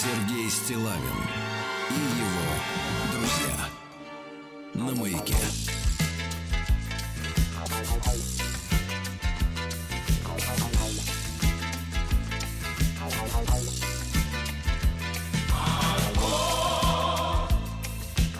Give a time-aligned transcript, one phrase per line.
[0.00, 1.18] Сергей Стилавин
[1.90, 2.54] и его
[3.10, 3.68] друзья
[4.74, 5.34] на маяке.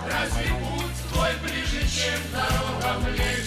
[0.07, 3.38] Разве путь твой ближе, чем дорога млечная?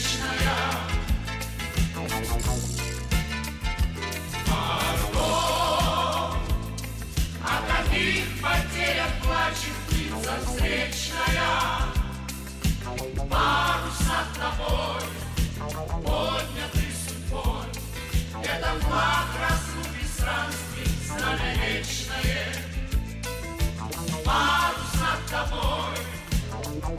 [18.92, 22.48] Флаг разлуки странствий, знамя вечное.
[24.26, 25.96] Парус над тобой,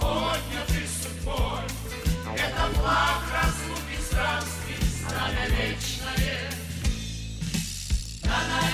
[0.01, 1.65] поднятый судьбой,
[2.35, 6.51] Это флаг разлуки странствий, знамя вечное.
[8.25, 8.73] На-най,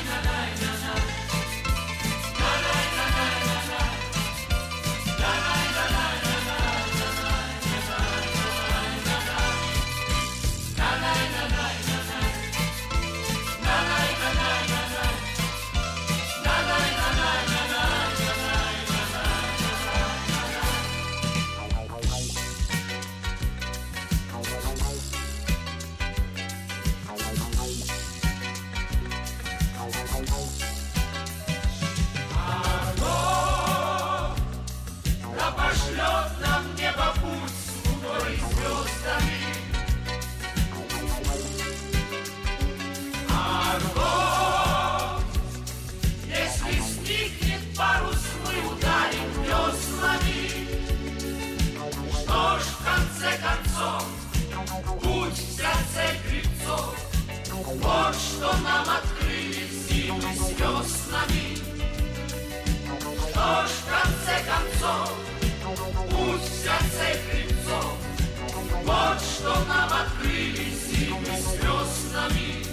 [68.88, 72.64] Вот что нам открыли зимы с веснами.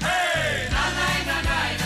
[0.00, 0.68] Эй!
[0.68, 1.78] На-най,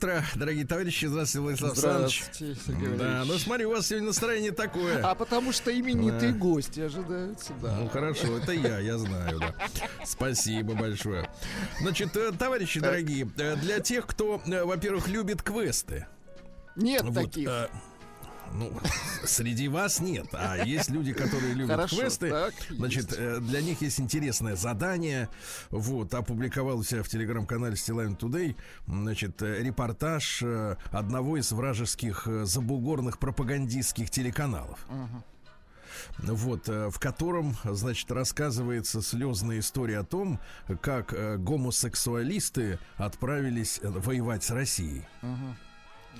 [0.00, 1.04] утро, дорогие товарищи.
[1.04, 2.22] Здравствуйте, Владислав Александрович.
[2.24, 5.02] Здравствуйте, Сергей Да, ну смотри, у вас сегодня настроение такое.
[5.04, 6.38] А потому что именитые Да.
[6.38, 7.76] гости ожидаются, да.
[7.78, 9.54] Ну хорошо, это я, я знаю, да.
[10.04, 11.28] Спасибо большое.
[11.80, 16.06] Значит, э, товарищи дорогие, э, для тех, кто, э, во-первых, любит квесты.
[16.76, 17.50] Нет вот, таких.
[18.52, 18.72] Ну,
[19.24, 22.30] среди вас нет, а есть люди, которые любят Хорошо, квесты.
[22.30, 23.16] так, Значит, есть.
[23.18, 25.28] э, для них есть интересное задание.
[25.70, 28.56] Вот, опубликовал у себя в телеграм-канале Стилайн Today,
[28.86, 34.86] значит, э, репортаж э, одного из вражеских забугорных пропагандистских телеканалов.
[36.18, 40.40] Вот, в котором, значит, рассказывается слезная история о том,
[40.80, 41.12] как
[41.42, 45.04] гомосексуалисты отправились воевать с Россией.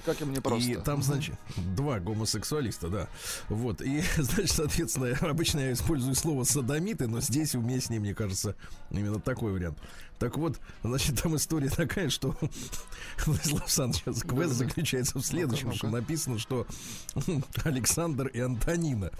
[0.05, 0.71] Как им не просто.
[0.71, 3.09] И там, значит, два гомосексуалиста, да.
[3.49, 3.83] Вот.
[3.83, 8.57] И, значит, соответственно, обычно я использую слово садомиты, но здесь уместнее, мне кажется,
[8.91, 9.79] именно такой вариант.
[10.21, 12.37] Так вот, значит, там история такая, что
[13.27, 16.67] Владислав Александрович, квест заключается в следующем, что написано, что
[17.65, 19.11] Александр и Антонина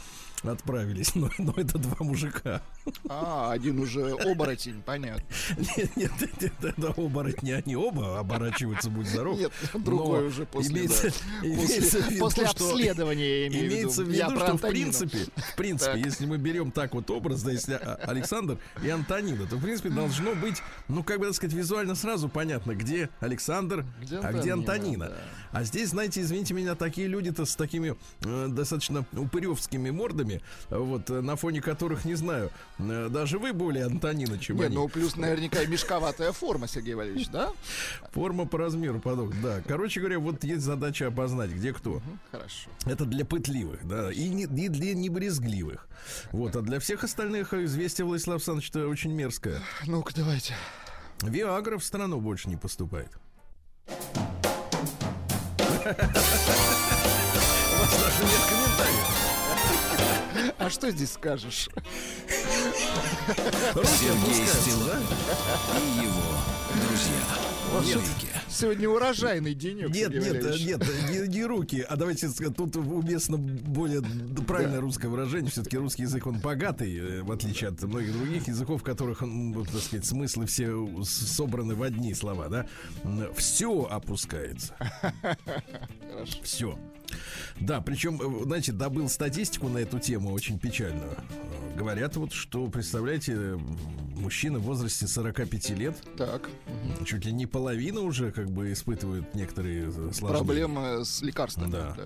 [0.43, 2.63] отправились, но, но это два мужика.
[3.09, 5.23] А, один уже оборотень, понятно.
[5.77, 9.39] Нет, нет, нет, это оборотни, они оба оборачиваются, будь здоров.
[9.39, 11.11] Нет, другой уже после, имеется,
[11.43, 11.47] да.
[11.47, 14.19] имеется После, после что- обследования, в Имеется в виду.
[14.19, 17.97] Я что в принципе, в принципе, если мы берем так вот образ, да, если а-
[18.05, 22.29] Александр и Антонина, то в принципе должно быть, ну как бы так сказать, визуально сразу
[22.29, 25.17] понятно, где Александр, Где а где Антонина, да.
[25.53, 31.35] А здесь, знаете, извините меня, такие люди-то с такими э, достаточно упыревскими мордами, вот на
[31.37, 34.75] фоне которых не знаю, э, даже вы более Антонина, чем Не, они.
[34.77, 37.53] ну плюс наверняка мешковатая форма, Сергей Валерьевич, да?
[38.13, 39.35] Форма по размеру подобна.
[39.43, 39.63] Да.
[39.67, 42.01] Короче говоря, вот есть задача обознать, где кто.
[42.31, 42.71] Хорошо.
[42.85, 45.89] Это для пытливых, да, и, не, и для небрезгливых.
[46.33, 49.61] Вот, а для всех остальных известие Владислав Александрович это очень мерзкое.
[49.87, 50.55] Ну-ка, давайте.
[51.23, 53.11] Виагра в страну больше не поступает.
[53.87, 53.97] У вас
[58.01, 59.09] даже нет комментариев.
[60.59, 61.69] А что здесь скажешь?
[63.75, 65.07] Сергей Стилавин
[65.77, 66.37] и его
[66.87, 67.50] друзья.
[68.49, 74.03] Сегодня урожайный денек, Нет, нет, нет, не, не руки, а давайте тут уместно более
[74.47, 75.51] правильное русское выражение.
[75.51, 79.83] Все-таки русский язык, он богатый, э, в отличие от многих других языков, в которых, так
[79.83, 82.67] сказать, смыслы все собраны в одни слова, да.
[83.37, 84.75] Все опускается.
[86.43, 86.79] Все.
[87.61, 91.11] Да, причем, э, знаете, добыл статистику на эту тему очень печальную.
[91.13, 93.59] Э, Говорят вот, что, представляете,
[94.17, 96.51] мужчины в возрасте 45 лет, Так,
[97.07, 100.21] чуть ли не половина уже как бы испытывают некоторые э, сложности.
[100.29, 101.71] проблемы с лекарствами.
[101.71, 101.97] Да.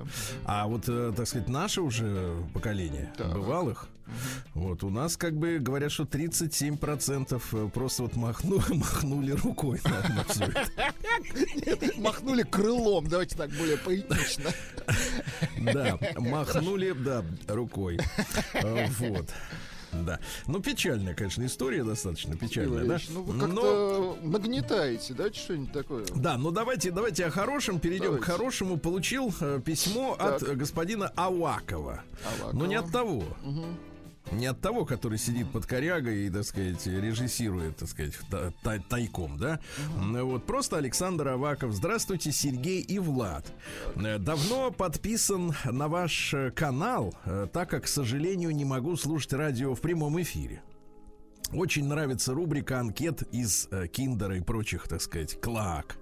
[0.45, 3.33] А вот, так сказать, наше уже поколение Так.
[3.33, 3.89] бывалых,
[4.55, 10.25] вот у нас как бы говорят, что 37% просто вот махну, махнули рукой на, на
[10.25, 12.01] всё это.
[12.01, 14.51] Махнули крылом, давайте так более поэтично.
[15.61, 17.99] Да, махнули, да, рукой.
[18.55, 19.27] Э, Вот.
[19.93, 20.19] Да.
[20.49, 22.95] Ну, печальная, конечно, история достаточно печальная, да?
[22.95, 26.05] Валерьевич, Ну, вы Но- как-то нагнетаете, да, что-нибудь такое?
[26.17, 28.25] Да, ну давайте, давайте о хорошем перейдем Давайте.
[28.25, 28.77] к хорошему.
[28.77, 30.43] Получил э, письмо Так.
[30.43, 32.03] от э, господина Авакова.
[32.27, 32.53] Авакова.
[32.59, 33.23] Но не от того.
[33.45, 33.79] Мгм.
[34.32, 38.79] Не от того, который сидит под корягой и, так сказать, режиссирует, так сказать, та- та-
[38.88, 39.61] тайком, да?
[40.00, 41.73] Ну Вот просто Александр Аваков.
[41.73, 43.53] Здравствуйте, Сергей и Влад.
[43.97, 49.35] Э, Давно подписан на ваш э, канал, э, так как, к сожалению, не могу слушать
[49.35, 50.62] радио в прямом эфире.
[51.53, 55.99] Очень нравится рубрика анкет из Киндера и прочих, так сказать, клак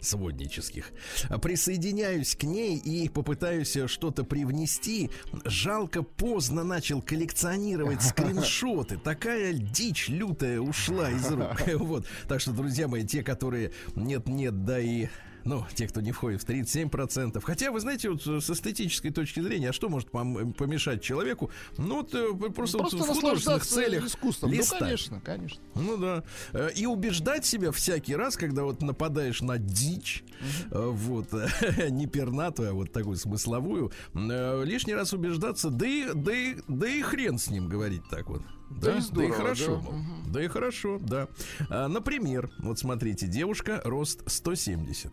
[0.00, 0.90] своднических.
[1.28, 5.10] А Присоединяюсь к ней и попытаюсь что-то привнести.
[5.44, 8.98] Жалко, поздно начал коллекционировать скриншоты.
[8.98, 11.62] Такая дичь лютая ушла из рук.
[11.80, 12.06] Вот.
[12.28, 15.08] Так что, друзья мои, те, которые нет-нет, да и
[15.44, 17.40] ну, те, кто не входит в 37%.
[17.40, 21.50] Хотя, вы знаете, вот э, с эстетической точки зрения, а что может пом- помешать человеку?
[21.78, 24.50] Ну, вот, э, просто, вот Просто в художественных целях искусством.
[24.50, 24.78] Ну, листать.
[24.80, 25.60] конечно, конечно.
[25.74, 26.24] Ну да.
[26.52, 30.24] Э, И убеждать себя всякий раз, когда вот нападаешь на дичь,
[30.70, 31.28] э, вот,
[31.90, 36.88] не пернатую, а вот такую смысловую, э, лишний раз убеждаться, да и, да и, да
[36.88, 38.42] и хрен с ним говорить так вот.
[38.70, 39.82] Да и здорово, хорошо.
[39.84, 40.30] да.
[40.32, 41.28] Да и хорошо, да.
[41.68, 45.12] А, Например, вот смотрите, девушка, рост 170.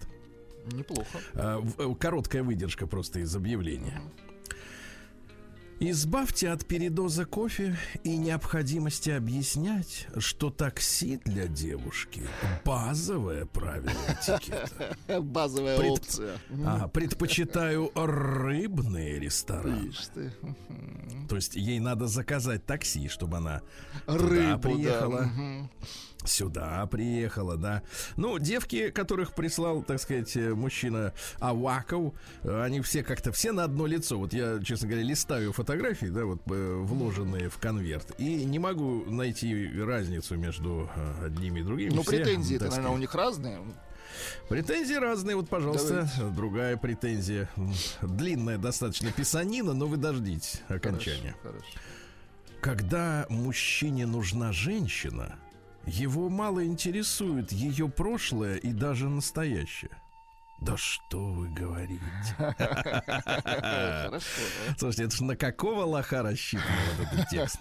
[0.73, 1.19] Неплохо.
[1.33, 4.01] А, э, Короткая выдержка просто из объявления.
[5.79, 12.23] Избавьте от передоза кофе и необходимости объяснять, что такси для девушки–
[12.65, 14.97] базовое правило этикета.
[15.21, 16.37] Базовая Пред- опция.
[16.65, 19.91] А, предпочитаю рыбные рестораны.
[21.29, 23.61] То есть ей надо заказать такси, чтобы она
[24.07, 25.29] Рыбу, приехала.
[25.35, 25.69] да.
[26.27, 27.83] Сюда приехала, да.
[28.17, 33.63] Ну, девки, которых прислал, так сказать, э, мужчина Аваков, э, они все как-то, все на
[33.63, 34.17] одно лицо.
[34.17, 39.05] Вот я, честно говоря, листаю фотографии, да, вот э, вложенные в конверт, и не могу
[39.05, 40.89] найти разницу между
[41.23, 41.93] одними и другими.
[41.93, 43.59] Ну, претензии-то, наверное, у них разные.
[44.49, 47.49] Претензии разные, вот, пожалуйста, другая претензия.
[48.01, 51.35] Длинная достаточно писанина, но вы дождитесь окончания.
[51.41, 51.79] Хорошо, хорошо.
[52.61, 55.37] Когда мужчине нужна женщина,
[55.87, 59.97] его мало интересует ее прошлое и даже настоящее.
[60.59, 62.01] Да что вы говорите?
[62.37, 64.19] Хорошо.
[64.77, 66.65] Слушайте, это ж на какого лоха рассчитан
[66.99, 67.59] этот текст?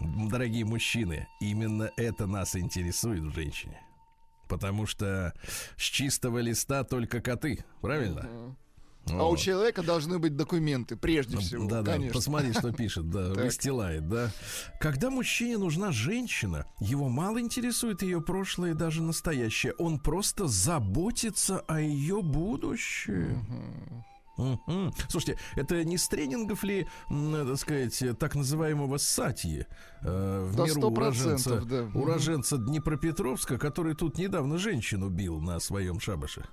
[0.00, 3.82] Дорогие мужчины, именно это нас интересует в женщине.
[4.48, 5.34] Потому что
[5.76, 8.56] с чистого листа только коты, правильно?
[9.12, 11.68] А у человека должны быть документы, прежде всего.
[11.68, 12.14] Да, да, конечно.
[12.14, 14.30] посмотри, что пишет, да, выстилает, да.
[14.80, 19.72] Когда мужчине нужна женщина, его мало интересует ее прошлое и даже настоящее.
[19.78, 23.46] Он просто заботится о ее будущем.
[25.08, 29.66] Слушайте, это не с тренингов ли, так сказать, так называемого Сатьи,
[30.02, 31.90] э, в Да, 100%, уроженца, да.
[31.94, 36.46] Уроженца Днепропетровска, который тут недавно женщину бил на своем шабаше?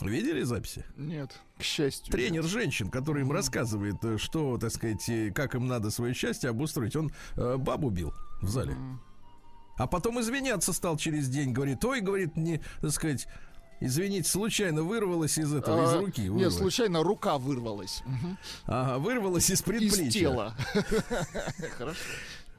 [0.00, 0.84] Видели записи?
[0.96, 2.12] Нет, к счастью.
[2.12, 6.50] Тренер женщин, который им рассказывает, э, что, так сказать, э, как им надо свое счастье
[6.50, 6.94] обустроить.
[6.96, 8.12] Он э, бабу бил
[8.42, 8.76] в зале.
[9.78, 11.52] А потом извиняться стал через день.
[11.52, 13.26] Говорит, ой, говорит, не, так сказать,
[13.80, 16.22] извините, случайно вырвалась из этого, из А, руки.
[16.22, 16.54] Нет, вырвалась.
[16.56, 18.02] случайно рука вырвалась.
[18.66, 20.04] Ага, вырвалась из предплечья.
[20.04, 20.54] Из тела.
[21.78, 21.98] Хорошо.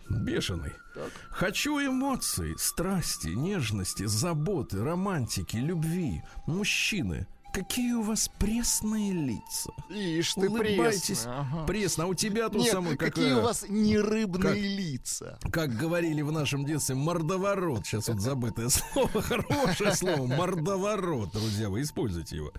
[0.09, 0.73] Бешеный.
[0.93, 1.11] Так.
[1.29, 6.23] Хочу эмоций, страсти, нежности, заботы, романтики, любви.
[6.45, 9.71] Мужчины, какие у вас пресные лица.
[9.89, 11.05] Ишь ты Улыбайтесь.
[11.07, 11.31] пресный.
[11.33, 11.65] Ага.
[11.65, 12.03] Пресно.
[12.03, 15.39] А у тебя тут Нет, самый как, какие у вас нерыбные как- лица.
[15.51, 17.85] как говорили в нашем детстве, мордоворот.
[17.85, 22.51] Сейчас вот забытое слово, хорошее слово, мордоворот, друзья, вы используйте его.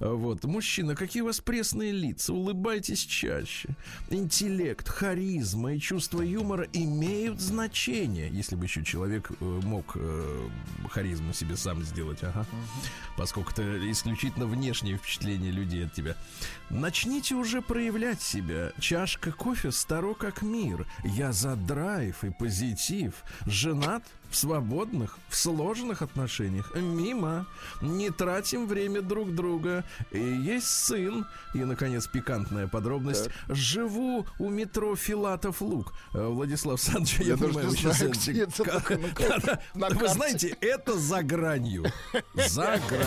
[0.00, 3.68] Вот, мужчина, какие у вас пресные лица, улыбайтесь чаще.
[4.10, 8.28] Интеллект, харизма и чувство юмора имеют значение.
[8.30, 10.48] Если бы еще человек э, мог э,
[10.90, 12.44] харизму себе сам сделать, ага.
[13.16, 16.16] Поскольку это исключительно внешнее впечатление людей от тебя.
[16.70, 18.72] Начните уже проявлять себя.
[18.78, 20.86] Чашка кофе старо как мир.
[21.04, 23.14] Я за драйв и позитив.
[23.46, 26.72] Женат в свободных, в сложных отношениях.
[26.74, 27.46] Мимо.
[27.80, 29.84] Не тратим время друг друга.
[30.12, 31.26] И есть сын.
[31.54, 33.28] И, наконец, пикантная подробность.
[33.48, 35.92] Живу у метро Филатов Лук.
[36.14, 37.96] Э, Владислав Саныч, я, Я понимаю, вы сейчас...
[37.98, 39.60] знаю, где это Ка- такое, на карте- Да-да.
[39.74, 41.84] на Вы знаете, это за гранью.
[42.48, 43.06] За гранью.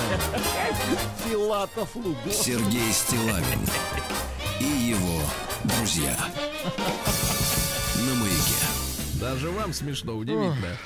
[1.26, 2.18] Филатов лук.
[2.32, 3.60] Сергей Стилавин
[4.60, 5.22] и его
[5.64, 6.18] друзья.
[7.96, 8.66] На маяке.
[9.20, 10.78] Даже вам смешно, удивительно.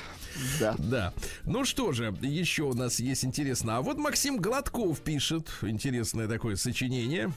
[0.60, 0.74] Да.
[0.78, 1.14] Да.
[1.44, 3.78] Ну что же, еще у нас есть интересно.
[3.78, 7.32] А вот Максим Гладков пишет интересное такое сочинение.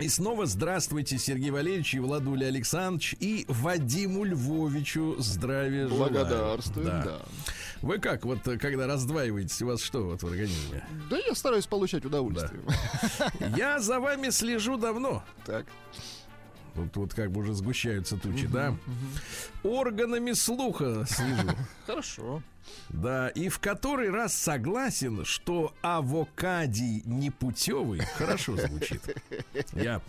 [0.00, 6.12] И снова здравствуйте, Сергей Валерьевич и Владуля Александрович и Вадиму Львовичу здравия желаю.
[6.12, 7.18] Благодарствуем, да.
[7.82, 10.84] Вы как, вот когда раздваиваетесь, у вас что вот в организме?
[11.10, 12.60] Да я стараюсь получать удовольствие.
[13.56, 15.24] Я за вами слежу давно.
[15.44, 15.66] Так.
[16.86, 18.74] Тут вот как бы уже сгущаются тучи, да?
[19.62, 21.50] Органами слуха слежу.
[21.86, 22.42] Хорошо.
[22.90, 29.00] Да, и в который раз согласен, что авокадий непутевый хорошо звучит.
[29.74, 30.00] Я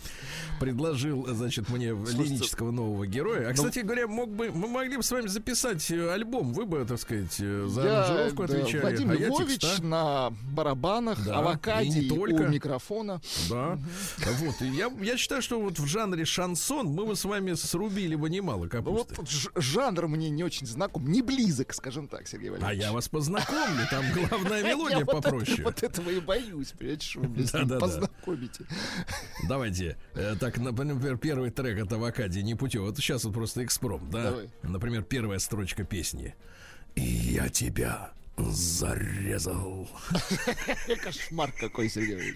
[0.59, 3.43] предложил, значит, мне лирического нового героя.
[3.45, 6.53] Ну, А, кстати говоря, мог бы, мы могли бы с вами записать э, альбом.
[6.53, 8.81] Вы бы, так сказать, э, за Я, аранжировку да, отвечали.
[8.81, 9.83] Владимир а я Львович текста.
[9.83, 12.41] на барабанах, Да, авокадий и не только.
[12.43, 13.21] у микрофона.
[13.49, 13.77] Да.
[14.39, 14.61] Вот.
[14.61, 18.29] И я, я считаю, что вот в жанре шансон мы бы с вами срубили бы
[18.29, 19.15] немало Ну капусты.
[19.15, 22.83] вот ж- жанр мне не очень знаком, не близок, скажем так, Сергей А Валерьевич.
[22.85, 25.63] я вас познакомлю, там главная мелодия попроще.
[25.63, 28.65] Вот этого и боюсь, понимаете, что вы меня познакомите.
[29.47, 32.83] Давайте, э, так, например, первый трек от не путем.
[32.83, 34.35] Вот сейчас вот просто экспром, да?
[34.63, 36.35] Например, первая строчка песни.
[36.95, 38.11] И я тебя
[38.51, 39.87] зарезал.
[41.03, 42.35] Кошмар какой, Сергей.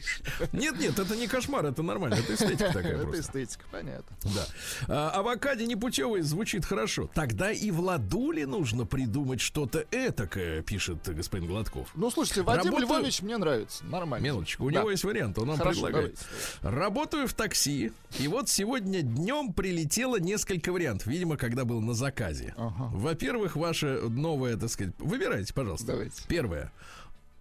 [0.51, 3.21] Нет, нет, это не кошмар, это нормально, это эстетика такая Это просто.
[3.21, 4.15] эстетика, понятно.
[4.35, 4.47] Да.
[4.87, 5.19] А,
[5.65, 7.09] непутевый звучит хорошо.
[7.13, 11.89] Тогда и Владуле нужно придумать что-то этакое, пишет господин Гладков.
[11.95, 13.83] Ну, слушайте, Вадим Работаю- Львович мне нравится.
[13.85, 14.23] Нормально.
[14.23, 14.79] Мелочку, у Да.
[14.79, 16.17] него есть вариант, он нам Хорошо, предлагает.
[16.61, 21.93] давайте, Работаю в такси, и вот сегодня днем прилетело несколько вариантов, видимо, когда был на
[21.93, 22.53] заказе.
[22.57, 22.89] Ага.
[22.93, 25.92] Во-первых, ваше новое, так сказать, выбирайте, пожалуйста.
[25.93, 26.23] Давайте.
[26.27, 26.71] Первое.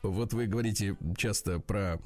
[0.03, 1.99] Вот вы говорите часто про,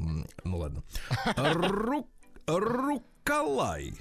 [0.45, 0.83] ну ладно,
[1.37, 2.07] Ру-
[2.47, 3.95] Рукалай.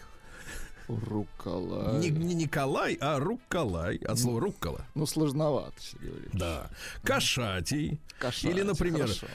[0.87, 1.97] Рукола.
[1.97, 4.85] Не, не Николай, а Рукалай, от слова руккола.
[4.93, 6.39] Ну, сложновато, Сергей Валерьевич.
[6.39, 6.69] Да.
[7.03, 7.99] Кошатий.
[8.19, 9.25] Кошачий, Или, например, хорошо.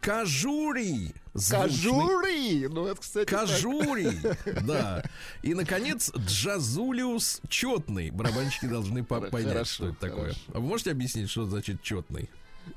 [0.00, 1.14] Кожурий.
[1.38, 1.68] Звучный.
[1.68, 2.68] Кожурий!
[2.68, 3.40] Ну, это, кстати, так.
[3.40, 4.18] Кожурий,
[4.66, 5.04] да.
[5.42, 8.10] И, наконец, Джазулиус четный.
[8.10, 10.34] Барабанщики должны понять, хорошо, что это такое.
[10.52, 12.28] А вы можете объяснить, что значит четный?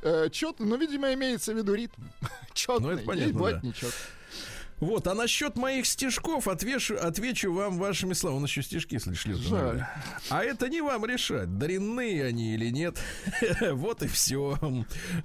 [0.02, 2.02] Э, чётный, ну, видимо, имеется в виду ритм.
[2.54, 2.82] Четный.
[2.82, 3.62] Ну, это понятно, да.
[4.82, 8.40] Вот, а насчет моих стишков отвешу, отвечу вам вашими словами.
[8.40, 9.38] Он еще стишки, шлет.
[9.38, 9.86] Жаль.
[10.30, 12.98] А это не вам решать, дрянные они или нет.
[13.74, 14.58] вот и все.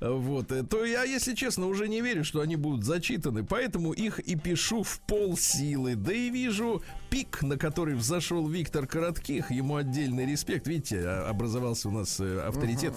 [0.01, 0.53] Вот.
[0.53, 4.37] э, То я, если честно, уже не верю, что они будут зачитаны, поэтому их и
[4.37, 5.95] пишу в пол силы.
[5.97, 9.51] Да и вижу пик, на который взошел Виктор Коротких.
[9.51, 10.67] Ему отдельный респект.
[10.67, 12.93] Видите, а- образовался у нас э, авторитет.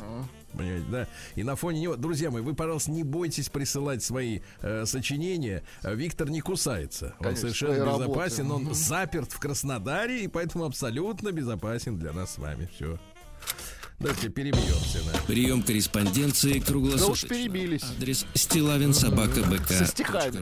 [0.54, 1.08] Понимаете, да?
[1.36, 5.64] И на фоне него, друзья мои, вы, пожалуйста, не бойтесь присылать свои э, сочинения.
[5.84, 7.14] Э, Виктор не кусается.
[7.20, 8.06] Он Конечно, совершенно своей работы.
[8.10, 8.52] безопасен.
[8.52, 12.70] Он заперт в Краснодаре, и поэтому абсолютно безопасен для нас с вами.
[12.76, 13.00] Все.
[14.00, 15.00] Давайте перебьемся.
[15.12, 15.20] Да.
[15.28, 17.06] Прием корреспонденции круглосуточно.
[17.08, 17.84] Да уж перебились.
[17.84, 19.68] Адрес стилавинсобакабк.
[19.68, 20.42] Со стихами.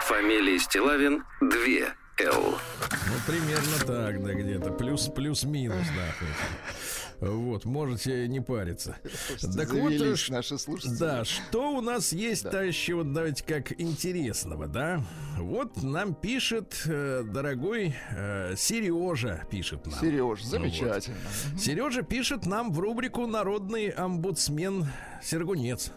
[0.00, 2.54] Фамилия Стилавин 2 Л.
[2.90, 4.70] Ну, примерно так, да, где-то.
[4.72, 7.26] Плюс, плюс-минус, да.
[7.26, 8.96] Вот, можете не париться.
[9.28, 10.96] Слушайте, Так вот, ш- наши слушатели.
[10.98, 15.04] Да, что у нас есть товарищи, вот давайте как интересного, да?
[15.38, 20.00] Вот нам пишет, э, дорогой э, Сережа пишет нам.
[20.00, 21.16] Сереж, замечательно.
[21.56, 24.88] Сережа пишет нам в рубрику «Народный омбудсмен
[25.22, 25.92] Сергунец».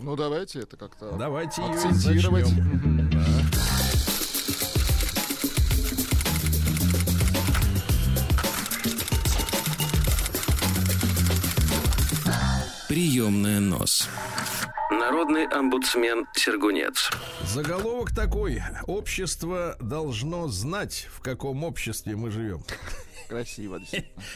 [0.00, 1.74] Ну, давайте это как-то Давайте ее
[12.92, 14.06] Приемная нос.
[14.90, 17.10] Народный омбудсмен Сергунец.
[17.42, 18.62] Заголовок такой.
[18.86, 22.62] Общество должно знать, в каком обществе мы живем.
[23.30, 23.80] Красиво.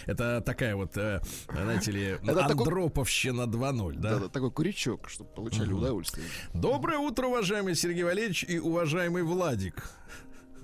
[0.06, 1.20] Это такая вот, э,
[1.52, 4.12] знаете ли, Андроповщина 2.0, да?
[4.14, 6.26] Да-да, такой крючок, чтобы получали удовольствие.
[6.54, 9.86] Доброе утро, уважаемый Сергей Валерьевич и уважаемый Владик.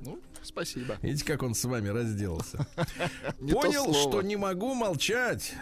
[0.01, 0.97] Ну, спасибо.
[1.03, 2.67] Видите, как он с вами разделался?
[3.39, 5.53] Понял, что не могу молчать.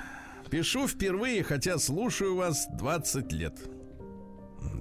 [0.51, 3.59] Пишу впервые, хотя слушаю вас 20 лет.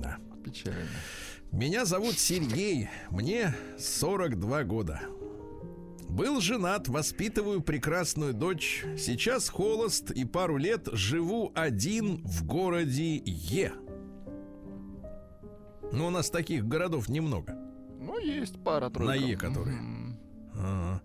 [0.01, 0.17] Да.
[0.43, 0.89] Печально.
[1.51, 5.01] Меня зовут Сергей, мне 42 года.
[6.07, 8.83] Был женат, воспитываю прекрасную дочь.
[8.97, 13.73] Сейчас холост и пару лет живу один в городе Е.
[15.91, 17.55] Ну, у нас таких городов немного.
[17.99, 19.11] Ну, есть пара-тройка.
[19.11, 19.77] На Е которые.
[19.81, 20.19] Мгм.
[20.55, 21.01] Ага.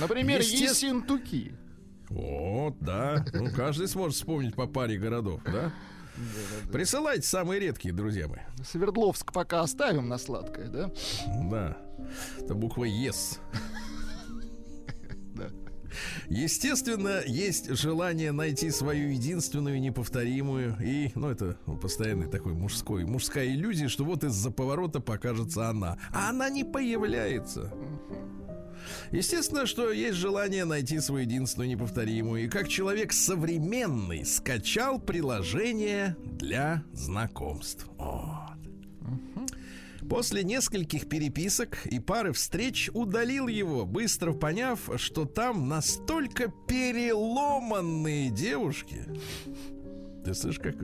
[0.00, 1.54] Например, Ессентуки.
[2.12, 3.24] Вот, да.
[3.32, 5.72] Ну, каждый сможет вспомнить по паре городов, да?
[6.70, 8.40] Присылайте самые редкие, друзья мои.
[8.62, 10.90] Свердловск пока оставим на сладкое, да?
[11.50, 11.76] Да.
[12.38, 13.40] Это буква ЕС.
[15.34, 15.48] Да.
[16.28, 23.88] Естественно, есть желание найти свою единственную неповторимую и, ну, это постоянный такой мужской, мужская иллюзия,
[23.88, 25.96] что вот из-за поворота покажется она.
[26.12, 27.72] А она не появляется.
[29.12, 32.44] Естественно, что есть желание найти свою единственную неповторимую.
[32.44, 37.86] И как человек современный скачал приложение для знакомств.
[37.98, 38.58] Вот.
[40.08, 49.06] После нескольких переписок и пары встреч удалил его, быстро поняв, что там настолько переломанные девушки.
[50.24, 50.76] Ты слышишь, как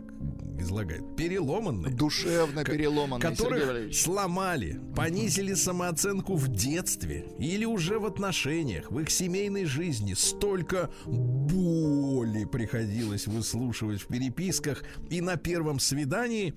[0.59, 1.17] излагает?
[1.17, 1.95] Переломанные.
[1.95, 4.03] Душевно Ко- переломанный, Сергей которых Валерьевич.
[4.03, 10.15] сломали, понизили самооценку в детстве или уже в отношениях, в их семейной жизни.
[10.15, 14.83] Столько боли приходилось выслушивать в переписках.
[15.11, 16.55] И на первом свидании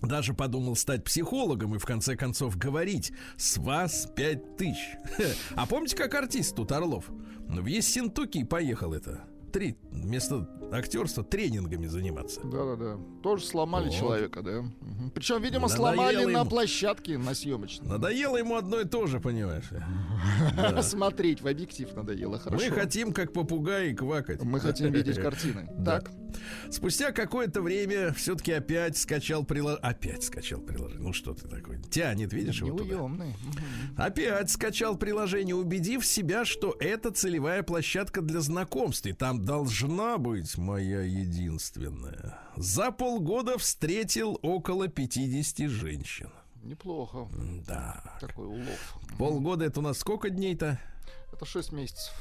[0.00, 4.96] даже подумал стать психологом и в конце концов говорить «С вас пять тысяч».
[5.56, 7.10] А помните, как артист тут Орлов?
[7.48, 9.24] Ну, В Ессентуки поехал это.
[9.52, 12.40] Три, вместо актерства тренингами заниматься.
[12.42, 12.98] Да-да-да.
[13.22, 13.94] Тоже сломали Вот.
[13.94, 14.64] человека, да.
[15.14, 16.50] Причем, видимо, Надоело сломали на ему.
[16.50, 17.86] площадке, на съемочной.
[17.88, 19.66] Надоело ему одно и то же, понимаешь?
[20.82, 22.64] Смотреть в объектив надоело, хорошо.
[22.64, 24.42] Мы хотим, как попугаи, квакать.
[24.42, 25.68] Мы хотим видеть картины.
[25.84, 26.10] Так.
[26.70, 29.82] Спустя какое-то время все-таки опять скачал приложение.
[29.86, 31.02] Опять скачал приложение.
[31.02, 31.78] Ну что ты такой?
[31.90, 33.10] Тянет, видишь его туда?
[33.98, 39.06] Опять скачал приложение, убедив себя, что это целевая площадка для знакомств.
[39.06, 42.38] И там должна быть моя единственная.
[42.56, 46.30] За полгода встретил около 50 женщин.
[46.62, 47.28] Неплохо.
[47.66, 48.02] Да.
[48.20, 48.98] Такой улов.
[49.18, 50.78] Полгода это у нас сколько дней-то?
[51.32, 52.14] Это 6 месяцев.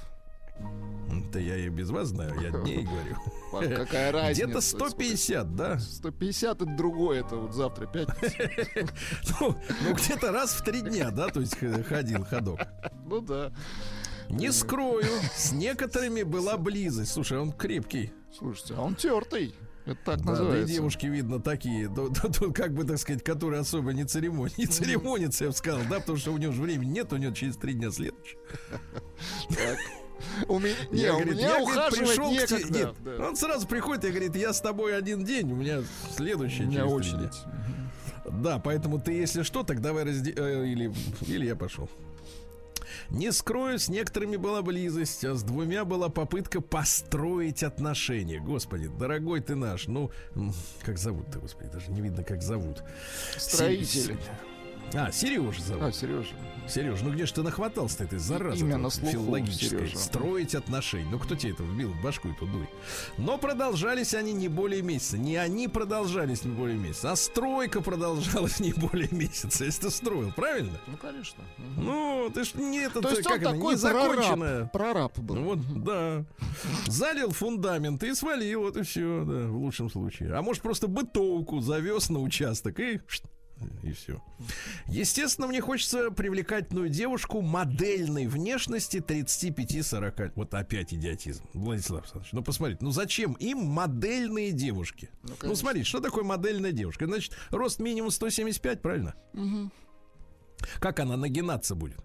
[1.32, 3.18] Да я и без вас знаю, я дней говорю.
[3.52, 4.44] Вам Какая разница?
[4.44, 5.80] Где-то 150, да?
[5.80, 8.32] 150 это другое, это вот завтра пятница.
[9.40, 11.56] Ну, ну, где-то раз в три дня, да, то есть
[11.88, 12.60] ходил ходок.
[13.06, 13.52] Ну да.
[14.32, 17.12] Не скрою, с некоторыми была близость.
[17.12, 18.12] Слушай, он крепкий.
[18.38, 19.54] Слушайте, а он тертый.
[19.86, 20.74] Это так Да, да называется.
[20.74, 24.68] девушки, видно, такие, да, да, да, как бы, так сказать, которые особо не церемонятся, не
[24.68, 27.58] церемонятся, я бы сказал, да, потому что у него же времени нет, у него через
[27.58, 28.38] три дня следующий.
[29.50, 29.78] Так.
[30.48, 32.58] У меня, не, Я, у говорит, меня я, говорит, пришел к тебе.
[32.60, 32.78] некогда.
[32.80, 33.28] Нет, Да.
[33.30, 35.82] он сразу приходит и говорит, я с тобой один день, у меня
[36.16, 37.20] следующий У меня через три дня».
[37.24, 37.42] очередь.
[38.44, 40.32] Да, поэтому ты, если что, так давай разде...
[40.38, 40.94] э, или,
[41.26, 41.90] или я пошел.
[43.10, 48.40] Не скрою, с некоторыми была близость, а с двумя была попытка построить отношения.
[48.40, 50.12] Господи, дорогой ты наш, ну,
[50.84, 52.84] как зовут-то, господи, даже не видно, как зовут.
[53.38, 54.18] Строитель.
[54.94, 55.84] А, Сережа зовут.
[55.84, 56.36] А, Сережа.
[56.68, 59.80] Сереж, ну где ж ты нахватался этой заразы Имя тут на слуху, филологической?
[59.80, 59.98] Сережа.
[59.98, 61.10] Строить отношения.
[61.10, 62.68] Ну кто тебе это вбил в башку эту дуй?
[63.18, 65.18] Но продолжались они не более месяца.
[65.18, 69.66] Не они продолжались не более месяца, а стройка продолжалась не более месяца.
[69.66, 70.78] Если ты строил, правильно?
[70.88, 71.44] Ну, конечно.
[71.78, 74.66] Ну, ты ж не это, То есть он как это, такой незаконченное.
[74.68, 75.36] прораб, прораб был.
[75.36, 76.26] Ну вот, да.
[76.88, 80.34] Залил фундамент и свалил, вот и все, да, в лучшем случае.
[80.36, 83.02] А может, просто бытовку завез на участок и
[83.84, 84.22] и все.
[84.88, 90.34] Естественно, мне хочется привлекательную девушку модельной внешности 35-40.
[90.36, 91.44] Вот опять идиотизм.
[91.54, 95.10] Владислав Александрович, ну посмотрите, ну зачем им модельные девушки?
[95.24, 95.56] Ну, конечно.
[95.56, 97.06] смотрите, что такое модельная девушка?
[97.06, 99.16] Значит, рост минимум 175, правильно?
[100.80, 101.98] Как она нагинаться будет?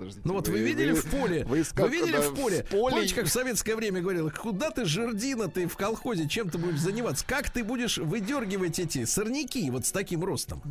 [0.00, 2.90] Подождите, Ну вот вы, видели в поле, вы вы, видели когда в поле, в поле-
[2.90, 6.78] помните, как в советское время говорил, куда ты, жердина, ты в колхозе, чем ты будешь
[6.80, 7.22] заниматься?
[7.26, 10.62] Как ты будешь выдергивать эти сорняки вот с таким ростом?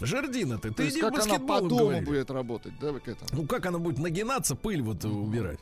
[0.00, 2.04] Жердина ты, То ты есть иди как она по дому говорили.
[2.04, 3.30] будет работать, да, вы к этому?
[3.32, 5.60] Ну как она будет нагинаться, пыль вот убирать?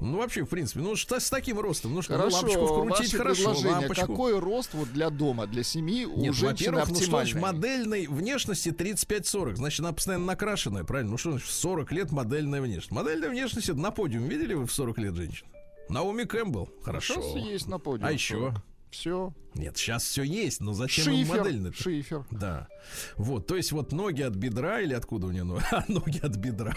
[0.00, 3.14] Ну вообще, в принципе, ну что с таким ростом, ну что, ну, лампочку Хорошо, вкрутить,
[3.14, 4.06] хорошо, лампочку.
[4.06, 8.06] Какой рост вот для дома, для семьи у Нет, женщины во-первых, ну что значит модельной
[8.06, 9.56] внешности 35-40?
[9.56, 11.12] Значит, она постоянно накрашенная, правильно?
[11.12, 12.90] Ну что значит в 40 лет модельная внешность?
[12.90, 15.46] Модельная внешность на подиуме видели вы в 40 лет женщин?
[15.88, 16.70] Наоми Кэмпбелл.
[16.82, 17.14] Хорошо.
[17.14, 18.08] Сейчас есть на подиуме.
[18.08, 18.54] А еще?
[18.92, 19.32] Все.
[19.54, 21.38] Нет, сейчас все есть, но зачем им Шифер.
[21.38, 21.72] модельный?
[21.72, 22.26] Шифер.
[22.30, 22.68] Да.
[23.16, 25.64] Вот, то есть вот ноги от бедра или откуда у нее ноги?
[25.72, 26.74] А, ноги от бедра.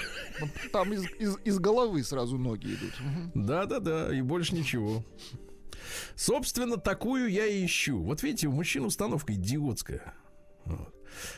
[0.71, 2.93] Там из, из- из головы сразу ноги идут.
[3.33, 5.03] Да-да-да, и больше ничего.
[6.15, 8.01] Собственно, такую я и ищу.
[8.01, 10.13] Вот видите, у мужчин установка идиотская.
[10.63, 10.94] Вот.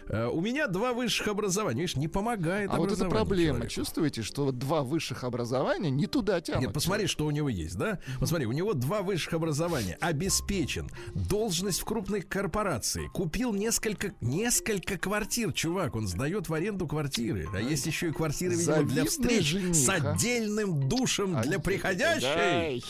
[0.08, 1.82] Э, У меня два высших образования.
[1.82, 3.60] Видишь, не помогает А вот это проблема.
[3.60, 3.68] человеку.
[3.74, 6.62] Чувствуете, что два высших образования не туда тянут?
[6.62, 8.00] Нет, посмотри, что у него есть, да?
[8.20, 9.98] Посмотри, у него два высших образования.
[10.02, 10.90] Обеспечен.
[11.14, 13.08] Должность в крупной корпорации.
[13.14, 15.96] Купил несколько, несколько квартир, чувак.
[15.96, 17.48] Он сдает в аренду квартиры.
[17.54, 19.94] А есть еще и квартиры, видимо, для встреч жених, с а.
[19.94, 22.84] отдельным душем для Ай, приходящей.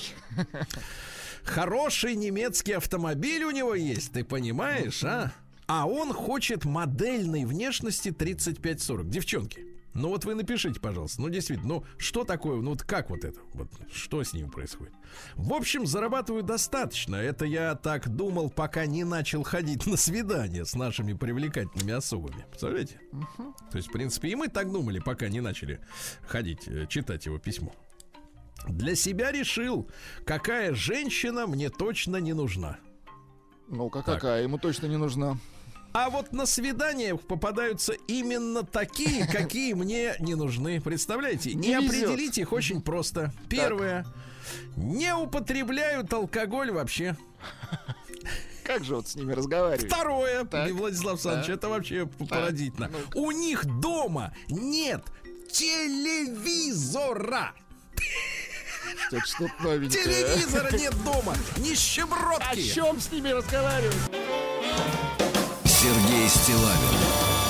[1.43, 5.31] Хороший немецкий автомобиль у него есть, ты понимаешь, а?
[5.67, 9.09] А он хочет модельной внешности 35-40.
[9.09, 9.65] Девчонки,
[9.97, 11.21] ну вот вы напишите, пожалуйста.
[11.21, 13.39] Ну, действительно, ну что такое, ну вот как вот это?
[13.53, 14.93] Вот что с ним происходит?
[15.35, 17.15] В общем, зарабатываю достаточно.
[17.15, 22.45] Это я так думал, пока не начал ходить на свидания с нашими привлекательными особами.
[22.49, 23.01] Представляете?
[23.71, 25.81] То есть, в принципе, и мы так думали, пока не начали
[26.27, 27.73] ходить, э, читать его письмо.
[28.67, 29.89] Для себя решил,
[30.25, 32.77] какая женщина мне точно не нужна.
[33.67, 34.43] Ну-ка, какая?
[34.43, 35.37] Ему точно не нужна.
[35.93, 40.81] А вот на свиданиях попадаются именно такие, какие мне не нужны.
[40.81, 41.53] Представляете?
[41.53, 43.33] Не И определить их очень просто.
[43.49, 44.05] Первое.
[44.75, 47.17] Не употребляют алкоголь вообще.
[48.63, 49.87] Как же вот с ними разговаривать?
[49.87, 50.71] Второе, Так.
[50.71, 51.55] Владислав Александрович, Так.
[51.57, 52.89] это вообще поразительно.
[52.89, 53.17] Ну-ка.
[53.17, 55.03] У них дома нет
[55.51, 57.53] телевизора.
[59.11, 60.03] Это что-то новенькое.
[60.03, 61.33] Телевизора нет дома.
[61.55, 62.61] О Нищебродки.
[62.73, 63.95] чем с ними разговаривать?
[66.27, 66.97] Сергей Стилавин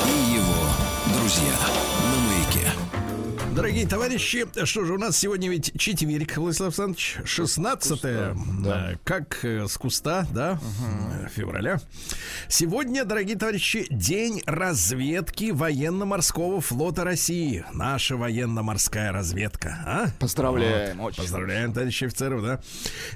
[0.05, 1.96] и его друзья.
[3.57, 8.01] Дорогие товарищи, что же, у нас сегодня ведь четверг, Владислав Александрович, 16
[8.61, 8.93] да.
[9.03, 10.59] как э, с куста, да,
[11.23, 11.81] э, февраля.
[12.49, 17.65] Сегодня, дорогие товарищи, день разведки военно-морского флота России.
[17.73, 20.05] Наша военно-морская разведка, а?
[20.19, 21.23] Поздравляем, очень.
[21.23, 22.61] Поздравляем, товарищи офицеров, да.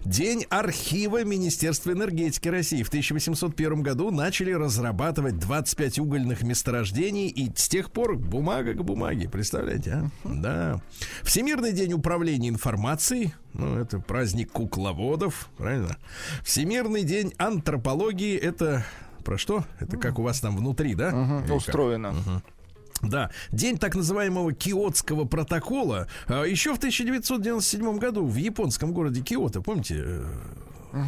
[0.05, 2.81] День архива Министерства энергетики России.
[2.81, 9.29] В 1801 году начали разрабатывать 25 угольных месторождений, и с тех пор бумага к бумаге,
[9.29, 10.30] представляете, а?
[10.31, 10.79] Да.
[11.23, 13.33] Всемирный день управления информацией.
[13.53, 15.97] Ну, это праздник кукловодов, правильно?
[16.43, 18.37] Всемирный день антропологии.
[18.37, 18.85] Это
[19.23, 19.65] про что?
[19.79, 21.43] Это как у вас там внутри, да?
[21.45, 21.55] Как?
[21.55, 22.13] Устроено.
[23.01, 26.07] Да, день так называемого Киотского протокола.
[26.27, 30.23] А, Еще в 1997 году в японском городе Киото, помните, э,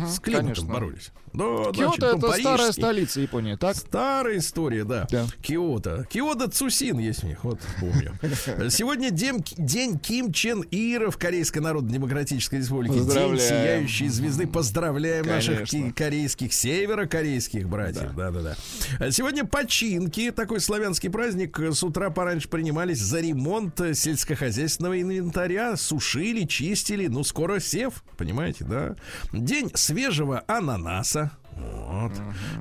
[0.08, 0.74] с климатом конечно.
[0.74, 1.12] боролись.
[1.34, 2.82] Да, значит, Киото ну, это старая парижский.
[2.84, 3.76] столица Японии, так?
[3.76, 5.08] Старая история, да.
[5.10, 5.26] Да.
[5.42, 6.06] Киото.
[6.10, 8.14] Киото Цусин есть у них, вот помню.
[8.70, 12.96] Сегодня день, день Ким Чен Ира в Корейской Народно-Демократической Республике.
[13.00, 14.46] День сияющей звезды.
[14.48, 15.90] Поздравляем наших Конечно.
[15.90, 18.14] ки- корейских, северокорейских братьев.
[18.16, 19.12] Да-да-да.
[19.12, 21.58] Сегодня починки, такой славянский праздник.
[21.60, 25.76] С утра пораньше принимались за ремонт сельскохозяйственного инвентаря.
[25.78, 27.08] Сушили, чистили.
[27.08, 28.96] Ну, скоро сев, понимаете, да?
[29.32, 31.23] День свежего ананаса.
[31.58, 32.12] Вот.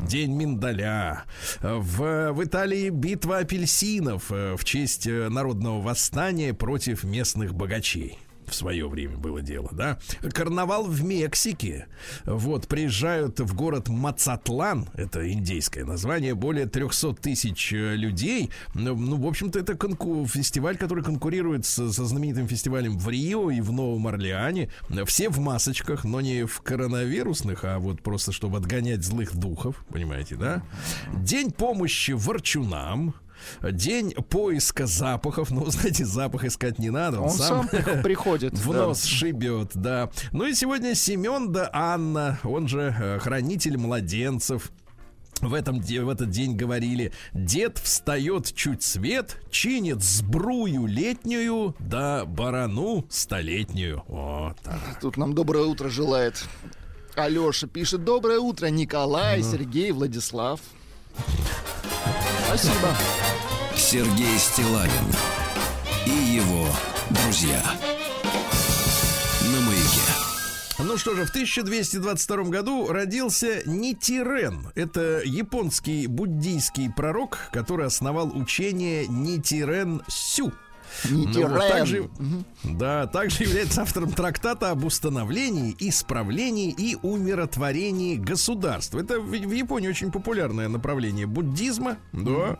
[0.07, 1.25] День миндаля.
[1.61, 8.19] В, в Италии битва апельсинов э, в честь э, народного восстания против местных богачей.
[8.47, 9.99] В свое время было дело, да.
[10.33, 11.87] Карнавал в Мексике.
[12.25, 18.51] Вот, приезжают в город Мацатлан, это индейское название, более 300 тысяч э, людей.
[18.75, 23.51] Ну, ну, в общем-то, это конку- фестиваль, который конкурирует с- со знаменитым фестивалем в Рио
[23.51, 24.71] и в Новом Орлеане.
[25.07, 30.37] Все в масочках, но не в коронавирусных, а вот просто чтобы отгонять злых духов, понимаете,
[30.37, 30.63] да?
[31.15, 33.15] День помощи ворчунам.
[33.63, 35.51] День поиска запахов.
[35.51, 37.21] Ну, знаете, запах искать не надо.
[37.21, 38.55] Он сам при- приходит.
[38.55, 38.87] в да.
[38.87, 40.11] нос шибет, да.
[40.33, 44.71] Ну и сегодня Семен да Анна, он же э, хранитель младенцев.
[45.41, 53.07] В, этом, в этот день говорили, дед встает чуть свет, чинит сбрую летнюю, да барану
[53.11, 54.05] столетнюю.
[54.07, 54.79] Вот так.
[55.01, 56.45] Тут нам доброе утро желает.
[57.17, 60.61] Алеша пишет доброе утро, Николай, Сергей, Владислав.
[62.47, 62.95] Спасибо.
[63.77, 64.91] Сергей Стилавин
[66.07, 66.67] и его
[67.11, 67.63] друзья.
[69.53, 70.23] На маяке.
[70.79, 74.73] Ну что же, в 1222 году родился Нитирен.
[74.75, 80.53] Это японский буддийский пророк, который основал учение Нитирен Сю.
[81.09, 82.11] Ну вот, также,
[82.65, 88.95] да, также является автором трактата об установлении, исправлении и умиротворении государств.
[88.95, 91.99] Это в, в Японии очень популярное направление буддизма.
[92.13, 92.59] Да.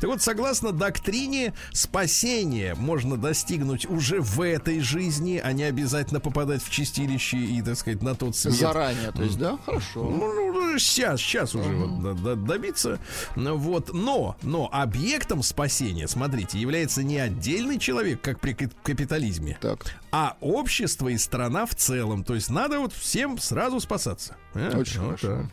[0.00, 6.62] Так вот, согласно доктрине, спасения можно достигнуть уже в этой жизни, а не обязательно попадать
[6.62, 8.54] в чистилище и, так сказать, на тот свет.
[8.54, 9.58] Заранее, то есть, да?
[9.66, 10.04] Хорошо.
[10.04, 12.98] Ну, ну, сейчас, сейчас уже вот до- до- добиться.
[13.36, 19.58] Ну, Вот, но, но объектом спасения, смотрите, является не отдельный человек, как при кап- капитализме,
[19.60, 22.24] Так, а общество и страна в целом.
[22.24, 24.36] То есть надо вот всем сразу спасаться.
[24.54, 24.76] А?
[24.78, 25.28] очень Вот хорошо.
[25.28, 25.46] так.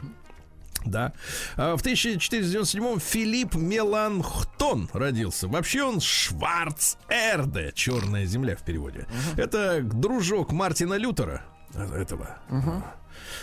[0.85, 1.11] Да.
[1.57, 5.47] А В 1497-м Филипп Меланхтон родился.
[5.49, 9.05] Вообще он Шварц-Эрде, черная земля в переводе.
[9.35, 12.37] Это дружок Мартина Лютера, э, этого,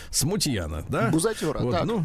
[0.09, 1.09] Смутьяна, да?
[1.09, 1.85] Бузатера, Вот, так.
[1.85, 2.03] ну, э,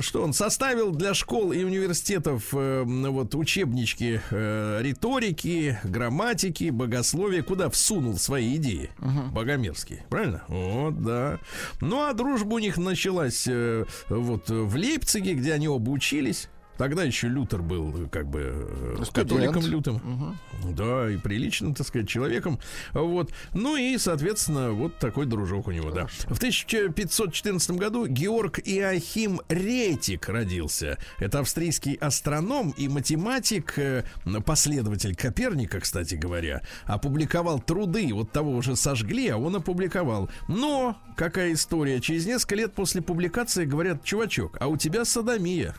[0.00, 7.70] что он составил для школ и университетов э, вот учебнички э, риторики, грамматики, богословия, куда
[7.70, 8.90] всунул свои идеи
[9.32, 10.42] богомерзкие, правильно?
[10.48, 11.38] Вот, да.
[11.80, 16.48] Ну а дружба у них началась э, вот в Лейпциге, где они оба учились.
[16.82, 19.12] Тогда еще Лютер был э, как бы э, Студент.
[19.12, 20.36] католиком лютым.
[20.64, 22.58] Да, и приличным, так сказать, человеком.
[22.92, 23.30] Вот.
[23.54, 26.08] Ну и, соответственно, вот такой дружок у него, да.
[26.08, 30.98] В 1514 году Георг Иохим Ретик родился.
[31.18, 34.02] Это австрийский астроном и математик, э,
[34.44, 40.28] последователь Коперника, кстати говоря, опубликовал труды, вот того уже сожгли, а он опубликовал.
[40.48, 45.76] Но, какая история, через несколько лет после публикации говорят, чувачок, а у тебя садомия.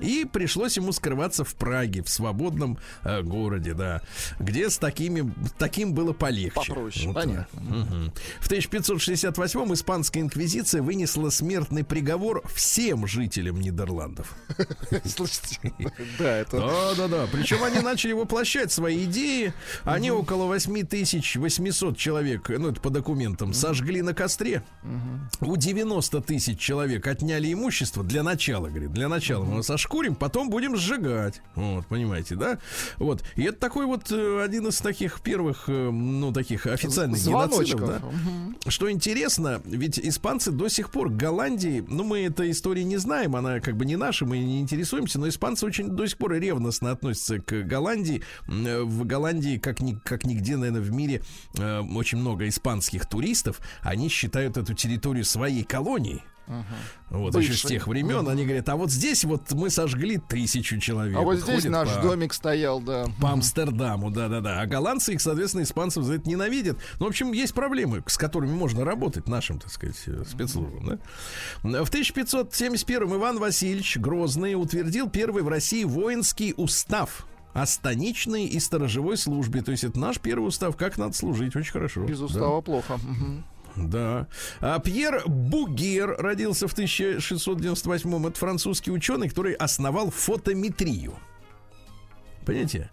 [0.00, 4.02] И пришлось ему скрываться в Праге, в свободном э, городе, да,
[4.38, 6.54] где с такими, таким было полегче.
[6.54, 7.60] Попроще, Вот, понятно.
[7.60, 8.12] Мгм.
[8.40, 14.36] В 1568-м испанская инквизиция вынесла смертный приговор всем жителям Нидерландов.
[15.04, 15.72] Слушайте,
[16.18, 16.58] да, это...
[16.58, 17.28] Да, да, да.
[17.32, 19.52] Причем они начали воплощать свои идеи.
[19.84, 24.62] Они около 8800 человек, ну это по документам, сожгли на костре.
[25.40, 30.50] У 90 тысяч человек отняли имущество для начала, говорит, для начала мы вас ошкурим, потом
[30.50, 31.40] будем сжигать.
[31.54, 32.58] Вот, понимаете, да?
[32.98, 33.24] Вот.
[33.36, 37.88] И это такой вот э, один из таких первых, э, ну, таких официальных геноцидов, Звоночков.
[37.88, 38.06] да?
[38.06, 38.56] Мгм.
[38.68, 43.60] Что интересно, ведь испанцы до сих пор Голландии, ну мы этой истории не знаем, она
[43.60, 47.38] как бы не наша, мы не интересуемся, но испанцы очень до сих пор ревностно относятся
[47.40, 48.22] к Голландии.
[48.46, 51.22] Э, В Голландии, как, ни, как нигде, наверное, в мире,
[51.56, 56.22] очень много испанских туристов, они считают эту территорию своей колонией.
[57.10, 61.16] Вот еще с тех времен они говорят, а вот здесь вот мы сожгли тысячу человек.
[61.16, 63.06] А вот здесь Ходят наш по- домик стоял, да.
[63.20, 64.60] по Амстердаму, да-да-да.
[64.60, 66.78] А голландцы их, соответственно, испанцев за это ненавидят.
[67.00, 70.98] Ну, в общем, есть проблемы, с которыми можно работать нашим, так сказать, э, спецслужбам,
[71.62, 71.84] да?
[71.84, 79.16] В 1571 Иван Васильевич Грозный утвердил первый в России воинский устав о станичной и сторожевой
[79.16, 79.62] службе.
[79.62, 81.56] То есть это наш первый устав, как надо служить.
[81.56, 82.04] Очень хорошо.
[82.04, 82.24] Без Да.
[82.26, 82.98] устава плохо.
[83.02, 83.44] Мгм.
[83.86, 84.26] Да.
[84.60, 88.26] А Пьер Бугер родился в 1698-м.
[88.26, 91.14] Это французский ученый, который основал фотометрию.
[92.44, 92.90] Понимаете?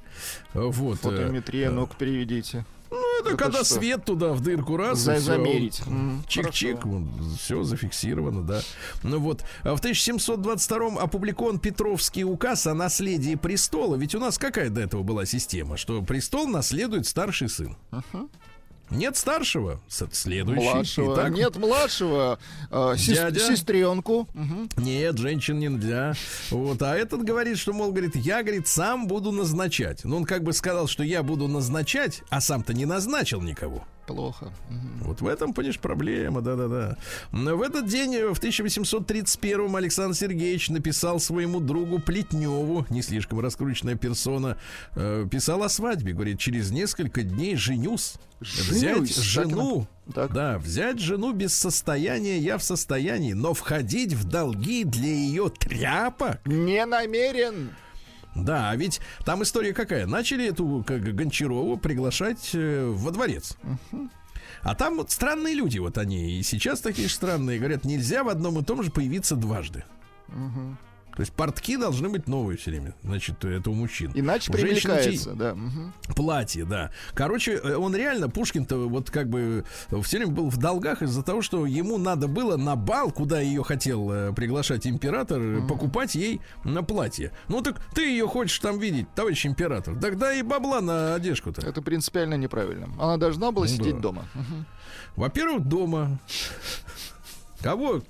[0.53, 0.97] Вот.
[0.97, 2.65] э, Фотометрия, ну-ка переведите.
[2.91, 3.75] Ну, это, это когда что?
[3.75, 4.99] свет туда в дырку раз.
[4.99, 5.81] За- замерить.
[6.27, 8.61] Чик-чик, все зафиксировано, да.
[9.03, 13.95] Ну вот, а в 1722 опубликован Петровский указ о наследии престола.
[13.95, 17.75] Ведь у нас какая до этого была система, что престол наследует старший сын.
[18.89, 20.61] Нет старшего, следующий.
[20.63, 21.13] Младшего.
[21.15, 22.39] Итак, Нет младшего.
[22.69, 23.39] э, сес- Дядя.
[23.39, 24.27] Сестренку.
[24.33, 24.69] Мгм.
[24.77, 26.13] Нет, женщин нельзя.
[26.51, 30.03] Вот, а этот говорит, что, мол, говорит, я, говорит, сам буду назначать.
[30.05, 33.83] Но он как бы сказал, что я буду назначать, а сам-то не назначил никого.
[34.07, 34.51] Плохо.
[35.01, 36.97] Вот в этом, понимаешь, проблема, да-да-да.
[37.31, 43.39] Но В этот день, э, в 1831-м, Александр Сергеевич написал своему другу Плетневу, не слишком
[43.39, 44.57] раскрученная персона,
[44.95, 46.13] э, писал о свадьбе.
[46.13, 48.15] Говорит, через несколько дней женюсь.
[48.41, 50.33] Женюсь, Взять жену, Так.
[50.33, 56.45] да, взять жену без состояния я в состоянии, но входить в долги для ее тряпок
[56.45, 57.71] Не намерен.
[58.35, 60.05] Да, а ведь там история какая?
[60.05, 63.57] Начали эту как, Гончарову приглашать э, во дворец.
[64.61, 68.29] А там вот странные люди, вот они и сейчас такие же странные, говорят, нельзя в
[68.29, 69.83] одном и том же появиться дважды.
[71.15, 74.11] То есть портки должны быть новые все время, значит, это у мужчин.
[74.13, 75.55] Иначе У привлекается, да.
[75.55, 75.93] мгм.
[76.15, 76.91] Платье, да.
[77.13, 79.63] Короче, э, он реально, Пушкин-то вот как бы
[80.03, 83.63] все время был в долгах из-за того, что ему надо было на бал, куда ее
[83.63, 87.31] хотел э, приглашать император, э, покупать ей на платье.
[87.47, 89.97] Ну так ты ее хочешь там видеть, товарищ император.
[89.99, 91.61] Тогда и бабла на одежку-то.
[91.65, 92.89] Это принципиально неправильно.
[92.99, 94.01] Она должна была Ну сидеть да.
[94.01, 94.25] дома.
[94.33, 94.65] Мгм.
[95.15, 96.19] Во-первых, дома.
[97.61, 98.01] Кого,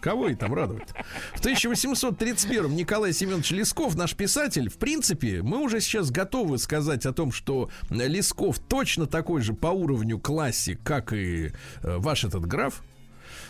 [0.00, 0.88] кого и там радовать?
[1.34, 7.12] В 1831 Николай Семенович Лесков, наш писатель, в принципе, мы уже сейчас готовы сказать о
[7.12, 12.82] том, что Лесков точно такой же по уровню классик, как и э, ваш этот граф.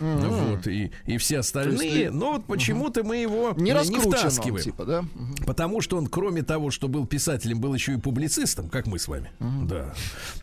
[0.02, 2.10] Вот, и, и все остальные.
[2.10, 4.62] Но вот почему-то мы его Не не он, втаскиваем.
[4.64, 5.02] типа, да?
[5.02, 5.36] Мгм.
[5.46, 9.08] Потому что он, кроме того, что был писателем, был еще и публицистом, как мы с
[9.08, 9.30] вами.
[9.40, 9.94] Да.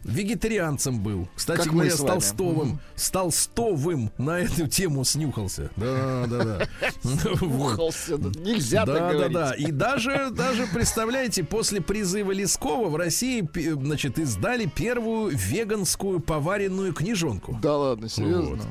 [0.03, 1.27] Вегетарианцем был.
[1.35, 2.11] Кстати Как мы говоря, с с вами.
[2.11, 2.79] Толстовым.
[2.95, 5.69] С Толстовым на эту тему снюхался.
[5.75, 6.67] Да, да, да.
[7.23, 7.31] Да,
[8.39, 9.33] Нельзя так Да, да, говорить.
[9.33, 9.53] да.
[9.53, 17.57] И даже, даже, представляете, после призыва Лескова в России, значит, издали первую веганскую поваренную книжонку.
[17.61, 18.57] Да ладно, серьезно.
[18.57, 18.67] Вот.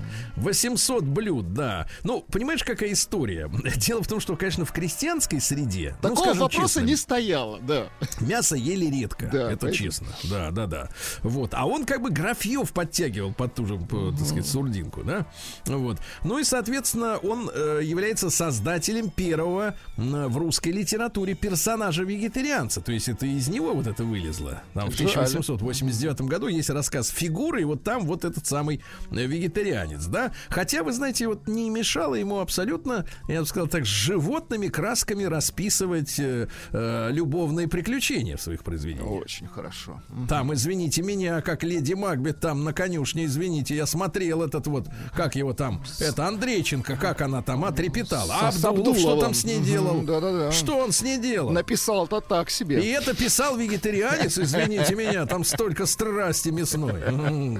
[0.78, 1.86] 800 блюд, да.
[2.04, 3.50] Ну, понимаешь, какая история?
[3.76, 7.58] Дело в том, что, конечно, в крестьянской среде, ну, Такого скажем вопроса честно, не стояло,
[7.60, 7.88] да.
[8.20, 9.26] мясо ели редко.
[9.32, 10.06] Да, это поэтому- честно.
[10.24, 10.88] Да, да, да.
[11.22, 11.52] Вот.
[11.54, 15.26] А он как бы графьев подтягивал под ту же, п- так сказать, сурдинку, да?
[15.66, 15.98] Вот.
[16.22, 22.80] Ну и, соответственно, он э, является создателем первого м, в русской литературе персонажа вегетарианца.
[22.80, 24.62] То есть это из него вот это вылезло.
[24.74, 25.08] Там в Жаль.
[25.08, 30.32] 1889 году есть рассказ «Фигуры», и вот там вот этот самый э, вегетарианец, да?
[30.48, 35.24] Хотя, вы знаете, вот не мешало ему абсолютно, я бы сказал так, с животными красками
[35.24, 39.22] расписывать э, э, любовные приключения в своих произведениях.
[39.22, 40.02] Очень хорошо.
[40.28, 45.36] Там, извините меня, как леди Макбет там на конюшне, извините, я смотрел этот вот, как
[45.36, 48.34] его там, это Андрейченко, как она там отрепетала.
[48.40, 50.02] А Абдулов что там с ней делал?
[50.02, 50.52] да-да-да.
[50.52, 51.50] Что он с ней делал?
[51.50, 52.92] Написал-то так И себе.
[52.92, 57.02] это писал вегетарианец, извините меня, там столько страсти мясной.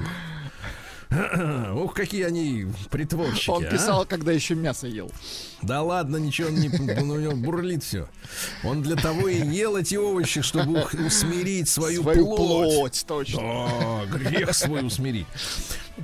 [1.74, 3.50] Ух, какие они притворщики.
[3.50, 3.70] Он а.
[3.70, 5.10] писал, когда еще мясо ел.
[5.62, 6.68] Да ладно, ничего не...
[6.68, 8.08] ну, У него бурлит все.
[8.62, 12.36] Он для того и ел эти овощи, чтобы усмирить свою, Свою плоть.
[12.36, 13.40] плоть, точно.
[13.40, 15.26] Да, грех свой усмирить.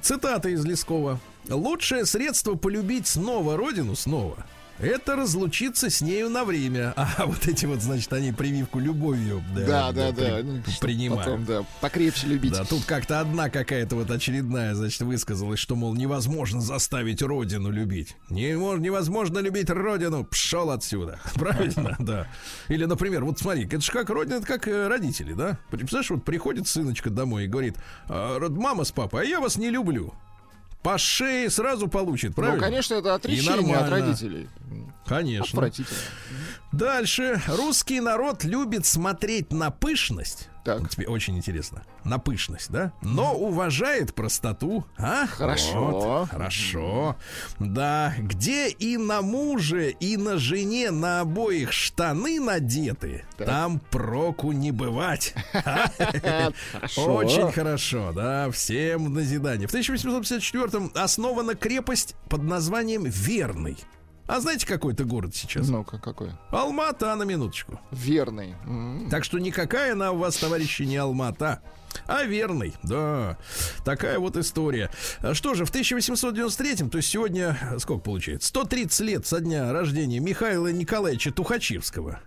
[0.02, 1.20] Цитата из Лескова.
[1.48, 4.46] Лучшее средство полюбить снова родину, снова,
[4.78, 6.92] это разлучиться с нею на время.
[7.16, 10.40] А вот эти вот, значит, они прививку любовью Да, да, при- да.
[10.42, 11.24] Ну, принимают.
[11.24, 12.52] Потом, да, покрепче любить.
[12.52, 18.16] Да, тут как-то одна какая-то вот очередная, значит, высказалась, что, мол, невозможно заставить родину любить.
[18.30, 21.20] Не мож- невозможно любить родину, пшел отсюда.
[21.34, 22.26] Правильно, да.
[22.68, 25.58] Или, например, вот смотри, это же как родина, это как э, родители, да?
[25.70, 27.76] Представляешь, вот приходит сыночка домой и говорит,
[28.08, 30.14] «А, мама с папой, а я вас не люблю.
[30.84, 32.58] По шее сразу получит, правильно?
[32.58, 34.50] Ну, конечно, это отречение от родителей.
[35.06, 35.70] Конечно.
[36.72, 37.40] Дальше.
[37.48, 40.50] Русский народ любит смотреть на пышность.
[40.64, 40.80] Так.
[40.80, 41.82] Вот тебе очень интересно.
[42.04, 42.92] На пышность, да?
[43.02, 44.86] Но уважает простоту.
[44.96, 45.26] А?
[45.26, 45.90] Хорошо.
[45.90, 47.16] Вот, хорошо.
[47.58, 48.14] Да.
[48.18, 53.46] Где и на муже, и на жене на обоих штаны надеты, Так.
[53.46, 55.34] там проку не бывать.
[56.96, 58.50] Очень хорошо, да.
[58.50, 59.68] Всем назидание.
[59.68, 63.76] В 1854-м основана крепость под названием Верный.
[64.26, 65.68] А знаете, какой это город сейчас?
[65.68, 66.30] Ну-ка, какой?
[66.50, 67.78] Алмата, на минуточку.
[67.90, 68.54] Верный.
[68.66, 69.08] М.
[69.10, 71.60] Так что никакая она у вас, товарищи, не Алмата,
[72.06, 72.74] а верный.
[72.82, 73.36] Да,
[73.84, 74.90] такая вот история.
[75.20, 80.20] А Что же, в 1893-м, то есть сегодня, сколько получается, 130 лет со дня рождения
[80.20, 82.20] Михаила Николаевича Тухачевского.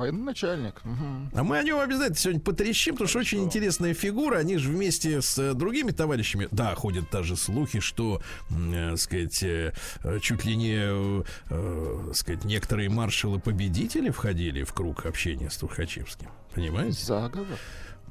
[0.00, 0.82] Военачальник.
[0.84, 1.30] Мгм.
[1.34, 4.38] А мы о нем обязательно сегодня потрещим, потому что очень интересная фигура.
[4.38, 6.48] Они же вместе с э, другими товарищами.
[6.50, 9.72] Да, ходят даже слухи, что, э, сказать, э,
[10.02, 16.28] э, чуть ли не, э, э, сказать, некоторые маршалы-победители входили в круг общения с Тухачевским.
[16.54, 17.04] Понимаете?
[17.04, 17.58] Заговор.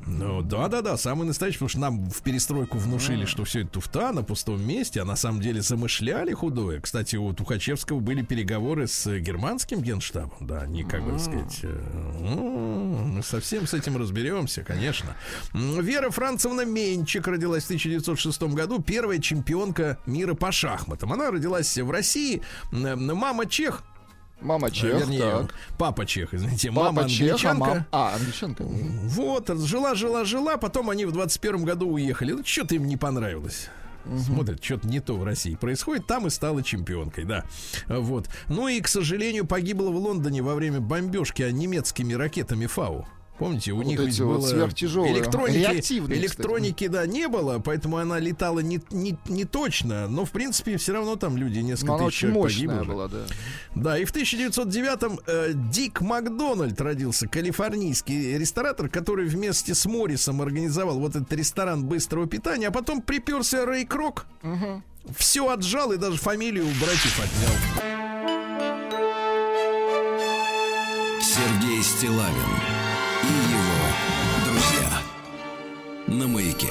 [0.05, 4.23] Ну, да-да-да, самый настоящий, потому что нам в перестройку внушили, что все это туфта на
[4.23, 6.79] пустом месте, а на самом деле замышляли худое.
[6.81, 13.21] Кстати, у Тухачевского были переговоры с германским генштабом, да, они, как бы, сказать, э, мы
[13.23, 15.15] совсем с этим разберемся, конечно.
[15.53, 21.13] Вера Францевна Менчик родилась в 1906 году, первая чемпионка мира по шахматам.
[21.13, 22.41] Она родилась в России,
[22.71, 23.83] мама чех,
[24.41, 25.53] Мама чех, вернее, так.
[25.77, 27.59] папа чех, извините, мама Папа чех, а англичанка.
[27.59, 27.85] мам...
[27.91, 28.63] А, англичанка.
[28.63, 32.31] Вот, жила, жила, жила, потом они в 21 году уехали.
[32.31, 33.69] Ну, что-то им не понравилось.
[34.17, 37.43] Смотрят, что-то не то в России происходит, там и стала чемпионкой, да.
[37.87, 38.29] Вот.
[38.47, 43.05] Ну и, к сожалению, погибла в Лондоне во время бомбежки немецкими ракетами Фау.
[43.39, 45.81] Помните, у Вот них эти вот было сверхтяжелые, электроники,
[46.13, 50.91] электроники, да, не было, поэтому она летала не, не, не точно, но в принципе все
[50.91, 52.93] равно там люди несколько Но тысяч человек мощная погибло.
[52.93, 53.25] была, да.
[53.75, 60.99] Да, и в 1909-м э, Дик Макдональд родился, калифорнийский ресторатор, который вместе с Моррисом организовал
[60.99, 64.25] вот этот ресторан быстрого питания, а потом приперся Рэй Крок,
[65.17, 67.83] все отжал и даже фамилию у братьев отнял.
[71.21, 72.78] Сергей Стилавин
[76.09, 76.69] На маяке.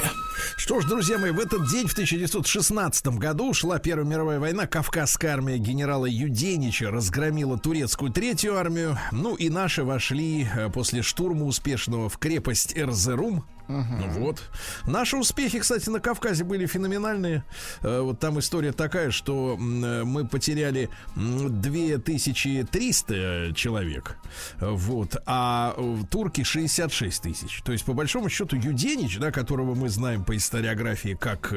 [0.57, 4.66] Что ж, друзья мои, в этот день, в 1916 году, шла Первая мировая война.
[4.66, 8.99] Кавказская армия генерала Юденича разгромила турецкую третью армию.
[9.12, 13.45] Ну и наши вошли э, после штурма успешного в крепость Эрзерум.
[13.69, 14.43] Ну Вот.
[14.87, 17.45] Наши успехи, кстати, на Кавказе были феноменальные.
[17.83, 24.16] Э, Вот там история такая, что э, мы потеряли м, 2300 человек.
[24.61, 25.16] Вот.
[25.27, 27.61] А э, турки 66 тысяч.
[27.62, 31.53] То есть, по большому счету, Юденич, да, которого мы знаем по историографии как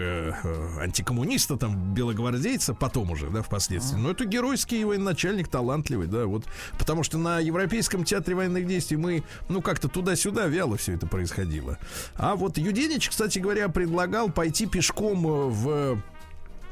[0.79, 3.97] антикоммуниста, там, белогвардейца, потом уже, да, впоследствии.
[3.97, 6.45] Но это геройский военачальник, талантливый, да, вот.
[6.77, 11.77] Потому что на Европейском театре военных действий мы, ну, как-то туда-сюда вяло все это происходило.
[12.15, 15.69] А вот Юденич, кстати говоря, предлагал пойти пешком э, в,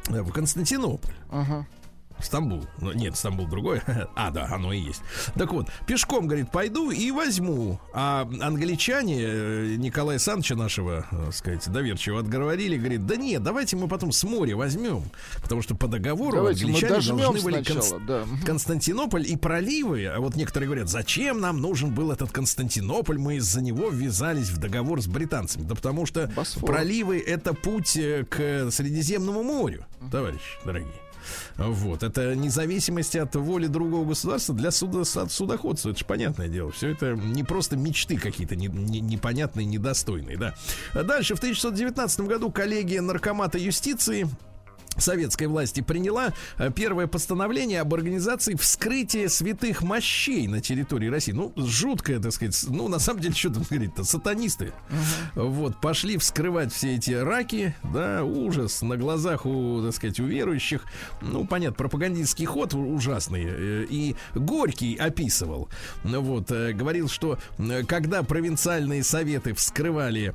[0.10, 1.14] э, в Константинополь.
[1.32, 1.68] Ага.
[2.22, 2.66] Стамбул.
[2.80, 3.82] Ну, нет, Стамбул другой.
[4.16, 5.02] А, да, оно и есть.
[5.36, 7.80] Так вот, пешком, говорит, пойду и возьму.
[7.94, 13.88] А англичане э, Николая Санча нашего, так сказать, доверчиво отговорили, говорит, да нет, давайте мы
[13.88, 15.04] потом с моря возьмем.
[15.42, 18.26] Потому что по договору Давайте англичане должны были сначала, да.
[18.46, 20.08] Константинополь и проливы.
[20.08, 23.18] А вот некоторые говорят, зачем нам нужен был этот Константинополь?
[23.18, 25.64] Мы из-за него ввязались в договор с британцами.
[25.64, 26.66] Да потому что Босфор.
[26.66, 30.94] проливы это путь э, к Средиземному морю, товарищи дорогие.
[31.58, 35.90] Вот, это независимость от воли другого государства для суда, от судоходства.
[35.90, 36.72] Это же понятное дело.
[36.72, 40.54] Все это не просто мечты какие-то не- не- непонятные, недостойные, да.
[40.94, 44.28] Дальше, в 1919 году коллегия наркомата юстиции
[44.98, 51.32] советской власти приняла э, первое постановление об организации вскрытия святых мощей на территории России.
[51.32, 54.74] Ну, жуткое, так сказать, ну, на самом деле, что там говорить-то, сатанисты.
[55.36, 60.84] Вот, пошли вскрывать все эти раки, да, ужас на глазах у, так сказать, у верующих.
[61.22, 63.46] Ну, понятно, пропагандистский ход ужасный.
[63.48, 65.70] Э, И Горький описывал,
[66.04, 67.38] вот, э, говорил, что
[67.88, 70.34] когда провинциальные советы вскрывали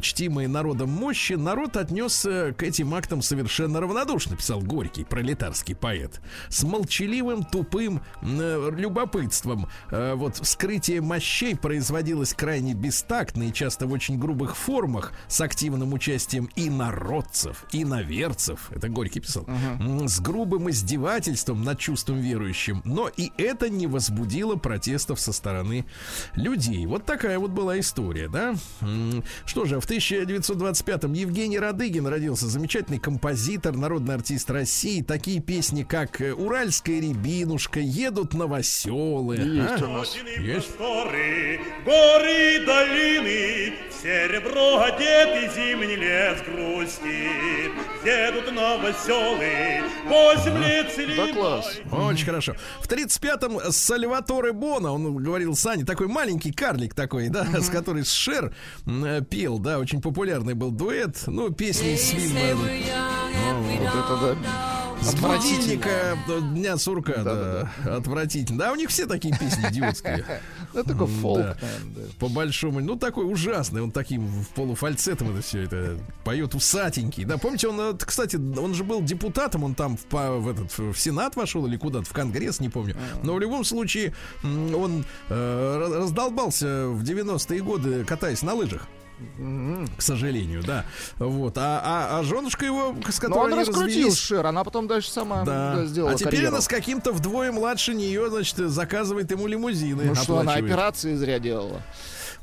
[0.00, 3.47] чтимые народом мощи, народ отнесся к этим актам совершенно
[3.80, 6.20] равнодушно, писал Горький, пролетарский поэт.
[6.48, 9.68] С молчаливым, тупым э, любопытством.
[9.90, 15.92] Э, вот вскрытие мощей производилось крайне бестактно и часто в очень грубых формах с активным
[15.92, 18.70] участием и народцев, и наверцев.
[18.70, 19.44] Это Горький писал.
[19.46, 22.82] М, С грубым издевательством над чувством верующим.
[22.84, 25.84] Но и это не возбудило протестов со стороны
[26.34, 26.84] людей.
[26.86, 28.54] Вот такая вот была история, да?
[29.44, 33.37] Что же, в 1925-м Евгений Радыгин родился, замечательный композитор,
[33.76, 35.02] народный артист России.
[35.02, 39.36] Такие песни, как э, «Уральская рябинушка», «Едут новоселы».
[39.36, 39.86] Есть а?
[39.86, 40.16] у нас.
[40.38, 40.74] Есть.
[40.74, 47.72] Просторы, горы долины, в серебро одет и зимний лес грустит.
[48.04, 51.80] Едут новоселы, восемь лет Да класс.
[51.90, 52.54] Очень хорошо.
[52.80, 58.54] В 35-м Сальваторе Бона, он говорил Сане, такой маленький карлик такой, да, с которой Шер
[58.86, 61.22] э, пел, да, очень популярный был дуэт.
[61.26, 65.02] Ну, песни из фильма Вот это да.
[65.02, 66.18] с будильника
[66.52, 68.58] Дня сурка, да, отвратительно.
[68.58, 70.24] Да, у них все такие песни идиотские.
[70.74, 71.56] Это такой фолк, Да.
[71.94, 72.02] да.
[72.18, 77.24] По большому, ну такой ужасный, он таким в полуфальцетом это все это поет усатенький.
[77.24, 80.94] Да, помните, он, э, кстати, он же был депутатом, он там в, в этот в
[80.98, 82.96] Сенат вошел или куда-то в Конгресс, не помню.
[83.22, 84.12] Но в любом случае
[84.42, 88.86] он э, раздолбался в 90-е годы, катаясь на лыжах.
[89.96, 90.84] К сожалению, да.
[91.18, 91.58] Вот.
[91.58, 94.86] А, а, а женушка его, с Но которой он они раскрутил развелись, Шер, она потом
[94.86, 95.76] дальше сама да.
[95.76, 96.48] да, сделала а теперь карьеру.
[96.54, 100.04] она с каким-то вдвое младше нее, значит, заказывает ему лимузины.
[100.04, 101.82] Ну что, она операции зря делала.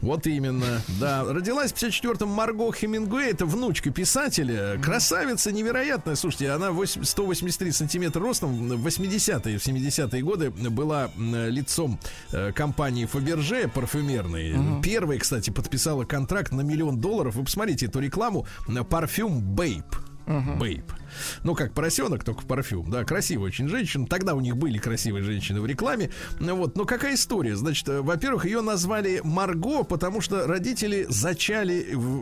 [0.02, 1.24] Вот именно, да.
[1.24, 4.80] Родилась в 54-м Марго Хемингуэй, это внучка писателя.
[4.82, 6.16] Красавица невероятная.
[6.16, 8.70] Слушайте, она 8, 183 сантиметра ростом.
[8.70, 12.00] В 80-е, в 70-е годы была лицом
[12.32, 14.82] э, компании Фаберже парфюмерной.
[14.82, 17.36] Первой, кстати, подписала контракт на миллион долларов.
[17.36, 18.46] Вы посмотрите эту рекламу.
[18.68, 19.86] на Парфюм Бейп.
[20.26, 20.92] Бейп.
[21.44, 22.90] Ну, как поросенок, только парфюм.
[22.90, 24.08] Да, красивая очень женщина.
[24.08, 26.10] Тогда у них были красивые женщины в рекламе.
[26.40, 26.76] Ну Вот.
[26.76, 27.56] Но какая история?
[27.56, 31.74] Значит, э, во-первых, ее назвали Марго, потому что родители зачали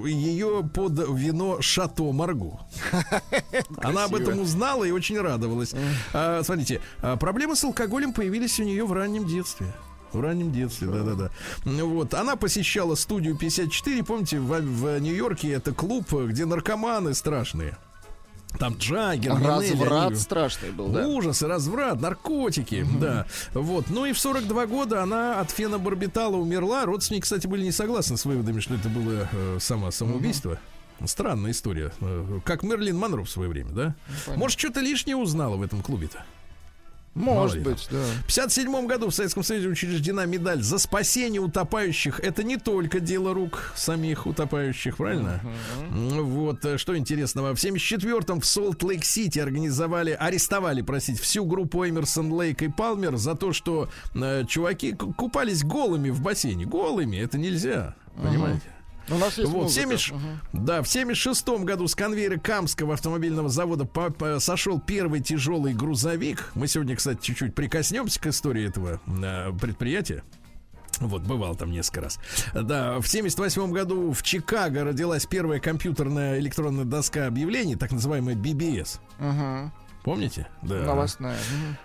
[0.05, 2.59] ее под вино Шато Марго.
[3.77, 5.73] Она об этом узнала и очень радовалась.
[6.13, 9.67] А, смотрите, а, проблемы с алкоголем появились у нее в раннем детстве.
[10.11, 11.31] В раннем детстве, да-да-да.
[11.65, 12.13] Ну Вот.
[12.13, 17.77] Она посещала студию 54, помните, в, в Нью-Йорке это клуб, где наркоманы страшные.
[18.59, 21.07] Там Джаггер, Минелли, Разврат они- страшный был, да?
[21.07, 23.25] Ужас, и разврат, наркотики, да.
[23.53, 23.89] Вот.
[23.89, 26.85] Ну и в 42 года она от фенобарбитала умерла.
[26.85, 30.59] Родственники, кстати, были не согласны с выводами, что это было э, само самоубийство.
[31.05, 31.91] Странная история.
[31.99, 33.95] Э, Как Мерлин Монро в свое время, да?
[34.35, 36.23] Может, что-то лишнее узнала в этом клубе-то?
[37.15, 38.03] Может Мало быть, да.
[38.23, 42.19] В 57 году в Советском Союзе учреждена медаль за спасение утопающих.
[42.19, 45.39] Это не только дело рук самих утопающих, правильно?
[45.91, 47.53] М, Вот, э, что интересного.
[47.53, 53.53] В 74-м в Солт-Лейк-Сити организовали, арестовали, простите, всю группу Эмерсон, Лейк и Палмер за то,
[53.53, 56.65] что э, чуваки ку- купались голыми в бассейне.
[56.65, 58.61] Голыми, это нельзя, понимаете?
[59.09, 59.81] У нас есть Вот, музыка.
[59.97, 60.13] 70
[60.53, 66.51] Да, в 76 году с конвейера Камского автомобильного завода по- по- сошел первый тяжелый грузовик.
[66.55, 70.23] Мы сегодня, кстати, чуть-чуть прикоснемся к истории этого э, предприятия.
[70.99, 72.19] Вот, бывал там несколько раз.
[72.53, 78.99] Да, в 78 году в Чикаго родилась первая компьютерная электронная доска объявлений, так называемая BBS.
[79.19, 79.73] Мгм.
[80.03, 80.47] Помните?
[80.61, 80.83] Да.
[80.83, 81.37] Новостная.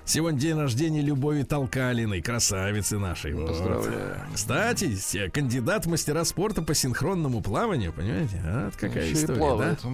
[0.04, 3.32] Сегодня день рождения Любови Толкалиной, красавицы нашей.
[3.34, 3.48] Вот.
[3.48, 4.16] Поздравляю.
[4.34, 8.40] Кстати, с- кандидат в мастера спорта по синхронному плаванию, понимаете?
[8.44, 9.78] А, вот какая Еще история, плавает.
[9.82, 9.88] Да?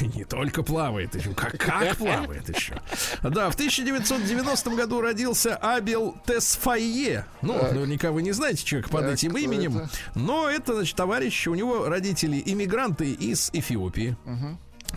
[0.16, 2.80] Не только плавает еще, как, как плавает еще.
[3.22, 7.26] Да, в 1990 году родился Абел Тесфайе.
[7.42, 7.72] Ну, Так.
[7.74, 9.78] наверняка вы не знаете человека под Так, этим именем.
[9.78, 9.90] это?
[10.14, 14.16] Но это, значит, товарищ, у него родители иммигранты из Эфиопии.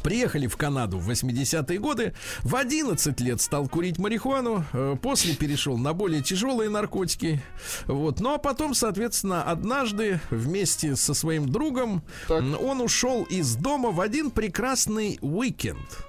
[0.03, 2.13] Приехали в Канаду в 80-е годы.
[2.43, 4.63] В 11 лет стал курить марихуану.
[4.73, 7.41] э, После перешел на более тяжелые наркотики.
[7.87, 8.19] Вот.
[8.19, 12.43] Ну а потом, соответственно, однажды вместе со своим другом Так.
[12.61, 16.05] он ушел из дома в один прекрасный уикенд.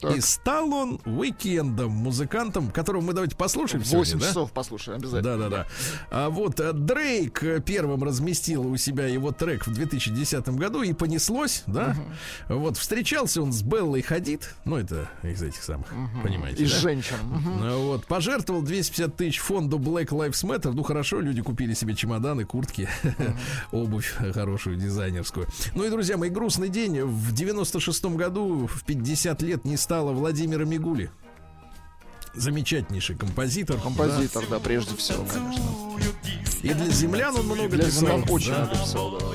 [0.00, 0.16] Так.
[0.16, 4.26] И стал он уикендом, музыкантом, которого мы давайте послушаем сегодня, 8 да?
[4.28, 5.38] часов послушаем обязательно.
[5.38, 5.66] Да, да, да.
[6.10, 10.92] А вот э, Дрейк э, первым разместил у себя его трек в 2010 году и
[10.92, 11.96] понеслось, да.
[12.48, 15.88] Вот встречался он с Беллой Хадид, ну это из этих самых,
[16.22, 16.64] понимаете.
[16.64, 16.78] Из да?
[16.78, 17.16] женщин.
[17.60, 20.72] Ну Вот, пожертвовал 250 тысяч фонду Black Lives Matter.
[20.72, 22.88] Ну хорошо, люди купили себе чемоданы, куртки,
[23.72, 25.46] обувь хорошую, дизайнерскую.
[25.74, 27.00] Ну и, друзья мои, грустный день.
[27.02, 31.10] В 96 году, в 50 лет, не стало Владимира Мигули.
[32.34, 33.80] Замечательнейший композитор.
[33.80, 35.64] Композитор, да, прежде всего, конечно.
[35.64, 36.28] Да.
[36.60, 38.00] И для землян он много Для писал.
[38.00, 38.64] землян очень да.
[38.64, 39.26] много писал, да, да.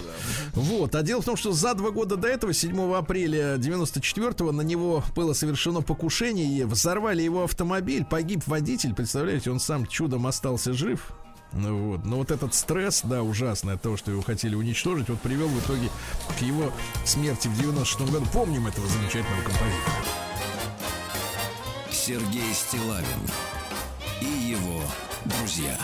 [0.54, 0.94] Вот.
[0.94, 5.04] А дело в том, что за два года до этого, 7 апреля 94-го, на него
[5.16, 11.14] было совершено покушение, взорвали его автомобиль, погиб водитель, представляете, он сам чудом остался жив.
[11.54, 12.06] Ну вот.
[12.06, 15.60] Но вот этот стресс, да, ужасный от того, что его хотели уничтожить, вот привел в
[15.66, 15.90] итоге
[16.38, 16.72] к его
[17.06, 18.26] смерти в 96 году.
[18.32, 20.24] Помним этого замечательного композитора.
[22.06, 23.06] Сергей Стилавин
[24.20, 24.82] и его
[25.24, 25.78] друзья.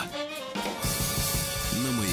[1.71, 2.08] На маяке.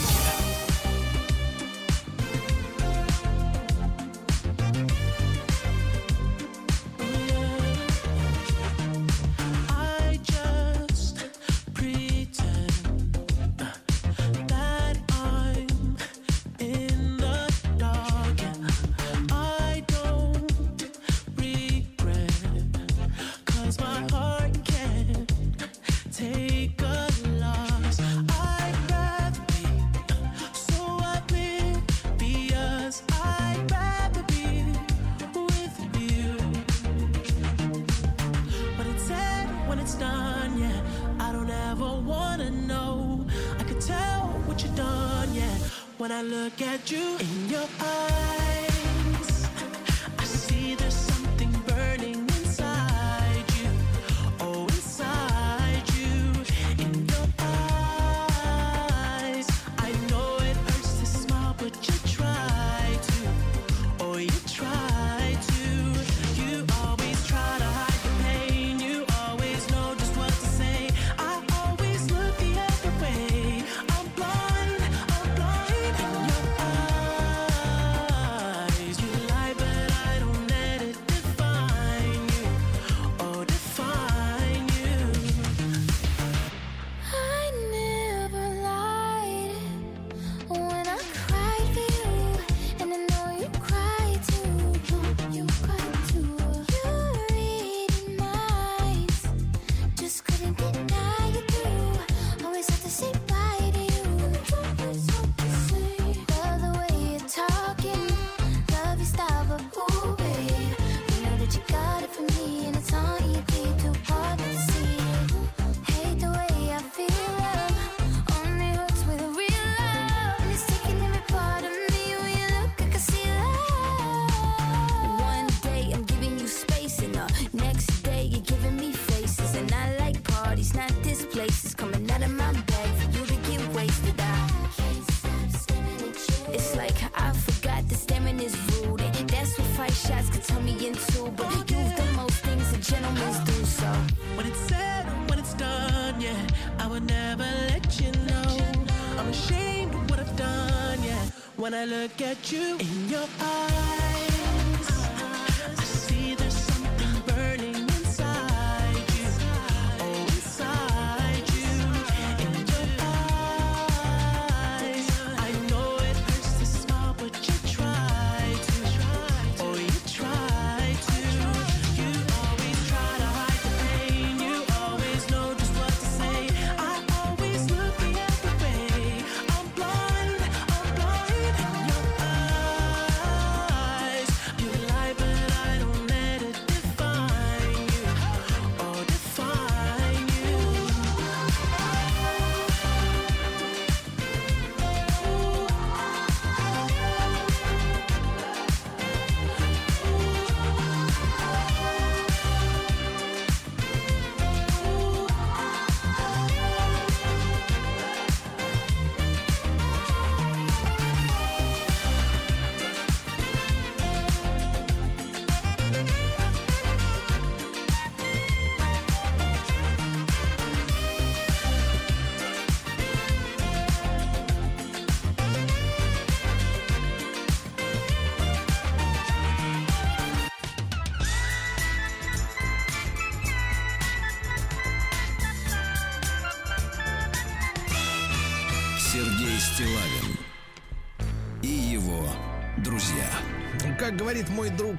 [152.26, 152.85] At you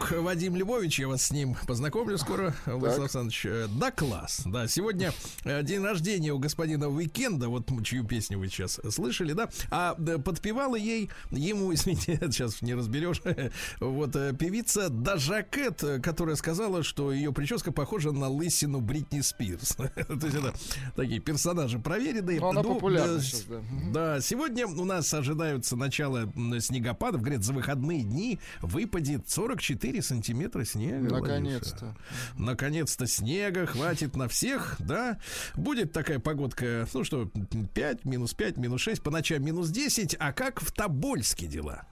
[0.09, 3.45] друг Вадим Львович, я вас с ним познакомлю скоро, Владислав Александрович.
[3.45, 4.41] э, Да, класс.
[4.45, 5.11] Да, сегодня
[5.43, 9.49] день рождения у господина Уикенда, вот чью песню вы сейчас слышали, да?
[9.69, 13.21] А подпевала ей, ему, извините, сейчас не разберешь,
[13.79, 19.21] вот э, певица Дажа Кэт, э, которая сказала, что ее прическа похожа на лысину Бритни
[19.21, 19.75] Спирс.
[19.75, 20.53] То есть это
[20.95, 22.39] такие персонажи проверенные.
[22.39, 23.61] Она Ну, популярна э, сейчас, да.
[23.93, 27.21] да, сегодня у нас ожидаются начало снегопадов.
[27.21, 31.15] Говорят, за выходные дни выпадет 44 сантиметра снега.
[31.15, 31.95] Наконец-то.
[32.37, 35.17] Наконец-то снега хватит на всех, да.
[35.55, 37.29] Будет такая погодка, ну что,
[37.73, 40.15] 5, минус 5, минус 6, по ночам минус 10.
[40.19, 41.83] А как в Тобольске дела?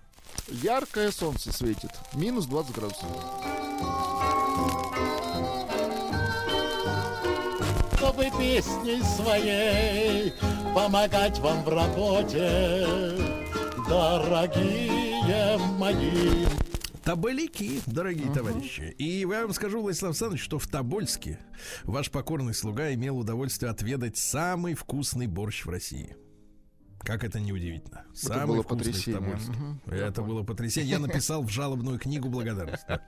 [0.50, 1.92] Яркое солнце светит.
[2.14, 3.08] Минус 20 градусов.
[8.16, 10.32] чтобы песней своей
[10.74, 12.88] помогать вам в работе,
[13.90, 16.46] дорогие мои.
[17.06, 18.96] Тоболяки, дорогие товарищи.
[18.98, 21.40] И я вам скажу, Владислав Александрович, что в Тобольске
[21.84, 26.16] ваш покорный слуга имел удовольствие отведать самый вкусный борщ в России.
[27.06, 28.04] Как это неудивительно.
[28.14, 29.20] Самый было потрясение.
[29.20, 29.82] Мгм.
[29.86, 30.90] Это было потрясение.
[30.90, 33.00] Я написал в жалобную книгу благодарности.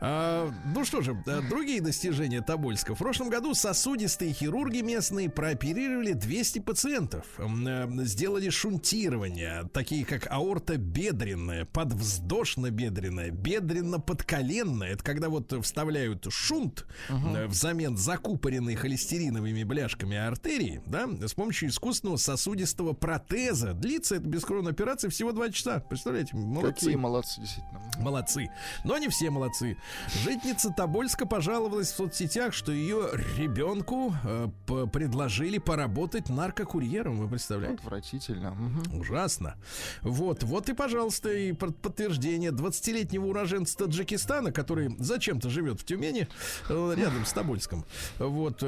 [0.00, 2.94] А, ну что же, а, другие достижения Тобольска.
[2.94, 7.24] В прошлом году сосудистые хирурги местные прооперировали 200 пациентов.
[7.38, 14.88] Э, Сделали шунтирование, такие как аорта бедренная, подвздошно-бедренная, бедренно-подколенная.
[14.88, 22.16] Это когда вот вставляют шунт э, взамен закупоренной холестериновыми бляшками артерии, да, с помощью искусственного
[22.16, 23.74] сосудистого протеза.
[23.74, 25.80] Длится это бескровная операция всего 2 часа.
[25.80, 26.34] Представляете?
[26.34, 26.72] Молодцы.
[26.72, 27.80] Какие молодцы, действительно.
[27.98, 28.48] Молодцы.
[28.84, 29.76] Но не все молодцы.
[30.24, 34.48] Житница Тобольска пожаловалась в соцсетях, что ее ребенку э,
[34.90, 37.18] предложили поработать наркокурьером.
[37.18, 37.76] Вы представляете?
[37.76, 38.52] Отвратительно.
[38.52, 39.00] Мгм.
[39.00, 39.56] Ужасно.
[40.00, 46.26] Вот, вот и, пожалуйста, и под- подтверждение 20-летнего уроженца Таджикистана, который зачем-то живет в Тюмени,
[46.70, 47.84] э, рядом с Тобольском.
[48.18, 48.66] Вот, э,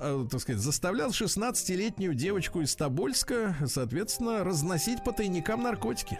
[0.00, 6.18] а, так сказать, заставлял 16-летнюю девочку из Тобольска, соответственно, разносить по тайникам наркотики.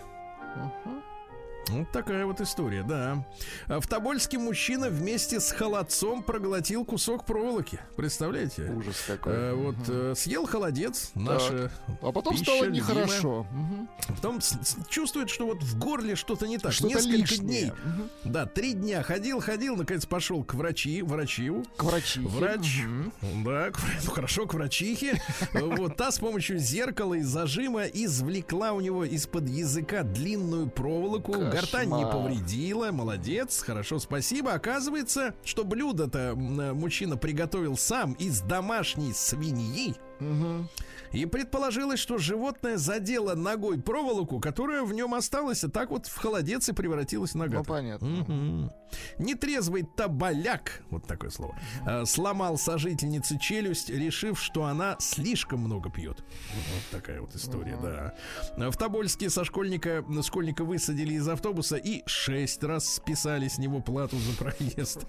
[1.71, 3.25] Вот такая вот история, да.
[3.69, 7.81] А В Тобольске мужчина вместе с холодцом проглотил кусок проволоки.
[7.97, 8.71] Представляете?
[8.77, 9.33] Ужас какой.
[9.33, 11.71] Э, вот э, съел холодец, наша
[12.03, 12.81] А потом пища стало любимая.
[13.05, 13.47] нехорошо.
[13.53, 13.89] Мгм.
[14.09, 16.73] Потом с- с- чувствует, что вот в горле что-то не так.
[16.73, 17.41] Что-то Несколько лишнее.
[17.41, 17.73] дней.
[18.25, 21.65] Да, три дня ходил, ходил, наконец пошел к врачи, врачу.
[21.77, 22.29] К врачихе.
[22.29, 22.83] Врач,
[23.45, 25.21] да, к- ну, хорошо, к врачихе.
[25.55, 31.33] Вот та с помощью зеркала и зажима извлекла у него из-под языка длинную проволоку.
[31.55, 34.53] Гортань не повредила, молодец, хорошо, спасибо.
[34.55, 39.95] Оказывается, что блюдо-то мужчина приготовил сам из домашней свиньи.
[41.15, 46.17] И предположилось, что животное задело ногой проволоку, которая в нем осталась, и так вот в
[46.17, 47.59] холодец и превратилась нога.
[47.59, 48.07] Ну, понятно.
[48.09, 48.73] Мгм.
[49.19, 56.19] Нетрезвый табаляк, вот такое слово, э, сломал сожительнице челюсть, решив, что она слишком много пьет.
[56.19, 58.15] Вот такая вот история, да.
[58.71, 64.17] В Тобольске со школьника, школьника высадили из автобуса и шесть раз списали с него плату
[64.19, 65.07] за проезд.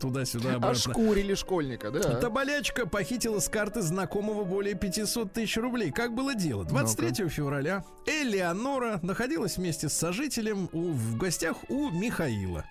[0.00, 0.70] Туда-сюда, обратно.
[0.70, 2.00] Ошкурили школьника, да?
[2.20, 5.90] Табалячка похитила с карты знакомого более 500 тысяч рублей.
[5.92, 6.64] Как было дело?
[6.64, 12.64] 23 февраля Элеонора находилась вместе с сожителем у- в гостях у Михаила.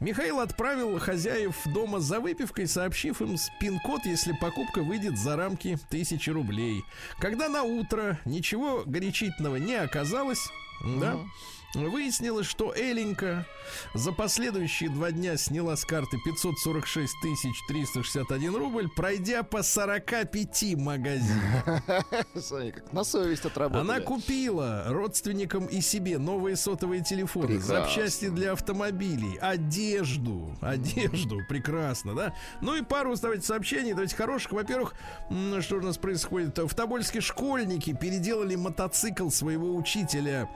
[0.00, 6.28] Михаил отправил хозяев дома за выпивкой, сообщив им пин-код, если покупка выйдет за рамки тысячи
[6.30, 6.82] рублей.
[7.18, 10.50] Когда на утро ничего горячительного не оказалось,
[11.00, 11.16] да,
[11.84, 13.46] выяснилось, что Эленька
[13.94, 21.82] за последующие два дня сняла с карты 546 тысяч 361 рубль, пройдя по 45 магазинам.
[22.34, 23.80] Смотри, как на совесть отработали.
[23.80, 27.74] Она купила родственникам и себе новые сотовые телефоны, Прекрасно.
[27.74, 32.34] запчасти для автомобилей, одежду, одежду, прекрасно, да?
[32.60, 34.52] Ну и пару, давайте, сообщений, давайте хороших.
[34.52, 34.94] Во-первых,
[35.60, 36.58] что у нас происходит?
[36.58, 40.48] В Тобольске школьники переделали мотоцикл своего учителя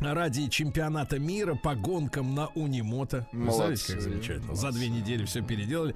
[0.00, 3.26] ради чемпионата мира по гонкам на Унимото.
[3.30, 4.54] Представляете, как Молодцы, замечательно.
[4.54, 5.94] За две недели все переделали.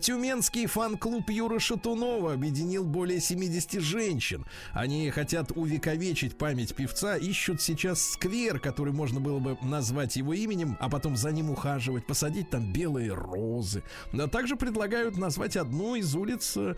[0.00, 4.44] Тюменский фан-клуб Юры Шатунова объединил более 70 женщин.
[4.72, 10.76] Они хотят увековечить память певца, ищут сейчас сквер, который можно было бы назвать его именем,
[10.80, 13.82] а потом за ним ухаживать, посадить там белые розы.
[14.12, 16.74] А также предлагают назвать одну из улиц э,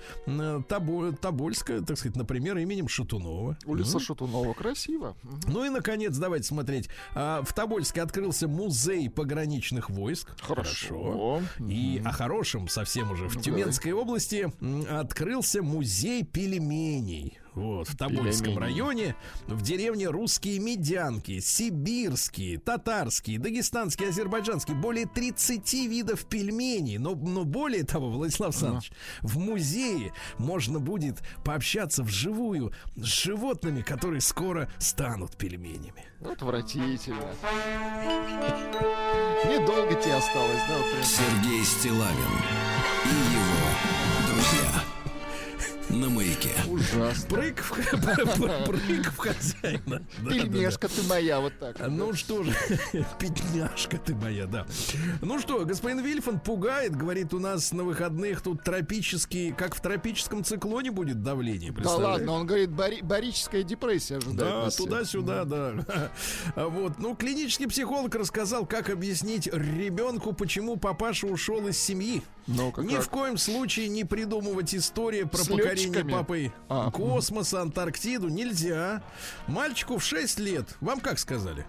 [0.69, 3.57] Тобо- Тобольска, так сказать, например, именем Шатунова.
[3.65, 5.17] Улица Шатунова красиво.
[5.47, 6.89] Ну и, наконец, давайте смотреть.
[7.15, 10.37] А, В Тобольске открылся музей пограничных войск.
[10.43, 11.41] Хорошо.
[11.61, 13.29] И о хорошем совсем уже.
[13.29, 14.53] В Тюменской области
[14.91, 17.39] открылся музей пельменей.
[17.59, 18.61] Вот, в Тобольском Пельмени.
[18.61, 19.17] районе,
[19.49, 26.99] в деревне русские медянки, сибирские, татарские, дагестанские, азербайджанские, более 30 видов пельменей.
[26.99, 28.93] Но, но более того, Владислав Александрович,
[29.23, 36.05] в музее можно будет пообщаться вживую с животными, которые скоро станут пельменями.
[36.21, 37.19] Отвратительно.
[39.45, 41.03] Недолго тебе осталось, да?
[41.03, 42.35] Сергей Стилавин
[43.05, 43.99] и его
[44.29, 44.98] друзья.
[45.91, 46.51] На маяке.
[46.69, 47.29] Ужасно.
[47.35, 47.71] Прыг в,
[48.67, 49.81] прыг в хозяина.
[49.87, 50.31] Да, да, да.
[50.31, 51.79] Пельмешка ты моя, вот так.
[51.81, 52.17] вот, Ну да.
[52.17, 52.53] что же,
[53.19, 54.67] пятняшка ты моя, да.
[55.23, 60.45] Ну что, господин Вильфан пугает, говорит, у нас на выходных тут тропический, как в тропическом
[60.45, 61.73] циклоне будет давление.
[61.73, 66.11] Да ладно, он говорит, бори- барическая депрессия ожидает Да, туда-сюда, да.
[66.55, 66.99] Вот.
[66.99, 72.23] Ну, клинический психолог рассказал, как объяснить ребенку, почему папаша ушел из семьи.
[72.49, 73.05] Ну-ка, Ни как?
[73.05, 76.13] в коем случае не придумывать истории про С покорение летчиками?
[76.13, 76.91] папой А.
[76.91, 79.03] космоса, Антарктиду нельзя.
[79.47, 80.67] Мальчику в 6 лет.
[80.81, 81.67] Вам как сказали?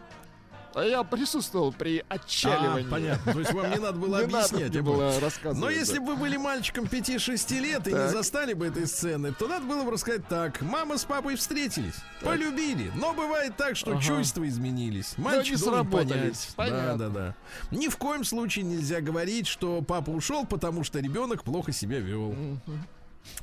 [0.75, 2.87] А я присутствовал при отчаливании.
[2.87, 3.33] А, понятно.
[3.33, 4.75] То есть вам не надо было Не объяснять.
[4.75, 8.67] об было рассказывать, Но если бы вы были мальчиком 5-6 лет и не застали бы
[8.67, 10.61] этой сцены, то надо было бы рассказать так.
[10.61, 12.91] Мама с папой встретились, полюбили.
[12.95, 15.17] Но бывает так, что чувства изменились.
[15.17, 16.45] Мальчик не должен сработались.
[16.55, 16.73] понять.
[16.73, 17.35] Да, да, да.
[17.71, 22.35] Ни в коем случае нельзя говорить, что папа ушел, потому что ребенок плохо себя вел.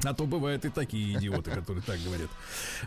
[0.04, 2.28] А то бывают и такие идиоты, которые так говорят.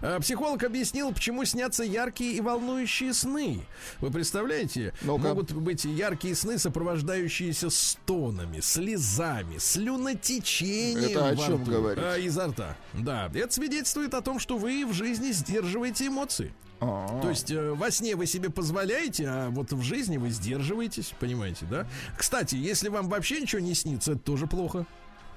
[0.01, 3.61] А, Психолог объяснил, почему снятся яркие и волнующие сны.
[3.99, 4.93] Вы представляете?
[5.01, 5.21] Ну-ка.
[5.21, 11.09] Могут быть яркие сны, сопровождающиеся стонами, слезами, слюнотечением.
[11.11, 12.03] Это о чем рту, говорит?
[12.03, 12.77] а, изо рта.
[12.93, 13.29] Да.
[13.33, 16.53] Это свидетельствует о том, что вы в жизни сдерживаете эмоции.
[16.81, 21.13] А, То есть э, во сне вы себе позволяете, а вот в жизни вы сдерживаетесь,
[21.19, 21.85] понимаете, да?
[22.17, 24.85] Кстати, если вам вообще ничего не снится, это тоже плохо.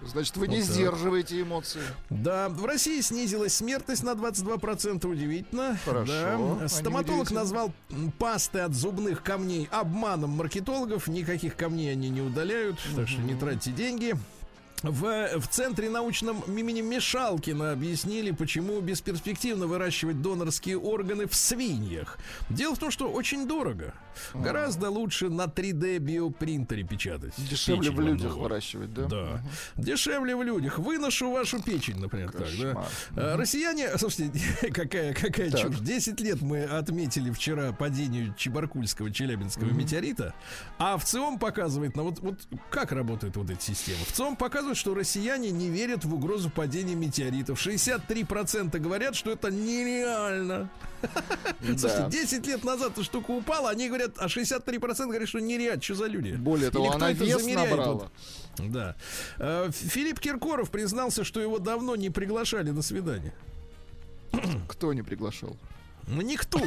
[0.06, 0.74] Значит, вы не Вот так.
[0.74, 1.80] сдерживаете эмоции.
[2.10, 5.78] Да, в России снизилась смертность на 22%, удивительно.
[5.84, 6.68] Хорошо, Да.
[6.68, 7.72] Стоматолог назвал
[8.18, 11.08] пасты от зубных камней обманом маркетологов.
[11.08, 14.16] Никаких камней они не удаляют, так что не тратьте деньги.
[14.82, 22.18] В, в центре научном имени Мешалкина объяснили, почему бесперспективно выращивать донорские органы в свиньях.
[22.50, 23.94] Дело в том, что очень дорого.
[24.34, 27.32] Гораздо лучше на 3D биопринтере печатать.
[27.38, 28.42] Дешевле Печень в людях нужна.
[28.42, 29.06] выращивать, да?
[29.06, 29.42] Да.
[29.76, 30.78] Дешевле в людях.
[30.78, 32.46] Выношу вашу печень, например, так, да.
[32.46, 32.86] Кошмар.
[33.16, 34.32] А, Россияне, слушайте,
[34.72, 35.60] какая, какая Так.
[35.60, 35.78] чушь.
[35.78, 40.34] 10 лет мы отметили вчера падению Чебаркульского Челябинского метеорита,
[40.78, 42.38] а в ЦИОМ показывает, ну вот, вот
[42.70, 43.98] как работают вот эти системы.
[44.06, 47.64] В ЦИОМ показывает, что россияне не верят в угрозу падения метеоритов.
[47.64, 50.70] 63% говорят, что это нереально.
[51.60, 55.82] Слушайте, 10 лет назад эта штука упала, они говорят, а 63% говорят, что нереально.
[55.82, 56.32] Что за люди?
[56.32, 58.10] Более того, Или она вес набрала.
[58.56, 58.96] Вот Да.
[59.38, 63.34] Э, Филипп Киркоров признался, что его давно не приглашали на свидание.
[64.68, 65.56] Кто не приглашал?
[66.06, 66.60] Ну, никто.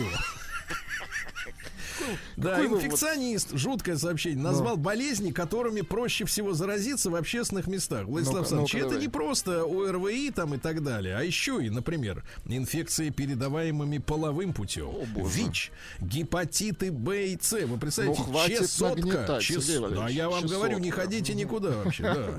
[2.38, 8.06] Да, какой инфекционист, жуткое сообщение, назвал болезни, которыми проще всего заразиться в общественных местах.
[8.06, 9.02] Владислав Ну-ка, Александрович, это давай.
[9.02, 14.92] не просто ОРВИ там и так далее, а еще и, например, инфекции, передаваемыми половым путем,
[15.16, 17.52] ВИЧ, гепатиты Б и С.
[17.66, 19.40] Вы представляете, Ну, чесотка.
[19.42, 22.04] чес- Да, я вам говорю, не ходите никуда вообще.
[22.04, 22.30] Да,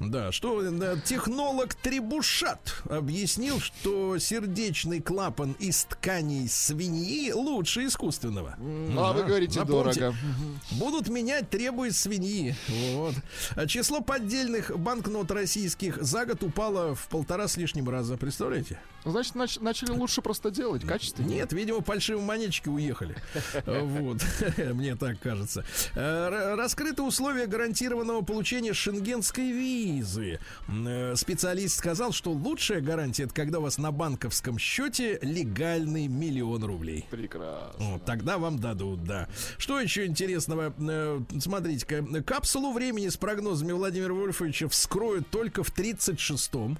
[0.00, 0.32] да.
[0.32, 8.47] что да, технолог Трибушат объяснил, что сердечный клапан из тканей свиньи лучше искусственного.
[8.56, 10.16] А вы говорите напомните, дорого.
[10.72, 12.54] Будут менять, требует свиньи.
[12.94, 13.14] Вот.
[13.54, 18.16] А Число поддельных банкнот российских за год упало в полтора с лишним раза.
[18.16, 18.78] Представляете?
[19.04, 21.38] Значит, нач- начали лучше просто делать, качественнее.
[21.40, 23.14] Нет, видимо, фальшивые монетчики уехали.
[23.66, 24.18] Вот.
[24.74, 25.64] Мне так кажется.
[25.94, 30.40] Э, Раскрыты условия гарантированного получения шенгенской визы.
[30.68, 36.64] Э, Специалист сказал, что лучшая гарантия это когда у вас на банковском счете легальный миллион
[36.64, 37.06] рублей.
[37.10, 37.98] Прекрасно.
[38.04, 39.28] Тогда вам дадут, да.
[39.58, 40.74] Что еще интересного?
[40.78, 46.78] Э, Смотрите-ка, капсулу времени с прогнозами Владимира Вольфовича вскроют только в 36-м.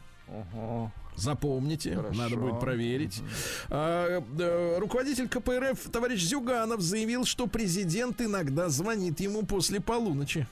[1.19, 2.19] Запомните, Хорошо.
[2.19, 3.23] надо будет проверить.
[3.71, 10.47] А, э, руководитель КПРФ товарищ Зюганов заявил, что президент иногда звонит ему после полуночи.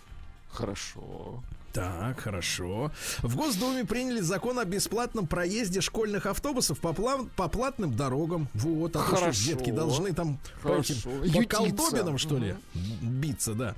[0.50, 1.42] Хорошо.
[1.76, 2.90] Так, хорошо.
[3.18, 8.48] В Госдуме приняли закон о бесплатном проезде школьных автобусов по, плав- по платным дорогам.
[8.54, 9.46] Вот, а то что Хорошо.
[9.46, 10.94] детки должны там по, Хорошо.
[11.22, 12.54] этим, по колдобинам, что ли,
[13.02, 13.74] биться, да.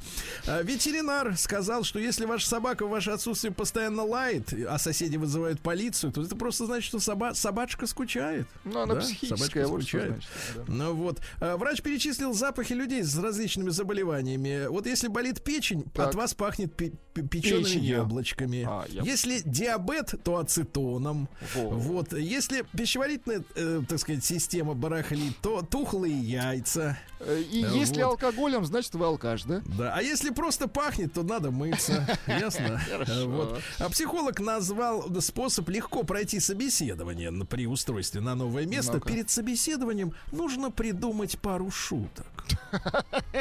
[0.47, 5.61] А, ветеринар сказал, что если ваша собака в ваше отсутствие постоянно лает, а соседи вызывают
[5.61, 8.47] полицию, то это просто значит, что соба- собачка скучает.
[8.65, 10.13] Ну, она Да, психическая, собачка вот скучает.
[10.13, 10.29] значит.
[10.57, 10.63] да.
[10.69, 11.19] Ну вот.
[11.41, 14.67] А, Врач перечислил запахи людей с различными заболеваниями.
[14.69, 16.11] Вот если болит печень, Так.
[16.11, 17.88] от вас пахнет пе- пе- печеными.
[17.97, 18.65] Яблочками.
[18.69, 21.29] А, я- Если диабет, то ацетоном.
[21.55, 21.71] Во.
[21.71, 22.13] Вот.
[22.13, 26.99] Если пищеварительная, э, так сказать, система барахлит, то тухлые яйца.
[27.21, 28.11] Э, И Э, если вот.
[28.13, 29.61] алкоголем, значит вы алкаш, да?
[29.67, 29.93] Да.
[29.97, 32.07] А если просто пахнет, то надо мыться.
[32.27, 32.81] Ясно?
[32.91, 33.61] Э, Вот.
[33.79, 39.01] А психолог назвал способ легко пройти собеседование при устройстве на новое место.
[39.01, 42.27] Перед собеседованием нужно придумать пару шуток.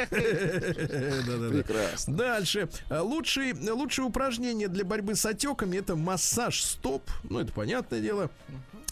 [0.88, 2.16] Прекрасно.
[2.16, 2.68] Дальше.
[2.90, 4.06] Лучшие, лучшее
[4.38, 7.02] упражнение для борьбы с отеками это массаж стоп.
[7.24, 8.30] Ну, это понятное дело.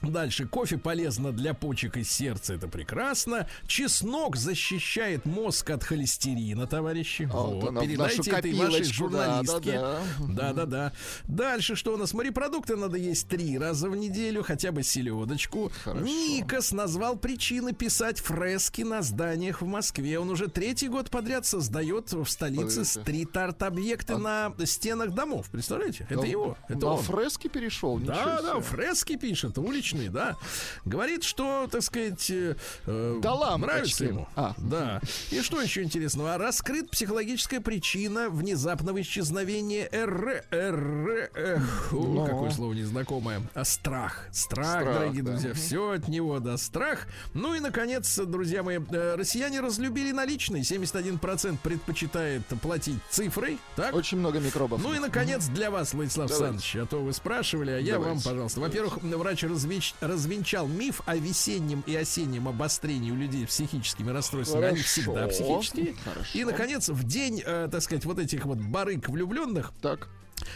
[0.02, 0.46] Дальше.
[0.46, 2.54] Кофе полезно для почек и сердца.
[2.54, 3.48] Это прекрасно.
[3.66, 7.28] Чеснок защищает мозг от холестерина, товарищи.
[7.32, 7.68] Вот Вот.
[7.70, 9.72] она, в Передайте этой вашей журналистке.
[9.80, 10.52] да-да-да.
[10.52, 10.92] Да-да-да.
[11.26, 12.12] Дальше что у нас?
[12.14, 15.72] Морепродукты надо есть три раза в неделю, хотя бы селедочку.
[15.82, 16.04] Хорошо.
[16.04, 20.18] Никос назвал причины писать фрески на зданиях в Москве.
[20.18, 25.48] Он уже третий год подряд создает в столице стрит-арт-объекты на стенах домов.
[25.50, 26.06] Представляете?
[26.10, 26.56] Это На- его.
[26.68, 27.02] Это На он.
[27.02, 28.60] фрески перешел, Да, да, себе.
[28.62, 30.36] фрески пишет, уличный, да.
[30.84, 32.56] Говорит, что, так сказать, э,
[32.86, 33.72] э, Да лампочки.
[33.72, 34.28] нравится ему.
[34.34, 34.54] А.
[34.58, 35.00] Да.
[35.30, 36.36] И что еще интересного?
[36.38, 40.44] Раскрыт психологическая причина внезапного исчезновения РР.
[40.50, 41.30] РР.
[41.34, 42.26] эх, у, Но.
[42.26, 43.42] Какое слово незнакомое.
[43.54, 44.26] А страх.
[44.32, 45.30] Страх, Страх, дорогие да.
[45.32, 45.54] друзья.
[45.54, 47.06] Все от него, да, страх.
[47.34, 50.62] Ну и, наконец, друзья мои, э, россияне разлюбили наличные.
[50.62, 53.58] 71% предпочитает платить цифрой.
[53.76, 53.94] Так?
[53.94, 54.82] Очень много микробов.
[54.82, 56.54] Ну и, наконец, для вас, Владислав Давайте.
[56.56, 58.14] Александрович, а то вы спрашивали, а я Давайте.
[58.14, 58.60] вам, пожалуйста.
[58.60, 59.42] Во-первых, врач
[59.76, 64.66] развеч- развенчал миф о весеннем и осеннем обострении у людей психическими расстройствами.
[64.66, 64.88] Они Хорошо.
[64.88, 65.94] всегда психические.
[66.04, 66.38] Хорошо.
[66.38, 70.08] И, наконец, в день, э, так сказать, вот этих вот барыг влюбленных, Так.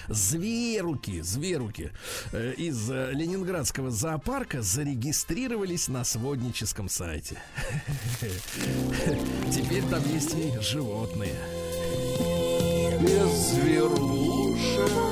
[0.08, 1.90] зверуки, зверуки
[2.32, 7.40] э, из э, Ленинградского зоопарка зарегистрировались на сводническом сайте.
[9.52, 11.34] Теперь там есть и животные.
[13.00, 15.09] Без зверушек.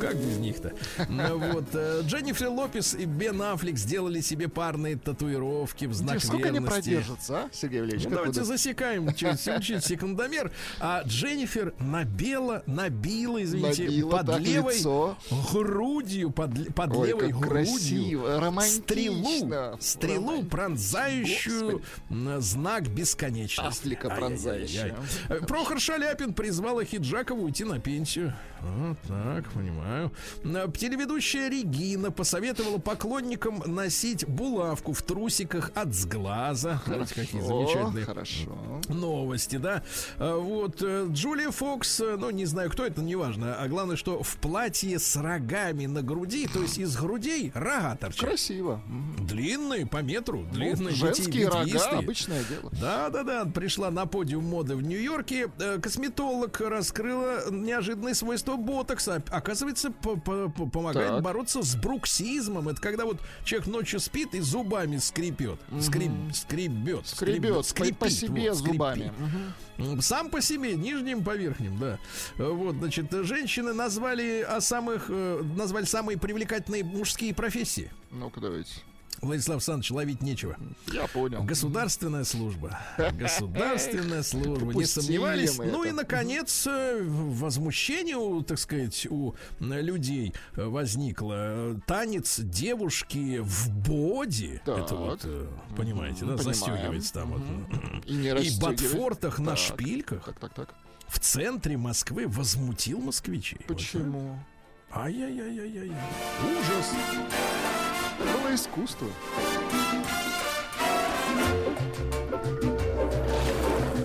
[0.00, 0.72] Как без них-то?
[1.08, 6.48] Ну, Вот э, Дженнифер Лопес и Бен Аффлек сделали себе парные татуировки в знак Сколько
[6.48, 6.90] они верности.
[6.90, 8.04] продержатся, а, Сергей Валерьевич?
[8.04, 8.52] Ну, давайте думаете?
[8.56, 10.52] засекаем через секундомер.
[10.80, 15.16] А Дженнифер набела, набила, извините, Набила под левой лицо.
[15.52, 17.48] грудью, под, под Ой, левой грудью.
[17.48, 18.82] красиво, романтично.
[18.86, 20.50] Стрелу, стрелу, Романтично.
[20.50, 23.80] пронзающую м, знак бесконечности.
[23.80, 24.94] Афлика пронзающая.
[25.28, 28.34] Э, Прохор Шаляпин призвал Хиджакова уйти на пенсию.
[28.62, 29.50] Вот так.
[29.52, 30.12] Понимаю.
[30.44, 36.80] Э, Телеведущая Регина посоветовала поклонникам носить булавку в трусиках от сглаза.
[36.86, 38.80] Знаете, какие О, замечательные хорошо.
[38.88, 39.82] новости, да.
[40.18, 43.54] А, Вот э, Джулия Фокс, э, ну не знаю, кто это, неважно.
[43.56, 48.28] А главное, что в платье с рогами на груди, то есть из грудей рога торчат.
[48.28, 48.80] Красиво.
[49.18, 50.94] Длинные по метру, Ну, длинные.
[50.94, 51.98] женские рога, ветвистые.
[51.98, 52.70] обычное дело.
[52.80, 55.50] Да, да, да, пришла на подиум моды в Нью-Йорке.
[55.58, 59.22] Э, Косметолог раскрыла неожиданные свойства ботокса.
[59.30, 61.22] Оказывается, по- по- по- помогает Так.
[61.22, 62.68] бороться с бруксизмом.
[62.68, 65.58] Это когда вот человек ночью спит и зубами скрипет.
[65.80, 67.06] Скрип, скребет.
[67.08, 69.12] Скребет по- по скрипит, себе вот, зубами.
[69.16, 69.92] скрипит.
[69.94, 71.98] М, Сам по себе, нижним по верхним, да.
[72.36, 77.90] Вот, значит, женщины назвали о самых, э, назвали самые привлекательные мужские профессии.
[78.12, 78.70] Ну-ка, давайте.
[79.20, 80.56] Владислав Александрович, ловить нечего.
[80.92, 81.42] Я понял.
[81.42, 82.78] Государственная служба.
[83.18, 84.72] Государственная служба.
[84.72, 85.58] Не сомневались.
[85.58, 91.80] Ну и, наконец, э, возмущение, у, так сказать, у людей э, возникло.
[91.86, 94.60] Танец девушки в боди.
[94.64, 94.78] Так.
[94.78, 95.46] Это вот, э,
[95.76, 96.54] понимаете, да, Понимаем.
[96.54, 98.04] застегивается там вот.
[98.06, 100.74] И не И ботфортах на шпильках Так, так, так.
[101.08, 103.58] в центре Москвы возмутил москвичей.
[103.68, 104.38] Вот Почему?
[104.90, 105.02] так.
[105.04, 105.90] Ай-яй-яй-яй-яй.
[106.42, 106.92] Ужас.
[108.18, 109.08] Было искусство.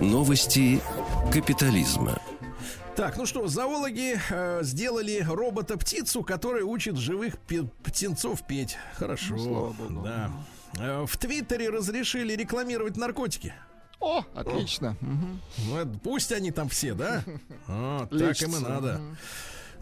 [0.00, 0.80] Новости
[1.32, 2.20] капитализма.
[2.96, 8.76] Так, ну что, зоологи э, сделали робота-птицу, который учит живых птенцов петь.
[8.96, 9.34] Хорошо.
[9.36, 10.02] Ну, слава богу.
[10.04, 10.30] Да.
[10.78, 13.54] Э, в Твиттере разрешили рекламировать наркотики.
[13.98, 14.96] О, отлично.
[15.00, 15.40] Мгм.
[15.68, 17.22] Ну, пусть они там все, да?
[17.68, 19.00] А, так им и надо.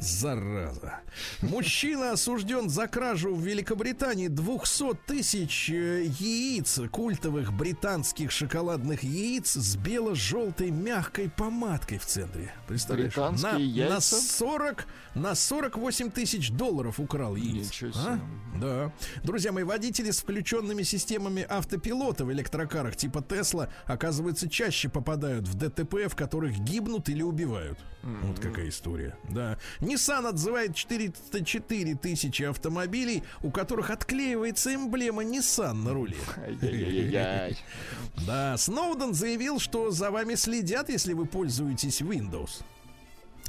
[0.00, 1.00] Зараза.
[1.42, 9.76] Мужчина осужден за кражу в Великобритании 200 тысяч э, яиц, культовых британских шоколадных яиц с
[9.76, 12.54] бело-желтой мягкой помадкой в центре.
[12.66, 13.14] Представляешь?
[13.14, 13.94] Британские на, яйца?
[13.94, 17.70] на 40, на 48 тысяч долларов украл яиц.
[17.96, 18.18] А?
[18.58, 18.92] Да.
[19.22, 25.54] Друзья мои, водители с включенными системами автопилота в электрокарах типа Тесла, оказывается, чаще попадают в
[25.54, 27.78] ДТП, в которых гибнут или убивают.
[28.02, 29.16] Вот какая история.
[29.28, 29.58] Да.
[29.90, 36.16] Nissan отзывает 404 тысячи автомобилей, у которых отклеивается эмблема Nissan на руле.
[38.26, 42.62] Да, Сноуден заявил, что за вами следят, если вы пользуетесь Windows.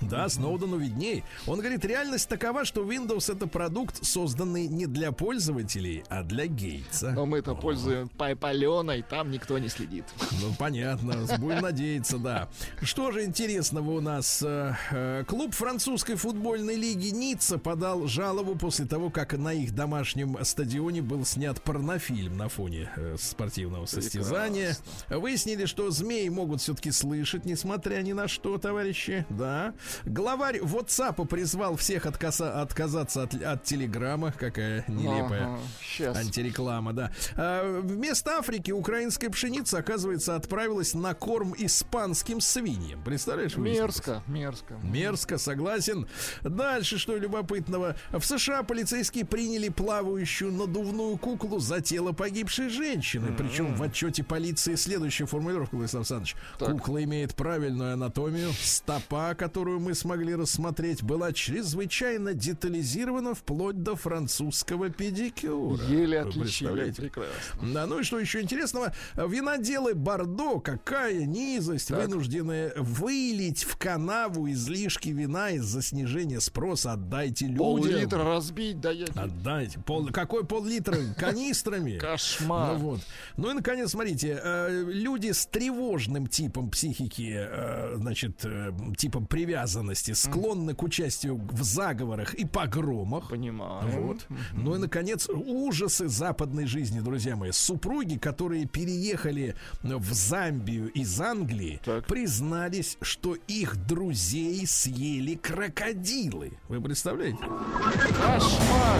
[0.01, 1.23] Да, Сноудену видней.
[1.47, 7.11] Он говорит, реальность такова, что Windows это продукт, созданный не для пользователей, а для Гейтса.
[7.11, 10.05] Но мы-то пользуем паленой, там никто не следит.
[10.41, 11.15] Ну, понятно.
[11.37, 12.49] Будем надеяться, да.
[12.81, 14.41] Что же интересного у нас?
[14.43, 20.37] Э, э, Клуб французской футбольной лиги Ницца подал жалобу после того, как на их домашнем
[20.43, 24.75] стадионе был снят порнофильм на фоне э, спортивного состязания.
[25.09, 29.25] Выяснили, что змеи могут все-таки слышать, несмотря ни на что, товарищи.
[29.29, 29.73] Да.
[30.05, 34.31] Главарь WhatsApp призвал всех откаса- отказаться от, от телеграмма.
[34.37, 35.59] Какая нелепая.
[35.81, 36.17] Сейчас.
[36.17, 37.11] Антиреклама, да.
[37.35, 43.03] А, вместо Африки украинская пшеница, оказывается, отправилась на корм испанским свиньям.
[43.03, 43.55] Представляешь?
[43.57, 44.75] Мерзко, мерзко.
[44.83, 46.07] Мерзко, согласен.
[46.41, 47.95] Дальше, что любопытного.
[48.11, 53.35] В США полицейские приняли плавающую надувную куклу за тело погибшей женщины.
[53.37, 56.35] Причем в отчете полиции следующая формулировка, Владислав Александрович.
[56.57, 56.71] Так.
[56.71, 58.51] Кукла имеет правильную анатомию.
[58.61, 65.83] Стопа, которую мы смогли рассмотреть, была чрезвычайно детализирована вплоть до французского педикюра.
[65.85, 66.41] Еле отличили.
[66.43, 67.01] представляете?
[67.01, 67.73] Прекрасно.
[67.73, 68.93] Да, ну и что еще интересного?
[69.15, 72.01] Виноделы Бордо, какая низость, Так.
[72.07, 76.93] вынуждены вылить в канаву излишки вина из-за снижения спроса.
[76.93, 77.57] Отдайте людям.
[77.57, 79.05] Пол-литра разбить, да я...
[79.15, 79.79] Отдайте.
[79.79, 80.95] Пол, какой пол-литра?
[81.17, 81.97] Канистрами.
[81.97, 82.73] Кошмар.
[82.73, 82.99] Ну вот.
[83.37, 89.70] Ну и наконец, смотрите, э, люди с тревожным типом психики, э, значит, э, типом привязанности,
[90.13, 93.29] склонны к участию в заговорах и погромах.
[93.29, 93.87] Понимаю.
[93.89, 94.25] Вот.
[94.53, 97.51] Ну и, наконец, ужасы западной жизни, друзья мои.
[97.51, 102.05] Супруги, которые переехали в Замбию из Англии, Так.
[102.07, 106.53] признались, что их друзей съели крокодилы.
[106.67, 107.39] Вы представляете?
[107.39, 108.99] Кошмар.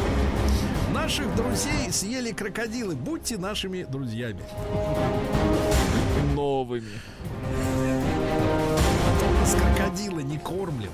[0.94, 2.96] Наших друзей съели крокодилы.
[2.96, 4.42] Будьте нашими друзьями.
[6.36, 6.88] Новыми.
[9.46, 10.92] С крокодила не кормлен.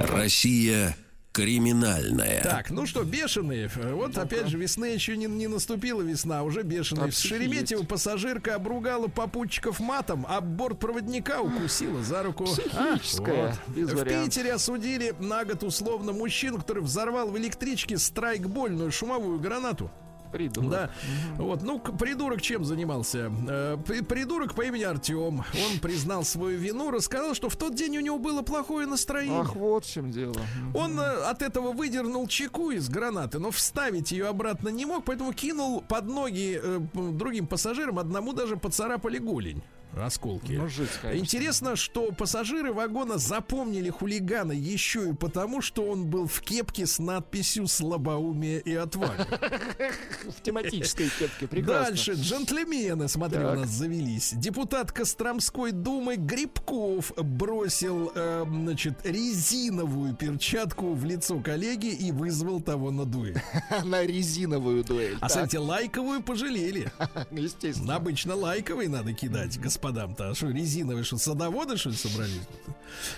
[0.00, 0.96] Россия
[1.32, 2.42] криминальная.
[2.42, 3.70] Так, ну что, бешеные.
[3.92, 7.06] Вот опять же, весны еще не, не наступила весна, а уже бешеные.
[7.06, 7.88] Так, В Шереметьево есть.
[7.88, 12.44] пассажирка обругала попутчиков матом, а бортпроводника укусила за руку.
[12.76, 14.04] А, Психическая, без В.
[14.04, 19.90] Питере осудили на год условно мужчину, который взорвал в электричке страйкбольную шумовую гранату.
[20.32, 20.70] Придурок.
[20.70, 20.90] Да.
[21.36, 23.32] Вот, ну, придурок чем занимался?
[23.48, 25.38] Э, при- Придурок по имени Артем.
[25.38, 29.40] Он признал свою вину, рассказал, что в тот день у него было плохое настроение.
[29.40, 30.34] Ах, вот в чем дело.
[30.74, 35.32] Он э, от этого выдернул чеку из гранаты, но вставить ее обратно не мог, поэтому
[35.32, 39.62] кинул под ноги э, другим пассажирам, одному даже поцарапали голень.
[39.96, 40.52] Осколки.
[40.52, 40.68] Ну,
[41.02, 41.18] конечно.
[41.18, 46.98] Интересно, что пассажиры вагона запомнили хулигана еще и потому, что он был в кепке с
[46.98, 49.26] надписью «Слабоумие и отвага».
[50.28, 51.48] В тематической кепке.
[51.48, 51.86] Прекрасно.
[51.86, 54.32] Дальше, джентльмены, смотри, у нас завелись.
[54.36, 62.90] Депутат Костромской думы Грибков бросил, э, значит, резиновую перчатку в лицо коллеги и вызвал того
[62.90, 63.40] на дуэль.
[63.84, 65.18] На резиновую дуэль.
[65.20, 66.92] А, кстати, лайковую пожалели.
[67.30, 67.96] Естественно.
[67.96, 70.30] Обычно лайковый надо кидать господам-то.
[70.30, 72.42] А что, резиновые, что, садоводы, что ли, собрались?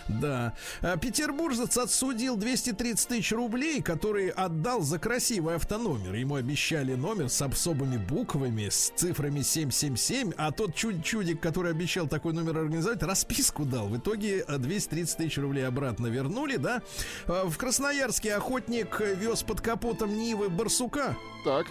[0.08, 0.54] Да.
[0.80, 6.14] А Петербуржец отсудил 230 тысяч рублей, которые отдал за красивый автономер.
[6.14, 12.06] Ему обещали номер с особыми буквами, с цифрами 777, а тот чуд чудик, который обещал
[12.06, 13.88] такой номер организовать, расписку дал.
[13.88, 16.82] В итоге э, 230 тысяч рублей обратно вернули, да?
[17.26, 21.66] А В Красноярске охотник вез под капотом Нивы барсука Так.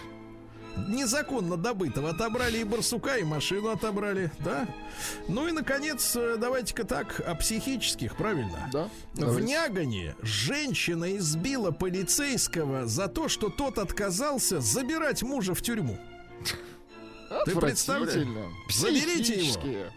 [0.76, 2.10] Незаконно добытого.
[2.10, 4.66] Отобрали и барсука, и машину отобрали, да?
[5.28, 8.70] Ну и, наконец, э, давайте-ка так, о психических, правильно?
[8.72, 8.88] Да.
[9.14, 9.40] В.
[9.40, 15.98] Нягане женщина избила полицейского за то, что тот отказался забирать мужа в тюрьму.
[17.44, 18.26] Ты представляешь?
[18.70, 19.58] Заберите его.
[19.58, 19.92] Психические.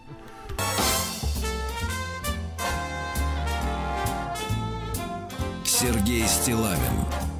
[5.66, 7.35] Сергей Стилавин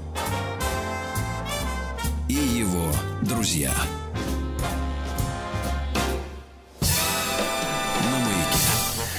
[2.30, 3.74] и его друзья.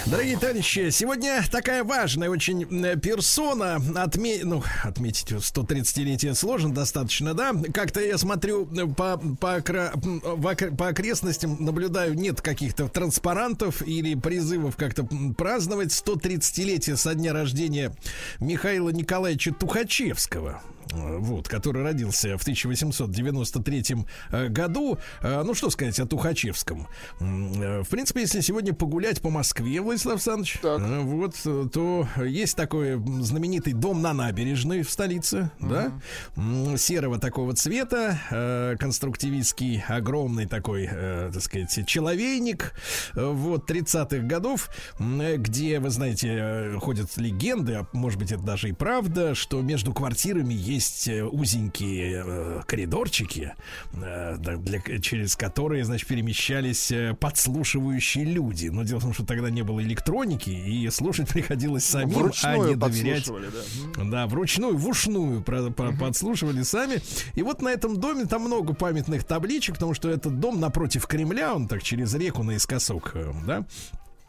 [0.06, 2.64] Дорогие товарищи, сегодня такая важная очень
[3.00, 3.82] персона.
[3.96, 4.44] Отме...
[4.44, 7.52] Ну, отметить 130-летие сложно достаточно, да?
[7.74, 14.76] Как-то я смотрю э, по, по, окра- по окрестностям, наблюдаю, нет каких-то транспарантов или призывов
[14.76, 17.92] как-то праздновать 130-летие со дня рождения
[18.38, 20.62] Михаила Николаевича Тухачевского.
[20.92, 23.96] Э, Вот, который родился в 1893
[24.30, 24.98] э, году.
[25.22, 26.86] Э, Ну, что сказать о Тухачевском?
[27.18, 30.80] В принципе, если сегодня погулять по Москве, Владислав Александрович, Так.
[30.80, 31.34] вот,
[31.72, 35.92] то есть такой знаменитый дом на набережной в столице, да,
[36.36, 42.72] М, серого такого цвета, конструктивистский, огромный такой, так сказать, человейник,
[43.14, 44.68] вот, 30-х годов,
[44.98, 50.54] где, вы знаете, ходят легенды, а может быть, это даже и правда, что между квартирами
[50.54, 50.75] есть
[51.08, 53.54] э, узенькие э, коридорчики,
[53.94, 58.68] э, для, через которые, значит, перемещались подслушивающие люди.
[58.68, 62.68] Но дело в том, что тогда не было электроники, и слушать приходилось самим, а Вручную
[62.68, 64.04] не доверять да.
[64.04, 67.00] Да, вручную, в ушную подслушивали сами.
[67.34, 71.54] И вот на этом доме там много памятных табличек, потому что этот дом напротив Кремля,
[71.54, 73.14] он так через реку наискосок,
[73.46, 73.64] да,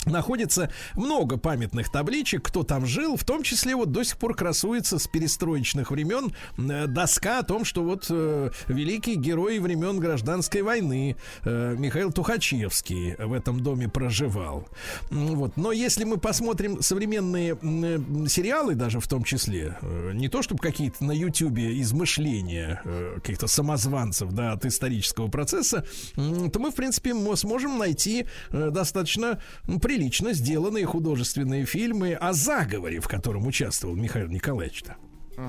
[0.09, 4.99] находится много памятных табличек, кто там жил, в том числе вот до сих пор красуется
[4.99, 11.15] с перестроечных времен э, доска о том, что вот э, великий герой времен гражданской войны
[11.43, 14.67] э, Михаил Тухачевский в этом доме проживал.
[15.11, 15.57] Вот.
[15.57, 20.61] Но если мы посмотрим современные э, сериалы, даже в том числе, э, не то чтобы
[20.61, 25.85] какие-то на Ютубе измышления э, каких-то самозванцев да, от исторического процесса,
[26.15, 32.13] м, то мы, в принципе, мо- сможем найти э, достаточно м, прилично сделанные художественные фильмы
[32.13, 34.95] о заговоре, в котором участвовал Михаил Николаевич-то.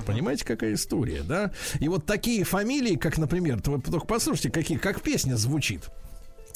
[0.07, 1.51] Понимаете, какая история, да?
[1.79, 5.89] И вот такие фамилии, как, например, вы только послушайте, какие, как песня звучит.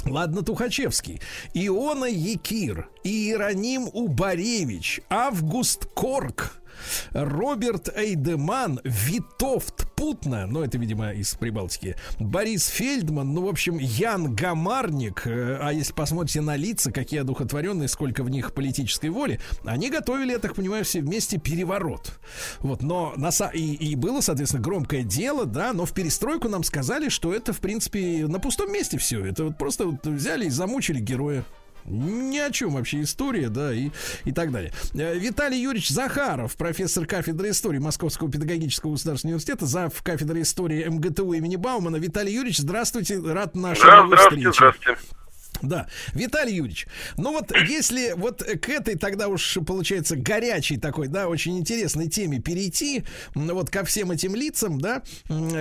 [0.05, 1.21] Ладно, Тухачевский.
[1.53, 6.62] Иона Якир, Иероним Убаревич, Август Корк,
[7.11, 14.35] Роберт Эйдеман, Витовт Путна, ну это, видимо, из Прибалтики, Борис Фельдман, ну, в общем, Ян
[14.35, 19.89] Гамарник, э, а если посмотрите на лица, какие одухотворенные, сколько в них политической воли, они
[19.89, 22.19] готовили, я так понимаю, все вместе переворот.
[22.59, 27.09] Вот, но на, и, и было, соответственно, громкое дело, да, но в перестройку нам сказали,
[27.09, 29.25] что это, в принципе, на пустом месте все.
[29.25, 31.45] Это вот просто вот взяли и замучили героя.
[31.85, 33.89] Ни о чем вообще история, да, и,
[34.25, 34.71] и так далее.
[34.93, 40.01] Э, Виталий Юрьевич Захаров, профессор кафедры истории Московского педагогического государственного университета, зав.
[40.01, 41.97] кафедры истории МГТУ имени Баумана.
[41.97, 44.51] Виталий Юрьевич, здравствуйте, рад нашей Здравствуйте, встрече.
[44.51, 45.22] здравствуйте.
[45.63, 51.29] Да, Виталий Юрьевич, ну вот если вот к этой тогда уж получается горячей такой, да,
[51.29, 53.03] очень интересной теме перейти,
[53.33, 55.03] вот ко всем этим лицам, да,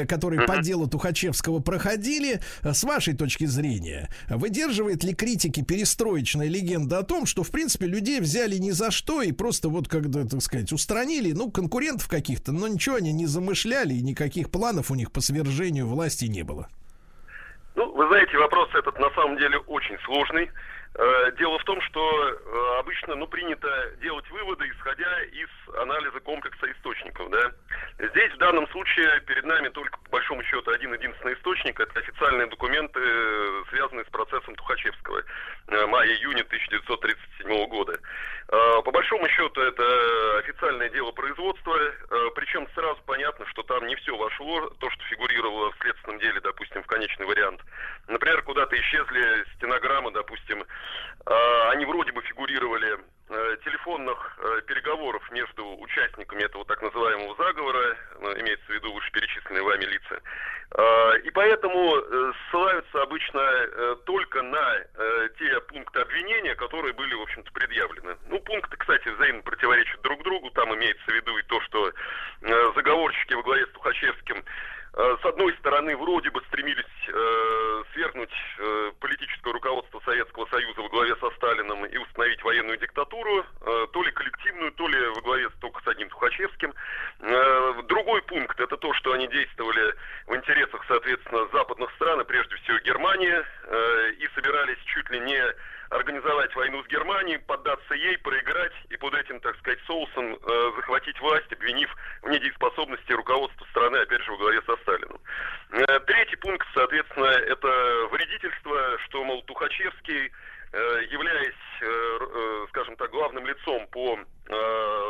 [0.09, 6.99] которые по делу Тухачевского проходили, э, с вашей точки зрения, выдерживает ли критики перестроечная легенда
[6.99, 10.43] о том, что в принципе людей взяли ни за что и просто вот когда, так
[10.43, 15.13] сказать, устранили, ну, конкурентов каких-то, но ничего они не замышляли и никаких планов у них
[15.13, 16.69] по свержению власти не было?
[17.75, 20.51] Ну, вы знаете, вопрос этот на самом деле очень сложный.
[20.95, 26.71] Э, Дело в том, что э, обычно ну, принято делать выводы, исходя из анализа комплекса
[26.71, 27.31] источников.
[27.31, 27.51] Да?
[28.03, 31.79] Здесь в данном случае перед нами только по большому счету один единственный источник.
[31.79, 35.23] Это официальные документы, э, связанные с процессом Тухачевского
[35.69, 37.93] э, мая-июня 1937 года.
[38.49, 43.95] Э, По большому счету это официальное дело производства, э, причем сразу понятно, что там не
[43.95, 47.61] все вошло, то, что фигурировало в следственном деле, допустим, в конечный вариант.
[48.09, 52.99] Например, куда-то исчезли стенограммы, допустим, э, они вроде бы фигурировали
[53.65, 59.85] телефонных э, переговоров между участниками этого так называемого заговора, э, имеется в виду вышеперечисленные вами
[59.85, 60.21] лица.
[60.75, 67.15] Э, И поэтому э, ссылаются обычно э, только на э, те пункты обвинения, которые были,
[67.15, 68.17] в общем-то, предъявлены.
[68.29, 70.51] Ну, пункты, кстати, взаимно противоречат друг другу.
[70.51, 74.43] Там имеется в виду и то, что э, заговорщики во главе с Тухачевским э,
[74.95, 81.17] с одной стороны, вроде бы стремились э, свергнуть э, политическое руководство Советского Союза во главе
[81.17, 85.83] со Сталиным и установить военную диктатуру, э, то ли коллективную, то ли во главе только
[85.83, 86.75] с одним Тухачевским.
[87.21, 89.95] Э, другой пункт это то, что они действовали
[90.27, 95.43] в интересах, соответственно, западных стран, и прежде всего Германии, э, и собирались чуть ли не
[95.93, 101.21] организовать войну с Германией, поддаться ей, проиграть и под этим, так сказать, соусом э, захватить
[101.21, 105.21] власть, обвинив в недееспособности руководства страны, опять же, во главе со Сталиным.
[105.71, 107.69] Э, третий пункт, соответственно, это
[108.11, 110.33] вредительство, что, мол, Тухачевский,
[110.73, 114.19] э, являясь, э, э, скажем так, главным лицом по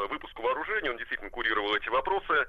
[0.08, 2.46] выпуску вооружений, он действительно курировал эти вопросы,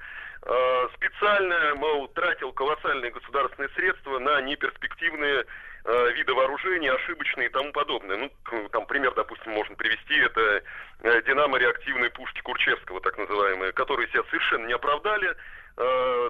[0.95, 5.45] специально, мол, тратил колоссальные государственные средства на неперспективные
[5.85, 8.17] э, виды вооружений, ошибочные и тому подобное.
[8.17, 10.63] Ну, там пример, допустим, можно привести, это
[11.01, 15.35] э, динамо-реактивные пушки Курчевского, так называемые, которые себя совершенно не оправдали,
[15.77, 16.29] э,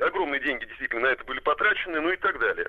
[0.00, 2.68] огромные деньги действительно на это были потрачены, ну и так далее.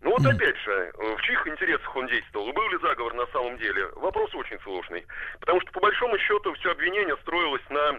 [0.00, 2.48] Ну вот опять же, в чьих интересах он действовал?
[2.48, 3.88] И был ли заговор на самом деле?
[3.96, 5.04] Вопрос очень сложный.
[5.40, 7.98] Потому что по большому счету все обвинение строилось на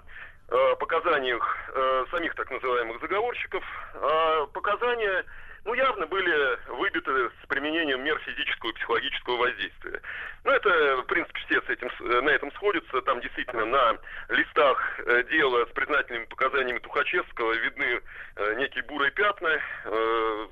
[0.50, 3.64] э, показаниях э, самих так называемых заговорщиков.
[3.96, 5.26] А показания,
[5.70, 7.12] ну, явно были выбиты
[7.44, 10.02] с применением мер физического и психологического воздействия.
[10.44, 11.92] Ну, это, в принципе, все с этим,
[12.26, 13.02] на этом сходятся.
[13.04, 13.98] Там действительно на
[14.30, 18.02] листах э, дела с признательными показаниями Тухачевского видны
[18.36, 19.60] э, некие бурые пятна.
[19.86, 20.48] Э,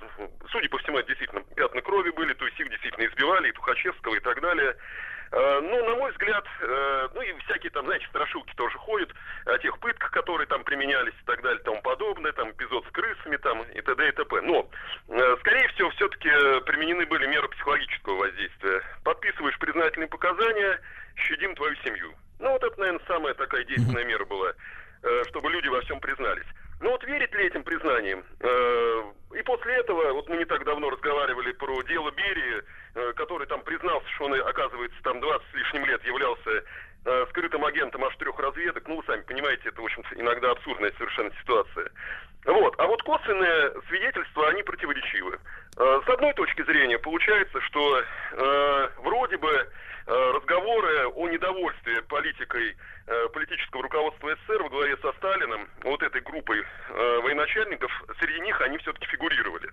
[0.52, 4.14] судя по всему, это действительно пятна крови были, то есть их действительно избивали, и Тухачевского,
[4.14, 4.76] и так далее.
[5.32, 9.10] Э, Ну, на мой взгляд, э, ну и всякие там, знаете, страшилки тоже ходят
[9.46, 12.92] о тех пытках, которые там применялись и так далее, и тому подобное, там эпизод с
[12.92, 14.08] крысами там и т.д.
[14.08, 14.42] и т.п.
[14.42, 14.70] Но,
[15.10, 16.30] э, скорее всего, все-таки
[16.66, 18.82] применены были меры психологического воздействия.
[19.04, 20.80] Подписываешь признательные показания,
[21.16, 22.14] щадим твою семью.
[22.40, 24.54] Ну, вот это, наверное, самая такая действенная мера была,
[25.30, 26.46] чтобы люди во всем признались.
[26.80, 28.24] Ну вот верить ли этим признаниям?
[28.40, 29.04] Э,
[29.38, 32.64] И после этого, вот мы не так давно разговаривали про дело Берии,
[32.96, 36.64] э, который там признался, что он, оказывается, там 20 с лишним лет являлся
[37.06, 38.88] э, скрытым агентом аж трех разведок.
[38.88, 41.90] Ну, вы сами понимаете, это, в общем-то, иногда абсурдная совершенно ситуация.
[42.46, 42.76] Вот.
[42.78, 45.40] А вот косвенные свидетельства, они противоречивы.
[45.76, 49.68] С одной точки зрения, получается, что э, вроде бы
[50.08, 52.76] разговоры о недовольстве политикой
[53.08, 58.60] э, политического руководства СССР во главе со Сталиным, вот этой группой э, военачальников, среди них
[58.62, 59.70] они все-таки фигурировали.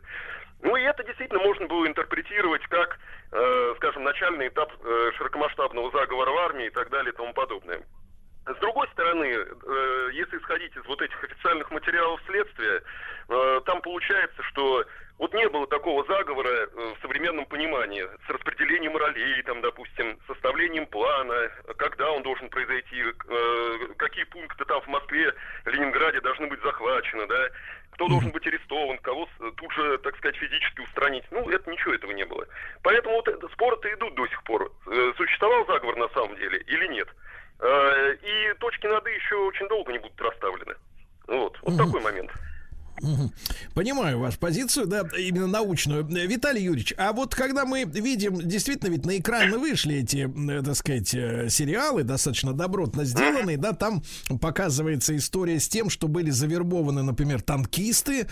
[0.62, 2.98] Ну и это действительно можно было интерпретировать как,
[3.32, 7.82] э, скажем, начальный этап э, широкомасштабного заговора в армии и так далее и тому подобное.
[8.46, 12.82] С другой стороны, э, если исходить из вот этих официальных материалов следствия,
[13.28, 14.84] э, там получается, что
[15.18, 20.86] вот не было такого заговора э, в современном понимании с распределением ролей, там, допустим, составлением
[20.88, 23.02] плана, когда он должен произойти,
[23.96, 25.32] какие пункты там в Москве,
[25.64, 27.48] Ленинграде должны быть захвачены, да,
[27.92, 29.26] кто должен быть арестован, кого
[29.56, 31.24] тут же, так сказать, физически устранить.
[31.30, 32.46] Ну, это ничего этого не было.
[32.82, 34.70] Поэтому вот споры-то идут до сих пор.
[35.16, 37.08] Существовал заговор на самом деле или нет?
[37.60, 40.74] Э, И точки над «и» еще очень долго не будут расставлены.
[41.26, 42.30] Вот, вот такой момент.
[43.74, 46.04] Понимаю вашу позицию, да, именно научную.
[46.04, 50.76] Виталий Юрьевич, а вот когда мы видим, действительно, ведь на экраны вышли эти, э, так
[50.76, 54.02] сказать, э, сериалы, достаточно добротно сделанные, да, там
[54.40, 58.26] показывается история с тем, что были завербованы, например, танкисты,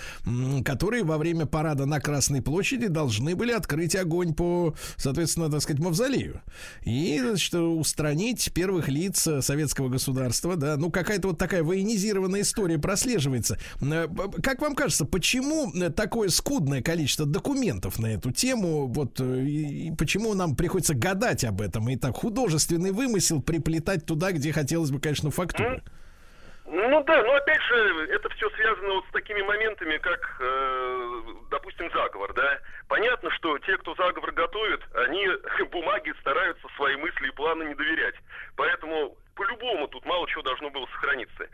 [0.64, 5.82] которые во время парада на Красной площади должны были открыть огонь по, соответственно, так сказать,
[5.82, 6.40] мавзолею.
[6.84, 12.78] И, значит, устранить первых лиц э, советского государства, да, ну, какая-то вот такая военизированная история
[12.78, 13.58] прослеживается.
[13.80, 14.06] Б-
[14.52, 19.88] Как вам кажется, почему э, такое скудное количество документов на эту тему, вот, э, и,
[19.88, 24.90] и почему нам приходится гадать об этом и так художественный вымысел приплетать туда, где хотелось
[24.90, 25.82] бы, конечно, фактуры?
[26.66, 31.90] Ну да, но опять же, это все связано вот с такими моментами, как, э, допустим,
[31.90, 32.58] заговор, да.
[32.88, 35.28] Понятно, что те, кто заговор готовит, они
[35.72, 38.16] бумаге стараются свои мысли и планы не доверять.
[38.56, 41.48] Поэтому по-любому тут мало чего должно было сохраниться.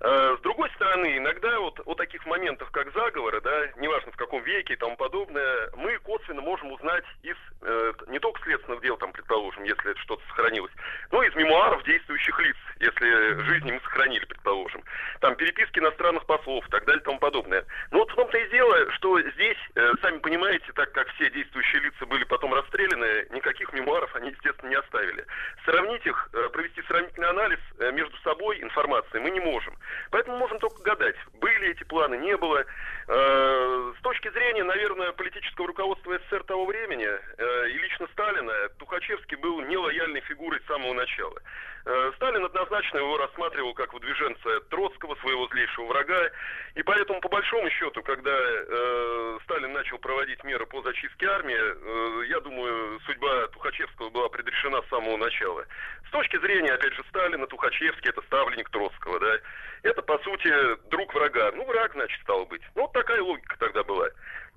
[0.00, 4.42] Э, с другой стороны, иногда вот о таких моментах, как заговоры, да, неважно в каком
[4.42, 9.12] веке и тому подобное, мы косвенно можем узнать из э, не только следственных дел, там,
[9.12, 10.72] предположим, если это что-то сохранилось,
[11.10, 14.82] но из мемуаров действующих лиц, если жизни мы сохранили, предположим.
[15.20, 17.64] Там переписки иностранных послов и так далее и тому подобное.
[17.90, 21.82] Но вот в том-то и дело, что здесь, э, сами понимаете, так как все действующие
[21.82, 25.26] лица были потом расстреляны, никаких мемуаров они, естественно, не оставили.
[25.64, 26.82] Сравнить их, провести
[27.18, 29.76] сравнительный анализ э, между собой информации мы не можем.
[30.10, 32.64] Поэтому можем только гадать, были эти планы, не было.
[33.08, 39.36] Э, С точки зрения, наверное, политического руководства СССР того времени э, и лично Сталина, Тухачевский
[39.36, 41.40] был нелояльной фигурой с самого начала.
[41.88, 46.30] Э, Сталин однозначно его рассматривал как выдвиженца Троцкого, своего злейшего врага,
[46.74, 52.26] и поэтому, по большому счету, когда э, Сталин начал проводить меры по зачистке армии, э,
[52.26, 55.64] я думаю, судьба Тухачевского была предрешена с самого начала.
[56.06, 59.38] С точки зрения, опять же, Сталина, Тухачевский это ставленник Троцкого, да,
[59.82, 60.52] это, по сути,
[60.90, 61.52] друг врага.
[61.54, 62.62] Ну, враг, значит, стал быть.
[62.74, 64.08] Ну, вот такая логика тогда была.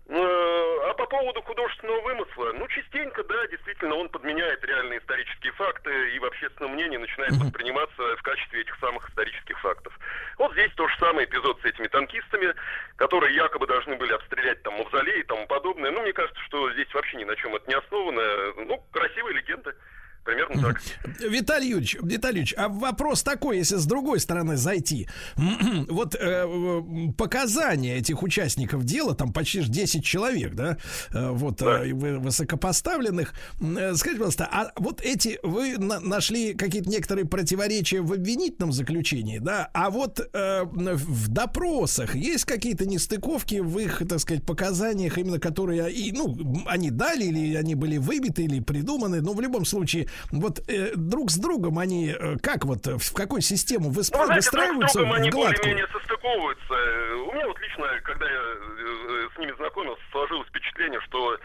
[0.07, 5.91] Э, А по поводу художественного вымысла, ну, частенько, да, действительно, он подменяет реальные исторические факты
[6.15, 9.98] и в общественном мнении начинает восприниматься в качестве этих самых исторических фактов.
[10.38, 12.53] Вот здесь то же самое эпизод с этими танкистами,
[12.98, 15.91] которые якобы должны были обстрелять там мавзолей и тому подобное.
[15.91, 18.53] Ну, мне кажется, что здесь вообще ни на чем это не основано.
[18.57, 19.73] Ну, красивая легенда.
[20.23, 20.81] Примерно так.
[21.19, 25.07] Виталий Юрьевич, Виталий Юрьевич, а вопрос такой, если с другой стороны зайти.
[25.89, 30.77] Вот э, э, показания этих участников дела, там почти ж 10 человек, да,
[31.14, 31.85] э, вот Да.
[31.85, 33.34] э, вы- высокопоставленных.
[33.60, 39.39] Э, Скажите, пожалуйста, а вот эти, вы на- нашли какие-то некоторые противоречия в обвинительном заключении,
[39.39, 45.39] да, а вот э, в допросах есть какие-то нестыковки в их, так сказать, показаниях, именно
[45.39, 46.38] которые, и, ну,
[46.68, 51.29] они дали, или они были выбиты, или придуманы, но в любом случае, вот э, друг
[51.31, 54.41] с другом они, э, как вот, э, в какую систему Ну, вы выстра- знаете, друг
[54.41, 56.73] с выстраиваются другом они более-менее состыковываются.
[56.73, 58.41] Э, У меня вот лично, когда я
[59.33, 61.38] с ними знакомился, сложилось впечатление, что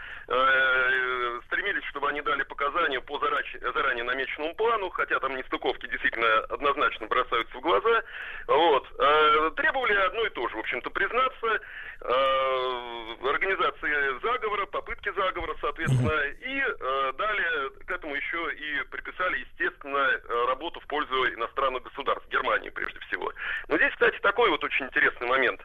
[0.47, 6.39] э, стремились, чтобы они дали показания по зарач- заранее намеченному плану, хотя там нестыковки действительно
[6.49, 8.03] однозначно бросаются в глаза.
[8.47, 8.85] Вот.
[8.99, 11.59] Э, Требовали одно и то же, в общем-то, признаться
[12.01, 12.97] э,
[13.29, 16.11] организации заговора, попытки заговора, соответственно,
[16.41, 22.27] и э, далее к этому еще и приписали, естественно, э, работу в пользу иностранных государств,
[22.29, 23.31] Германии прежде всего.
[23.67, 25.61] Но здесь, кстати, такой вот очень интересный момент.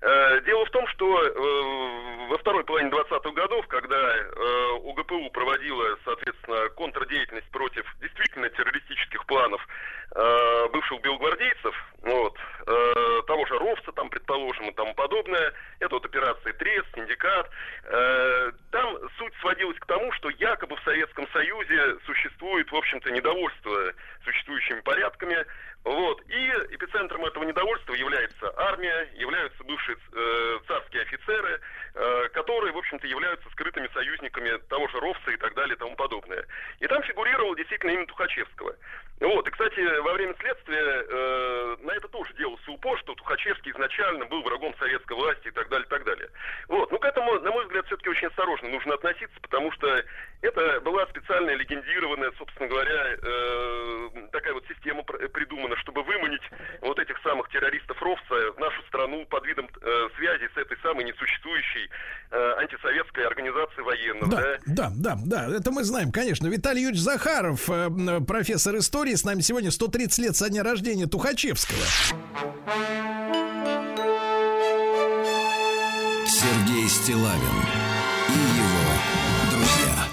[0.00, 5.96] Э, Дело в том, что э, во второй половине 20-х годов, когда э, ОГПУ проводила,
[6.04, 9.66] соответственно, контрдеятельность против действительно террористических планов
[10.14, 16.04] э, бывших белогвардейцев, вот, э, того же РОВСа, там, предположим, и тому подобное, это вот
[16.04, 17.50] операции Трест, Синдикат,
[17.84, 23.92] э, там суть сводилась к тому, что якобы в Советском Союзе существует, в общем-то, недовольство
[24.24, 25.44] существующими порядками,
[25.84, 31.60] вот, и эпицентром этого недовольства является армия, являются бывшие э, царские офицеры,
[32.34, 36.44] которые, в общем-то, являются скрытыми союзниками того же Ровца и так далее и тому подобное.
[36.80, 38.76] И там фигурировал действительно имя Тухачевского.
[39.20, 44.26] Вот, и, кстати, во время следствия э, на это тоже делался упор, что Тухачевский изначально
[44.26, 46.28] был врагом советской власти и так далее, и так далее.
[46.68, 50.02] Вот, ну к этому, на мой взгляд, все-таки очень осторожно нужно относиться, потому что
[50.42, 56.42] это была специальная легендированная, собственно говоря, э, такая вот система пр- придумана, чтобы выманить
[56.82, 61.04] вот этих самых террористов Ровца в нашу страну под видом э, связи с этой самой
[61.04, 61.88] несуществующей
[62.30, 64.28] э, антисоветской организацией военных.
[64.28, 66.46] Да, да, да, да, это мы знаем, конечно.
[66.46, 71.78] Виталий Юрьевич Захаров, э, профессор истории, с нами сегодня 130 лет со дня рождения Тухачевского.
[76.26, 77.40] Сергей Стилавин
[78.28, 80.08] и его друзья.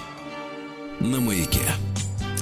[1.00, 1.93] На маяке.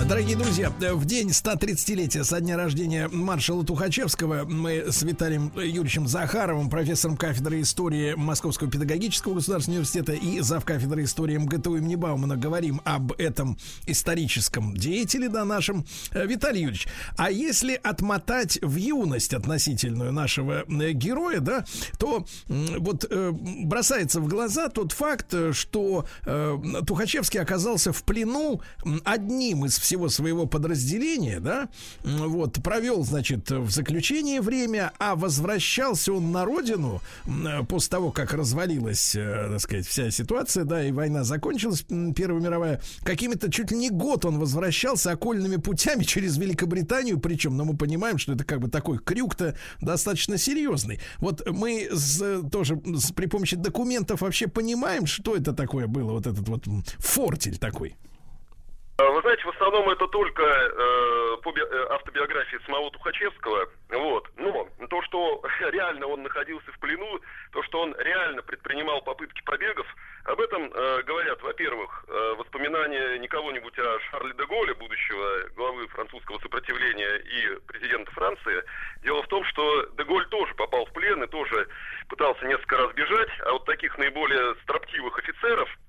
[0.10, 6.70] Дорогие друзья, в день 130-летия со дня рождения маршала Тухачевского мы с Виталием Юрьевичем Захаровым,
[6.70, 10.66] профессором кафедры истории Московского педагогического государственного университета и зав.
[10.66, 15.86] кафедры истории МГТУ имени Баумана говорим об этом историческом деятеле, да, нашем.
[16.12, 21.64] Э, Виталий Юрьевич, а если отмотать в юность относительную нашего э, героя, да,
[22.00, 26.06] то вот э, бросается в глаза тот факт, что
[26.88, 28.62] Тухачевский оказался в плену
[29.06, 31.68] одним из всех всего своего подразделения, да,
[32.06, 37.02] вот, провел, значит, в заключении время, а возвращался он на родину
[37.68, 41.84] после того, как развалилась, э, так сказать, вся ситуация, да, и война закончилась,
[42.16, 47.66] Первая мировая, какими-то чуть ли не год он возвращался окольными путями через Великобританию, причем, но
[47.66, 51.02] мы понимаем, что это как бы такой крюк-то достаточно серьезный.
[51.18, 56.28] Вот мы с- тоже с- при помощи документов вообще понимаем, что это такое было, вот
[56.28, 56.64] этот вот
[57.00, 57.98] фортель такой.
[59.02, 63.68] А, Вы знаете, в основном это только э, по э, автобиографии самого Тухачевского.
[63.90, 64.30] Вот.
[64.38, 65.42] Но то, что
[65.72, 67.20] реально он находился в плену,
[67.52, 69.88] то, что он реально предпринимал попытки побегов,
[70.26, 75.88] об этом э, говорят, во-первых, э, воспоминания не кого-нибудь, а Шарля де Голля, будущего главы
[75.88, 78.64] французского сопротивления и президента Франции.
[79.04, 81.68] Дело в том, что де Голь тоже попал в плен и тоже
[82.08, 85.81] пытался несколько раз бежать, а вот таких наиболее строптивых офицеров э,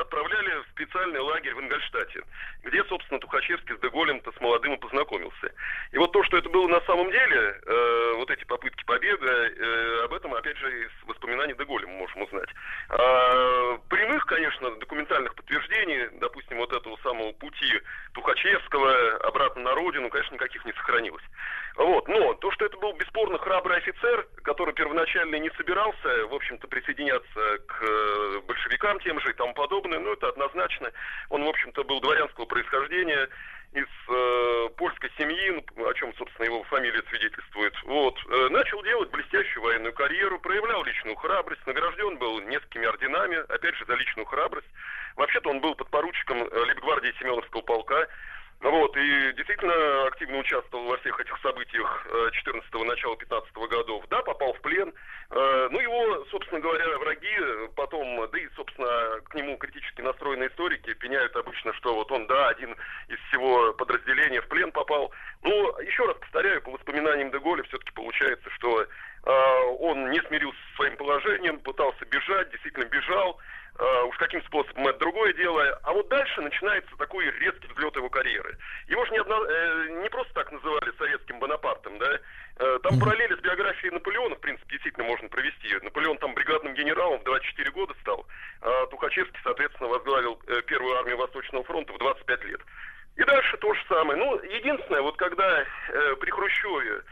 [0.00, 2.22] отправляли в специальный лагерь в Ингольштате,
[2.62, 5.52] где, собственно, Тухачевский с Деголем-то с молодым и познакомился.
[5.92, 10.04] И вот то, что это было на самом деле, э, вот эти попытки побега, э,
[10.04, 12.48] об этом, опять же, из воспоминаний Деголя мы можем узнать.
[12.88, 17.80] А, прямых, конечно, документальных подтверждений, допустим, вот этого самого пути
[18.14, 21.24] Тухачевского обратно на родину, конечно, никаких не сохранилось.
[21.76, 22.08] Вот.
[22.08, 27.58] Но то, что это был бесспорно храбрый офицер, который первоначально не собирался, в общем-то, присоединяться
[27.66, 30.92] к э, большевикам тем же и тому подобное, ну, это однозначно.
[31.30, 33.28] Он, в общем-то, был дворянского происхождения,
[33.72, 37.72] из э, польской семьи, ну, о чем, собственно, его фамилия свидетельствует.
[37.84, 38.18] Вот.
[38.28, 43.84] Э, начал делать блестящую военную карьеру, проявлял личную храбрость, награжден был несколькими орденами, опять же,
[43.86, 44.66] за личную храбрость.
[45.14, 48.08] Вообще-то он был подпоручиком э, лейбгвардии Семеновского полка.
[48.60, 52.06] Вот, и действительно активно участвовал во всех этих событиях
[52.44, 54.04] 14-го, начала 15-го годов.
[54.10, 54.92] Да, попал в плен.
[55.30, 60.50] Э, Ну, его, собственно говоря, враги э, потом, да и, собственно, к нему критически настроенные
[60.50, 62.76] историки пеняют обычно, что вот он, да, один
[63.08, 65.10] из всего подразделения в плен попал.
[65.42, 68.86] Ну, еще раз повторяю, по воспоминаниям Деголя все-таки получается, что э,
[69.78, 73.38] он не смирился со своим положением, пытался бежать, действительно бежал.
[73.80, 75.62] Э, уж каким способом это другое дело.
[75.84, 78.58] А вот дальше начинается такой резкий взлет его карьеры.
[78.88, 82.18] Его же не, одно- э, не просто так называли советским Бонапартом, да?
[82.58, 85.74] Э, там параллели с биографией Наполеона, в принципе, действительно можно провести.
[85.80, 88.26] Наполеон там бригадным генералом в 24 года стал,
[88.60, 92.60] а Тухачевский, соответственно, возглавил э, первую армию Восточного фронта в 25 лет.
[93.16, 94.18] И дальше то же самое.
[94.18, 97.02] Ну, единственное, вот когда э, при Хрущеве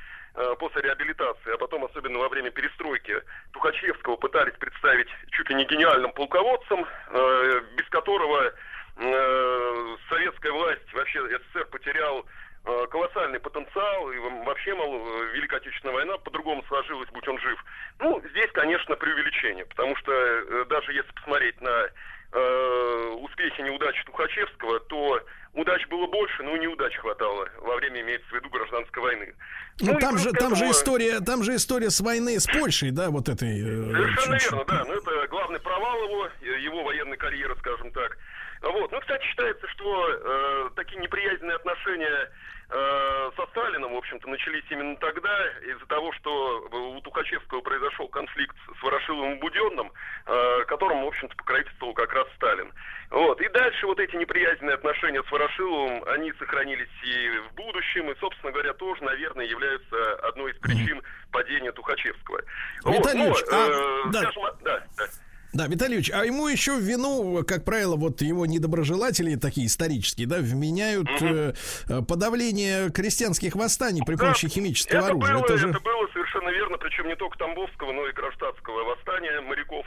[0.59, 3.15] после реабилитации, а потом особенно во время перестройки
[3.53, 8.53] Тухачевского пытались представить чуть ли не гениальным полководцем, э, без которого
[8.97, 12.25] э, советская власть, вообще СССР потерял
[12.65, 17.65] э, колоссальный потенциал, и вообще, мол, э, Великая Отечественная война по-другому сложилась, будь он жив.
[18.01, 21.89] Ну, здесь, конечно, преувеличение, потому что э, даже если посмотреть на
[22.33, 25.21] э, успехи неудачи Тухачевского, то
[25.55, 29.35] удач было больше, но неудач хватало во время, имеется в виду, гражданской войны.
[29.81, 32.91] Ну, и там же, там же этому- история, там же история с войны с Польшей,
[32.91, 33.61] да, вот этой.
[33.61, 34.53] э, Совершенно чуть-чуть.
[34.53, 34.85] верно, да.
[34.87, 38.17] Ну, это главный провал его, э, его военной карьеры, скажем так.
[38.63, 38.91] Вот.
[38.93, 42.31] Ну, кстати, считается, что э, такие неприязненные отношения э,
[42.71, 48.83] со Сталином, в общем-то, начались именно тогда, из-за того, что у Тухачевского произошел конфликт с
[48.83, 49.93] Ворошиловым и Буденным,
[50.27, 52.71] э, которому, в общем-то, покровительствовал как раз Сталин.
[53.11, 53.41] Вот.
[53.41, 58.53] И дальше вот эти неприязненные отношения с Ворошиловым, они сохранились и в будущем, и, собственно
[58.53, 62.43] говоря, тоже, наверное, являются одной из причин падения Тухачевского.
[62.85, 64.21] Виталий Ильич, но, а, э, да.
[64.21, 65.07] скажем, да, да.
[65.55, 70.39] Да, Витальевич, а ему еще в вину, как правило, вот его недоброжелатели, такие исторические, да,
[70.41, 71.55] вменяют э,
[71.89, 75.35] э, подавление крестьянских восстаний при помощи Да, химического это оружия.
[75.35, 75.71] Было, это же...
[75.71, 79.87] это было совершенно верно, причем не только Тамбовского, но и Кронштадтского восстания моряков.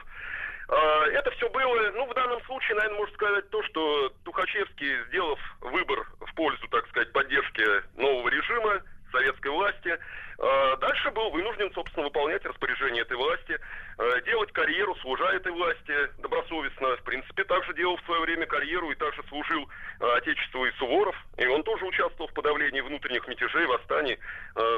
[0.68, 5.40] А, Это все было, ну, в данном случае, наверное, можно сказать то, что Тухачевский, сделав
[5.62, 7.64] выбор в пользу, так сказать, поддержки
[8.00, 8.82] нового режима,
[9.12, 10.00] советской власти,
[10.40, 13.60] а, дальше был вынужден, собственно, выполнять распоряжение этой власти,
[13.98, 16.98] а, делать карьеру, служа этой власти добросовестно.
[16.98, 19.70] В принципе, также делал в свое время карьеру и также служил
[20.00, 21.16] а, Отечеству и Суворов.
[21.38, 24.18] И он тоже участвовал в подавлении внутренних мятежей, восстаний,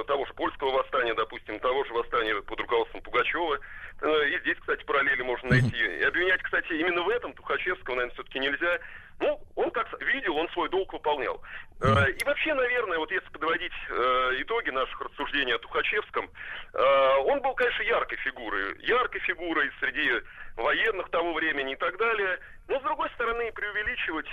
[0.08, 3.60] того же польского восстания, допустим, того же восстания под руководством Пугачева.
[4.02, 5.78] Э, И здесь, кстати, параллели можно найти.
[5.78, 8.80] И обвинять, кстати, именно в этом Тухачевского, наверное, все-таки нельзя.
[9.19, 11.41] Ну, он как видел, он свой долг выполнял.
[11.81, 16.30] Э, И вообще, наверное, вот если подводить э, итоги наших рассуждений о Тухачевском,
[16.73, 16.80] э,
[17.26, 18.77] он был, конечно, яркой фигурой.
[18.80, 20.10] Яркой фигурой среди
[20.56, 22.40] военных того времени и так далее.
[22.68, 24.27] Но, с другой стороны, преувеличивать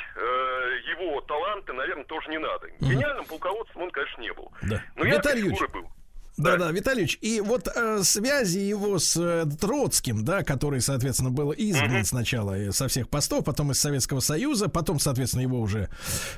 [0.86, 2.68] его таланты, наверное, тоже не надо.
[2.80, 4.52] Гениальным полководцем он, конечно, не был.
[4.62, 4.80] Да.
[4.94, 5.90] Но яркой Виталий Юрьевич, фигурой был.
[6.36, 11.52] Да, да, Витальевич, и вот э, связи его с э, Троцким, да, который, соответственно, был
[11.56, 15.90] изгнан сначала э, со всех постов, потом из Советского Союза, потом, соответственно, его уже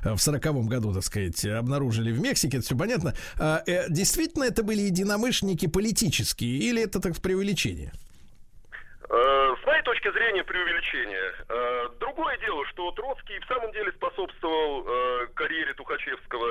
[0.02, 3.14] э, в сороковом году, так сказать, обнаружили в Мексике, это все понятно.
[3.38, 7.92] А, э, действительно, это были единомышленники политические или это так преувеличение?
[9.12, 11.34] Э, С моей точки зрения, преувеличение.
[11.50, 16.48] Э, Другое дело, что Троцкий в самом деле способствовал э, карьере Тухачевского.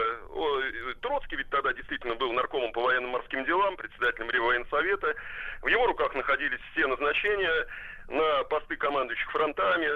[1.01, 5.15] Троцкий ведь тогда действительно был наркомом по военным морским делам, председателем Реввоенсовета.
[5.63, 7.67] В его руках находились все назначения
[8.09, 9.87] на посты командующих фронтами,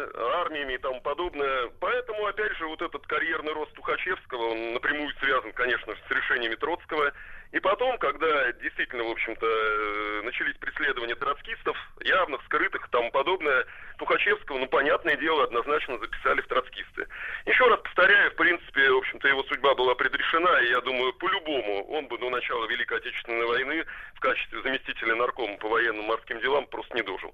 [0.41, 1.69] армиями и тому подобное.
[1.79, 7.13] Поэтому, опять же, вот этот карьерный рост Тухачевского, он напрямую связан, конечно, с решениями Троцкого.
[7.51, 13.65] И потом, когда действительно, в общем-то, э, начались преследования троцкистов, явных, скрытых и тому подобное,
[13.97, 17.07] Тухачевского, ну, понятное дело, однозначно записали в троцкисты.
[17.45, 21.85] Еще раз повторяю, в принципе, в общем-то, его судьба была предрешена, и я думаю, по-любому
[21.91, 23.85] он бы до начала Великой Отечественной войны
[24.15, 27.33] в качестве заместителя наркома по военным морским делам просто не дожил.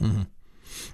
[0.00, 0.04] Э,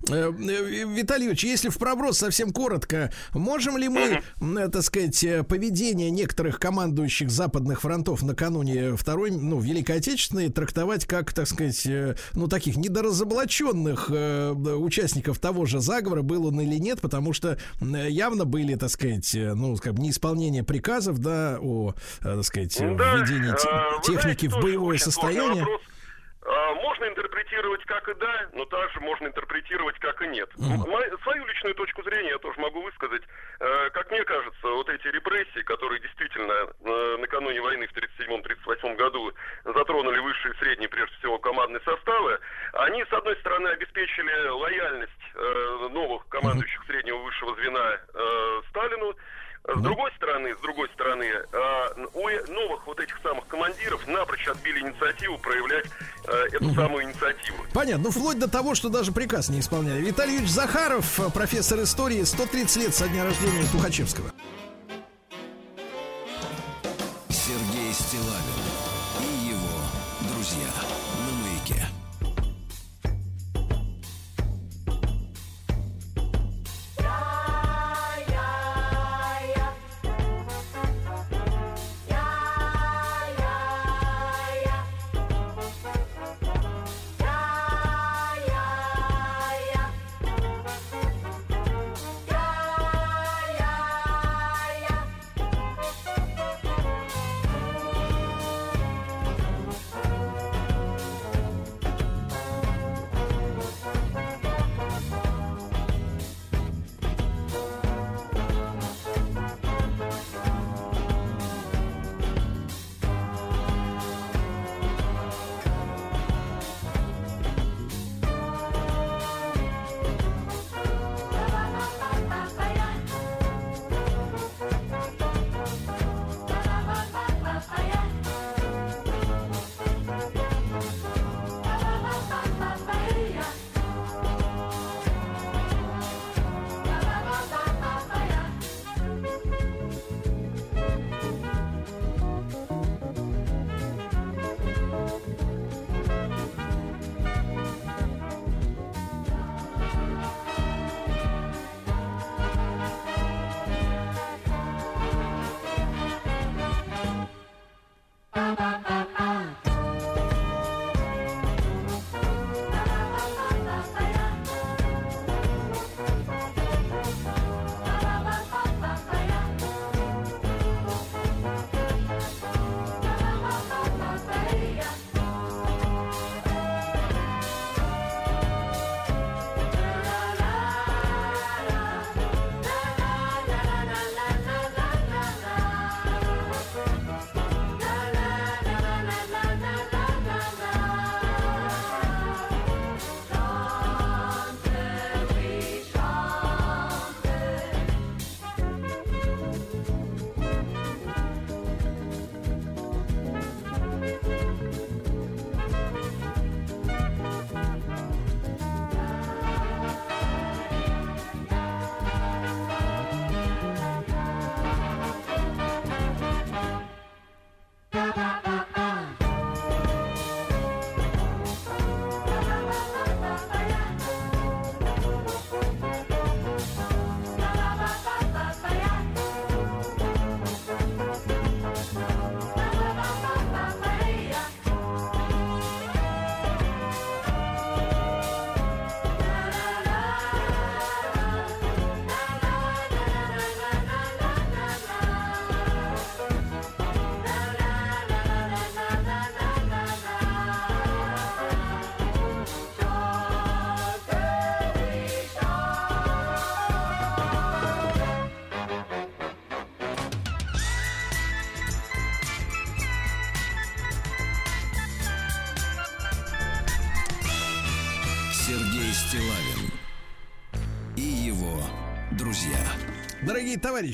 [0.08, 6.10] Виталий Ильич, если в проброс совсем коротко, можем ли мы, э, так сказать, э, поведение
[6.10, 12.48] некоторых командующих западных фронтов накануне Второй, ну, Великой Отечественной трактовать как, так сказать, э, ну,
[12.48, 18.44] таких недоразоблаченных э, участников того же заговора, был он или нет, потому что э, явно
[18.44, 22.94] были, так сказать, э, ну, как бы неисполнение приказов, да, о, э, так сказать, э,
[22.96, 25.62] Да, введении э, техники знаете, в боевое состояние.
[25.62, 25.80] вопрос.
[26.46, 30.50] А, Можно интерпретировать как и да, но также можно интерпретировать как и нет.
[30.58, 33.22] Мо- Свою личную точку зрения я тоже могу высказать.
[33.60, 39.32] Э, Как мне кажется, вот эти репрессии, которые действительно э, накануне войны в 1937-1938 году
[39.64, 42.38] затронули высшие и средние, прежде всего, командные составы,
[42.74, 47.98] они, с одной стороны, обеспечили лояльность э, новых командующих среднего высшего звена
[48.70, 49.14] Сталину,
[49.66, 54.46] с другой стороны, с другой стороны, а, у э- новых вот этих самых командиров напрочь
[54.46, 54.80] отбили
[55.14, 55.86] инициативу проявлять
[56.26, 57.58] э, эту самую инициативу.
[57.72, 60.00] Понятно, ну вплоть до того, что даже приказ не исполняли.
[60.00, 64.33] Виталий Юрьевич Захаров, э, профессор истории, 130 лет со дня рождения Тухачевского.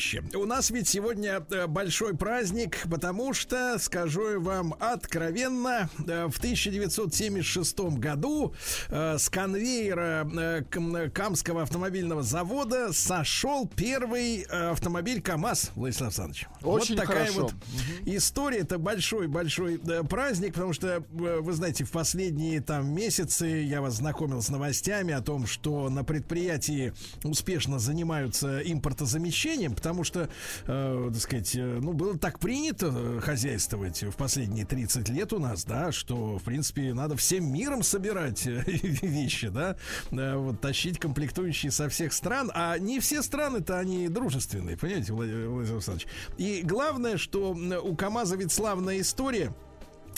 [0.00, 6.38] Товарищи, у нас ведь сегодня э, большой праздник, потому что, скажу вам откровенно, э, в
[6.38, 8.54] 1976 году
[8.88, 10.26] э, с конвейера
[10.70, 16.46] Кам- Камского автомобильного завода сошел первый автомобиль КАМАЗ, Владислав Александрович.
[16.62, 17.42] Очень вот такая хорошо.
[17.42, 17.54] вот
[18.16, 18.58] история.
[18.58, 19.78] Это большой-большой
[20.08, 21.02] праздник, потому что, э,
[21.40, 26.04] вы знаете, в последние там месяцы я вас знакомил с новостями о том, что на
[26.04, 26.92] предприятии
[27.24, 30.28] успешно занимаются импортозамещением, потому что,
[30.66, 35.38] э, так сказать, э, ну, было так принято э, хозяйствовать в последние 30 лет у
[35.38, 39.76] нас, да, что, в принципе, надо всем миром собирать вещи, да,
[40.10, 46.06] вот, тащить комплектующие со всех стран, а не все страны-то они дружественные, понимаете, Владимир Александрович?
[46.38, 49.52] И главное, что у КАМАЗа ведь славная история.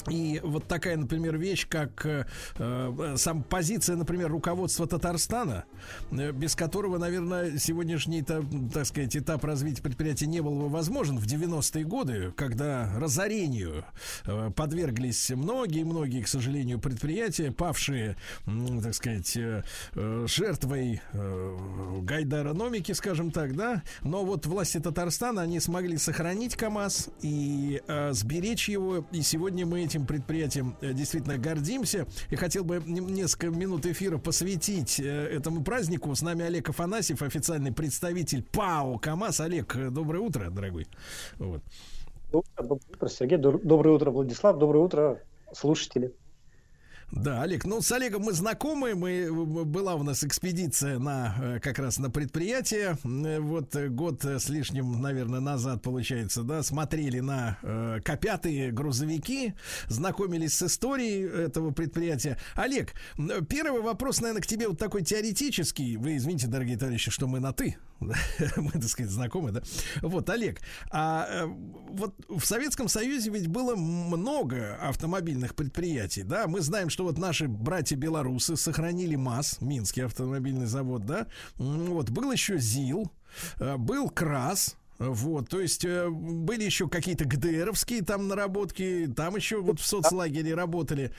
[0.08, 2.26] И вот такая, например, вещь, как э,
[2.58, 5.64] э, сам позиция, например, руководства Татарстана,
[6.10, 8.42] э, без которого, наверное, сегодняшний, та-
[8.72, 13.84] так сказать, этап развития предприятия не был бы возможен в 90-е годы, когда разорению
[14.26, 18.16] э, подверглись многие-многие, к сожалению, предприятия, павшие,
[18.46, 19.62] м, так сказать, э,
[19.94, 23.82] э, жертвой э, гайдарономики, скажем так, да.
[24.02, 29.06] Но вот власти Татарстана, они смогли сохранить КАМАЗ и э, сберечь его.
[29.12, 32.06] И сегодня мы этим предприятием э, действительно гордимся.
[32.30, 36.14] И хотел бы несколько минут эфира посвятить э, этому празднику.
[36.14, 39.40] С нами Олег Афанасьев, официальный представитель ПАО КАМАЗ.
[39.40, 40.86] Олег, э, доброе утро, дорогой.
[41.38, 41.62] Вот.
[42.32, 43.38] Доброе утро, Сергей.
[43.38, 44.58] Доброе утро, Владислав.
[44.58, 46.12] Доброе утро, слушатели.
[47.12, 51.60] Да, Олег, ну с Олегом мы знакомы, мы м, была у нас экспедиция на э,
[51.60, 56.62] как раз на предприятие, Э, вот э, год э, с лишним, наверное, назад получается, да,
[56.62, 59.54] смотрели на э, копятые грузовики,
[59.88, 62.38] знакомились с историей этого предприятия.
[62.54, 62.94] Олег,
[63.48, 65.96] первый вопрос, наверное, к тебе вот такой теоретический.
[65.96, 69.62] Вы извините, дорогие товарищи, что мы на ты, мы, так сказать, знакомы, да.
[70.00, 70.60] Вот, Олег,
[70.90, 71.46] а э,
[71.90, 77.48] вот в Советском Союзе ведь было много автомобильных предприятий, да, мы знаем, что вот наши
[77.48, 81.26] братья белорусы сохранили МАЗ, Минский автомобильный завод, да,
[81.56, 83.10] вот, был еще ЗИЛ,
[83.58, 89.60] э, был КРАС, вот, то есть э, были еще какие-то ГДРовские там наработки, там еще
[89.60, 91.12] вот в соцлагере работали.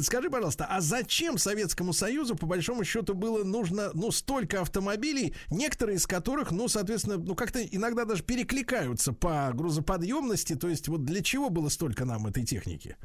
[0.00, 5.96] Скажи, пожалуйста, а зачем Советскому Союзу, по большому счету, было нужно, ну, столько автомобилей, некоторые
[5.96, 11.22] из которых, ну, соответственно, ну, как-то иногда даже перекликаются по грузоподъемности, то есть вот для
[11.22, 12.96] чего было столько нам этой техники?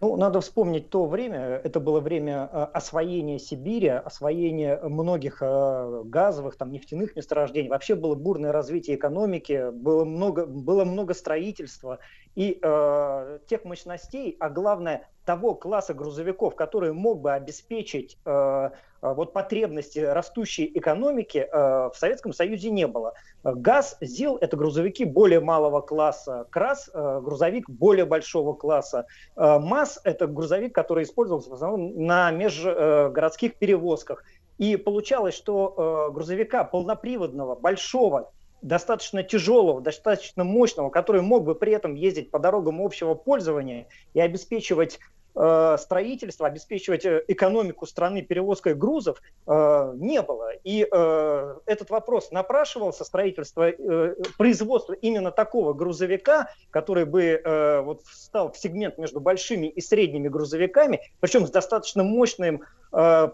[0.00, 6.56] Ну, надо вспомнить то время, это было время э, освоения Сибири, освоения многих э, газовых,
[6.56, 7.70] там, нефтяных месторождений.
[7.70, 12.00] Вообще было бурное развитие экономики, было много, было много строительства
[12.34, 18.70] и э, тех мощностей, а главное, того класса грузовиков, который мог бы обеспечить э, э,
[19.00, 23.14] вот потребности растущей экономики, э, в Советском Союзе не было.
[23.42, 29.06] ГАЗ, ЗИЛ– это грузовики более малого класса, КРАС э,– грузовик более большого класса,
[29.36, 34.24] Э, МАЗ– это грузовик, который использовался в основном на межгородских перевозках.
[34.58, 38.32] И получалось, что э, грузовика полноприводного, большого,
[38.64, 44.20] достаточно тяжелого, достаточно мощного, который мог бы при этом ездить по дорогам общего пользования и
[44.20, 44.98] обеспечивать
[45.36, 50.52] э, строительство, обеспечивать э, экономику страны перевозкой грузов, э, не было.
[50.64, 58.02] И э, этот вопрос напрашивался, строительство, э, производство именно такого грузовика, который бы э, вот
[58.04, 62.62] встал в сегмент между большими и средними грузовиками, причем с достаточно мощным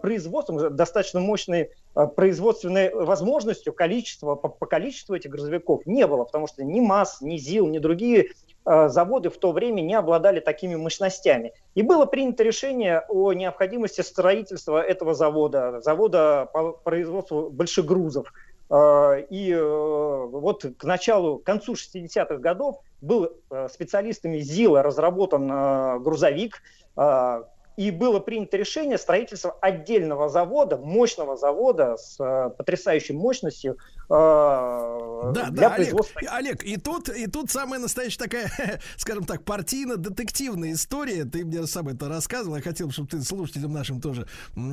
[0.01, 6.47] производством, достаточно мощной э, производственной возможностью, количество, по, по количеству этих грузовиков не было, потому
[6.47, 8.31] что ни МАЗ, ни ЗИЛ, ни другие
[8.65, 11.53] э, заводы в то время не обладали такими мощностями.
[11.75, 18.33] И было принято решение о необходимости строительства этого завода, завода по производству больших грузов.
[18.71, 25.51] Э, И э, вот к началу, к концу 60-х годов был э, специалистами ЗИЛа разработан
[25.51, 26.61] э, грузовик,
[26.97, 27.43] э,
[27.87, 33.77] и было принято решение строительства отдельного завода, мощного завода с э, потрясающей мощностью
[34.09, 36.19] э, Да, для да, Олег, производства.
[36.19, 38.51] и- Олег, и тут, и тут самая настоящая такая,
[38.97, 41.25] скажем так, партийно-детективная история.
[41.25, 42.57] Ты мне сам это рассказывал.
[42.57, 44.27] Я хотел, чтобы ты слушателям нашим тоже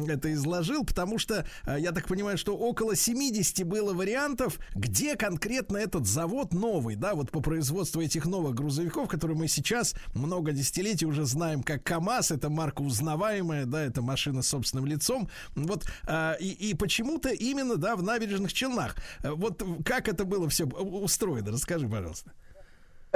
[0.08, 5.76] это изложил, потому что э, я так понимаю, что около 70 было вариантов, где конкретно
[5.78, 11.06] этот завод новый, да, вот по производству этих новых грузовиков, которые мы сейчас много десятилетий
[11.06, 15.28] уже знаем как КАМАЗ, это марка узнаваемая, да, это машина с собственным лицом.
[15.54, 18.96] Вот, а, и, и почему-то именно, да, в набережных Челнах.
[19.22, 21.52] Э, Вот как это было все устроено?
[21.52, 22.32] Расскажи, пожалуйста.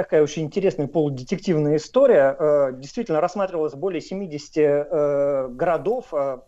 [0.03, 2.35] Такая очень интересная полудетективная история.
[2.37, 6.39] Э, действительно рассматривалось более 70 э, городов, э,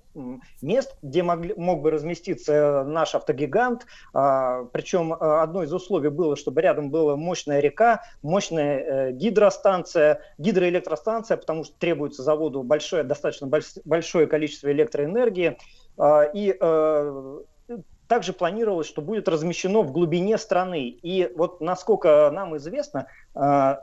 [0.61, 3.85] мест, где могли, мог бы разместиться наш автогигант.
[4.13, 11.77] Причем одно из условий было, чтобы рядом была мощная река, мощная гидростанция, гидроэлектростанция, потому что
[11.77, 13.49] требуется заводу большое, достаточно
[13.83, 15.57] большое количество электроэнергии.
[16.33, 16.57] И
[18.07, 20.89] также планировалось, что будет размещено в глубине страны.
[20.89, 23.77] И вот насколько нам известно, э,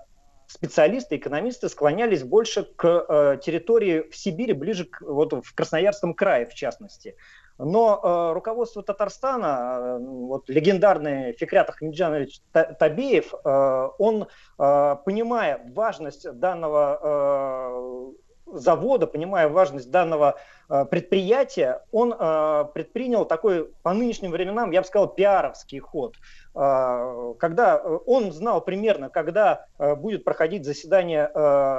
[0.46, 6.46] специалисты, экономисты склонялись больше к э, территории в Сибири, ближе к, вот в Красноярском крае
[6.46, 7.16] в частности.
[7.58, 14.26] Но э, руководство Татарстана, вот легендарный Фикрят Ахмеджанович Табеев, он,
[14.56, 18.14] понимая важность данного
[18.46, 20.36] завода, понимая важность данного
[20.68, 26.16] э, предприятия, он э, предпринял такой по нынешним временам, я бы сказал, пиаровский ход.
[26.54, 31.30] Э, когда он знал примерно, когда будет проходить заседание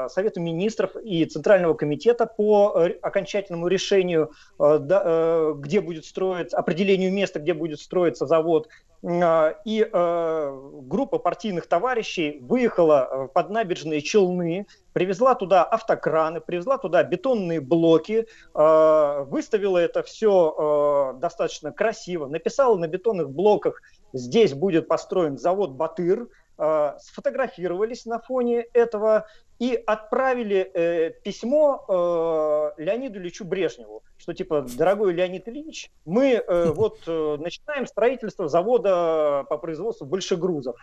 [0.10, 7.80] Совета министров и Центрального комитета по окончательному решению, где будет строиться, определению места, где будет
[7.80, 8.68] строиться завод,
[9.05, 18.25] и группа партийных товарищей выехала под набережные Челны, привезла туда автокраны, привезла туда бетонные блоки,
[18.53, 23.81] э, выставила это все э, достаточно красиво, написала на бетонных блоках,
[24.13, 26.30] здесь будет построен завод «Батыр»,
[26.64, 29.27] э, сфотографировались на фоне этого
[29.60, 36.72] и отправили э, письмо э, Леониду Ильичу Брежневу, что типа, дорогой Леонид Ильич, мы э,
[36.76, 40.76] вот э, начинаем строительство завода по производству большегрузов.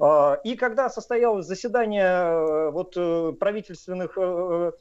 [0.00, 4.72] А, и когда состоялось заседание э, вот, э, правительственных э,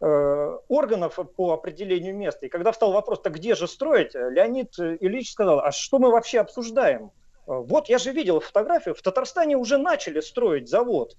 [0.00, 5.58] органов по определению места, и когда встал вопрос, так где же строить, Леонид Ильич сказал,
[5.58, 7.10] а что мы вообще обсуждаем?
[7.48, 11.16] Вот я же видел фотографию, в Татарстане уже начали строить завод.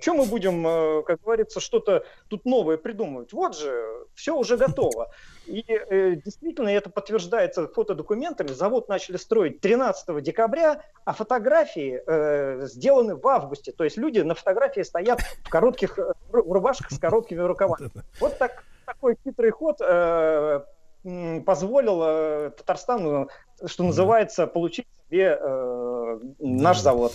[0.00, 3.32] Чем мы будем, как говорится, что-то тут новое придумывать?
[3.32, 5.10] Вот же, все уже готово.
[5.46, 8.48] И э, действительно это подтверждается фотодокументами.
[8.48, 13.72] Завод начали строить 13 декабря, а фотографии э, сделаны в августе.
[13.72, 17.90] То есть люди на фотографии стоят в коротких э, в рубашках с короткими рукавами.
[18.20, 20.60] Вот так, такой хитрый ход э,
[21.46, 23.28] позволил э, Татарстану,
[23.66, 27.12] что называется, получить себе э, наш завод.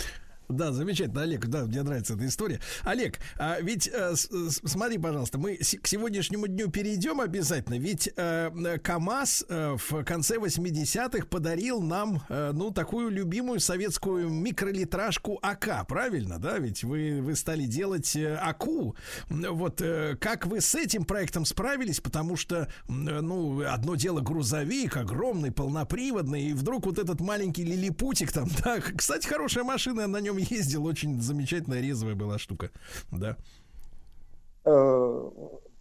[0.50, 2.60] Да, замечательно, Олег, да, мне нравится эта история.
[2.84, 8.78] Олег, а ведь э, смотри, пожалуйста, мы с, к сегодняшнему дню перейдем обязательно, ведь э,
[8.84, 16.38] КАМАЗ э, в конце 80-х подарил нам, э, ну, такую любимую советскую микролитражку АК, правильно,
[16.40, 16.60] да?
[16.60, 18.96] Ведь вы, вы стали делать АКУ.
[19.30, 22.00] Вот э, как вы с этим проектом справились?
[22.00, 28.48] Потому что, ну, одно дело грузовик, огромный, полноприводный, и вдруг вот этот маленький лилипутик там,
[28.64, 32.72] да, кстати, хорошая машина, на нем нем ездил, очень замечательная резвая была штука,
[33.12, 33.38] да.
[34.66, 35.30] Э,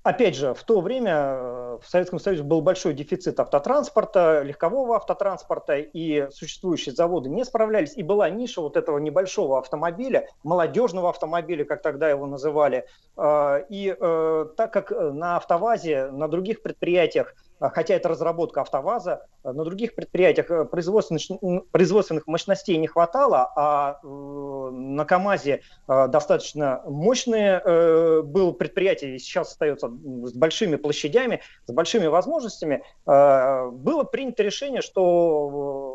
[0.03, 5.79] опять же, в то время э, в Советском Союзе был большой дефицит автотранспорта, легкового автотранспорта,
[5.79, 11.83] и существующие заводы не справлялись, и была ниша вот этого небольшого автомобиля, молодежного автомобиля, как
[11.83, 12.87] тогда его называли.
[13.17, 13.95] Э, и
[14.57, 20.51] так как на автовазе, на других предприятиях хотя это разработка АвтоВАЗа, а, на других предприятиях
[20.51, 21.23] э, производственных,
[21.71, 27.63] производственных мощностей не хватало, а э, на КАМАЗе э, достаточно мощное
[28.23, 35.94] было предприятие, и сейчас остается с большими площадями, с большими возможностями, было принято решение, что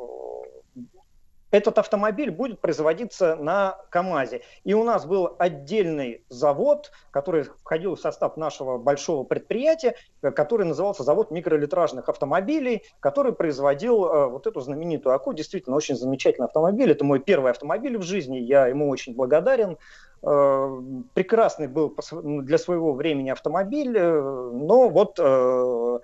[1.51, 4.41] этот автомобиль будет производиться на КАМАЗе.
[4.63, 11.03] И у нас был отдельный завод, который входил в состав нашего большого предприятия, который назывался
[11.03, 15.33] завод микролитражных автомобилей, который производил э, вот эту знаменитую АКУ.
[15.33, 16.91] Действительно, очень замечательный автомобиль.
[16.91, 18.37] Это мой первый автомобиль в жизни.
[18.37, 19.77] Я ему очень благодарен.
[20.21, 20.81] Э,
[21.13, 25.99] прекрасный был для своего времени автомобиль, э, но вот э,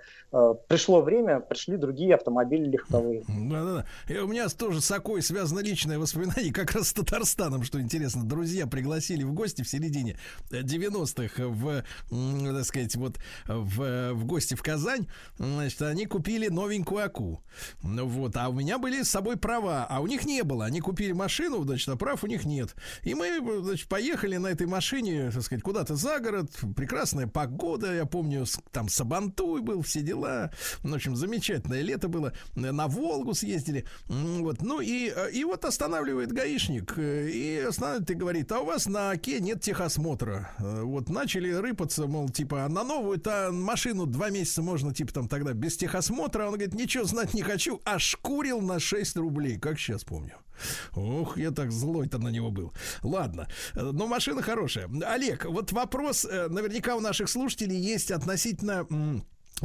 [0.68, 3.24] пришло время, пришли другие автомобили легковые.
[3.28, 3.84] Да-да-да.
[4.08, 8.24] И у меня тоже с Окой связано личное воспоминание, как раз с Татарстаном, что интересно.
[8.24, 10.18] Друзья пригласили в гости в середине
[10.50, 11.82] 90-х в,
[12.54, 13.16] так сказать, вот
[13.46, 15.06] в, в гости в Казань.
[15.38, 17.42] Значит, они купили новенькую Аку.
[17.82, 18.36] Вот.
[18.36, 20.64] А у меня были с собой права, а у них не было.
[20.64, 22.74] Они купили машину, значит, а прав у них нет.
[23.02, 26.48] И мы, значит, поехали поехали на этой машине, так сказать, куда-то за город.
[26.76, 30.52] Прекрасная погода, я помню, там Сабантуй был, все дела.
[30.84, 32.32] В общем, замечательное лето было.
[32.54, 33.84] На Волгу съездили.
[34.06, 34.62] Вот.
[34.62, 36.96] Ну и, и вот останавливает гаишник.
[36.98, 40.50] И останавливает и говорит, а у вас на Оке нет техосмотра.
[40.60, 45.52] Вот начали рыпаться, мол, типа, а на новую-то машину два месяца можно, типа, там тогда
[45.52, 46.44] без техосмотра.
[46.44, 50.36] Он говорит, ничего знать не хочу, а шкурил на 6 рублей, как сейчас помню.
[50.94, 52.72] Ух, я так злой-то на него был.
[53.02, 54.88] Ладно, э, но машина хорошая.
[55.06, 58.86] Олег, вот вопрос, э, наверняка у наших слушателей есть относительно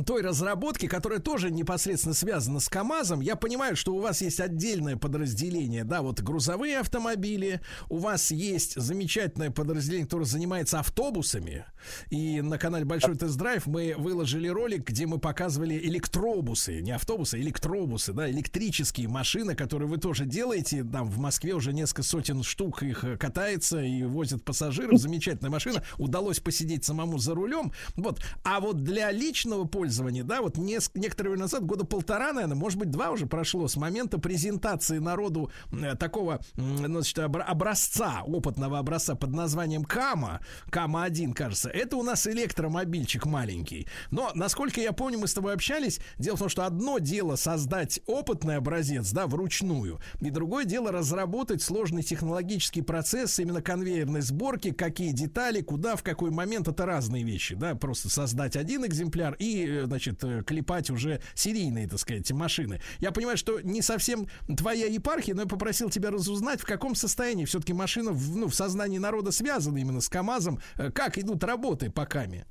[0.05, 3.19] той разработки, которая тоже непосредственно связана с КАМАЗом.
[3.19, 7.59] Я понимаю, что у вас есть отдельное подразделение, да, вот грузовые автомобили,
[7.89, 11.65] у вас есть замечательное подразделение, которое занимается автобусами.
[12.09, 17.39] И на канале Большой Тест-Драйв мы выложили ролик, где мы показывали электробусы, не автобусы, а
[17.39, 20.83] электробусы, да, электрические машины, которые вы тоже делаете.
[20.83, 24.99] Там в Москве уже несколько сотен штук их катается и возят пассажиров.
[24.99, 25.83] Замечательная машина.
[25.97, 27.73] Удалось посидеть самому за рулем.
[27.97, 28.21] Вот.
[28.43, 32.55] А вот для личного пользования использовании, да, вот неск- некоторое время назад, года полтора, наверное,
[32.55, 39.15] может быть, два уже прошло с момента презентации народу э, такого, значит, образца, опытного образца
[39.15, 43.87] под названием Кама, Кама-1, кажется, это у нас электромобильчик маленький.
[44.11, 48.01] Но, насколько я помню, мы с тобой общались, дело в том, что одно дело создать
[48.05, 55.11] опытный образец, да, вручную, и другое дело разработать сложный технологический процесс именно конвейерной сборки, какие
[55.11, 59.85] детали, куда, в какой момент, это разные вещи, да, просто создать один экземпляр и Э,
[59.85, 62.81] значит, э, клепать уже серийные, так сказать, машины.
[62.99, 64.27] Я понимаю, что не совсем
[64.57, 68.55] твоя епархия, но я попросил тебя разузнать, в каком состоянии все-таки машина в, ну, в
[68.55, 72.45] сознании народа связана именно с КАМАЗом, э, как идут работы по КАМе.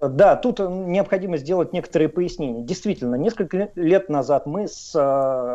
[0.00, 2.64] Да, тут необходимо сделать некоторые пояснения.
[2.64, 4.90] Действительно, несколько лет назад мы с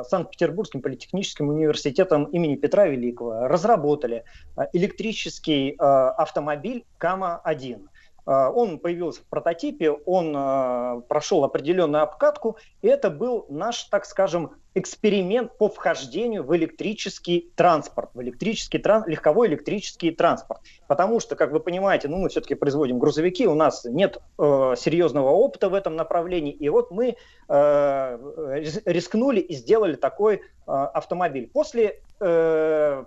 [0.08, 4.24] Санкт-Петербургским политехническим университетом имени Петра Великого разработали
[4.72, 7.90] электрический автомобиль КАМА-1.
[8.28, 14.06] А, он появился в прототипе, он а, прошел определенную обкатку, и это был наш, так
[14.06, 20.62] скажем, эксперимент по вхождению в электрический транспорт, в электрический тран, легковой электрический транспорт.
[20.88, 25.30] Потому что, как вы понимаете, ну, мы все-таки производим грузовики, у нас нет э, серьезного
[25.30, 27.16] опыта в этом направлении, и вот мы
[27.48, 31.50] э, рискнули и сделали такой э, автомобиль.
[31.52, 33.06] После э,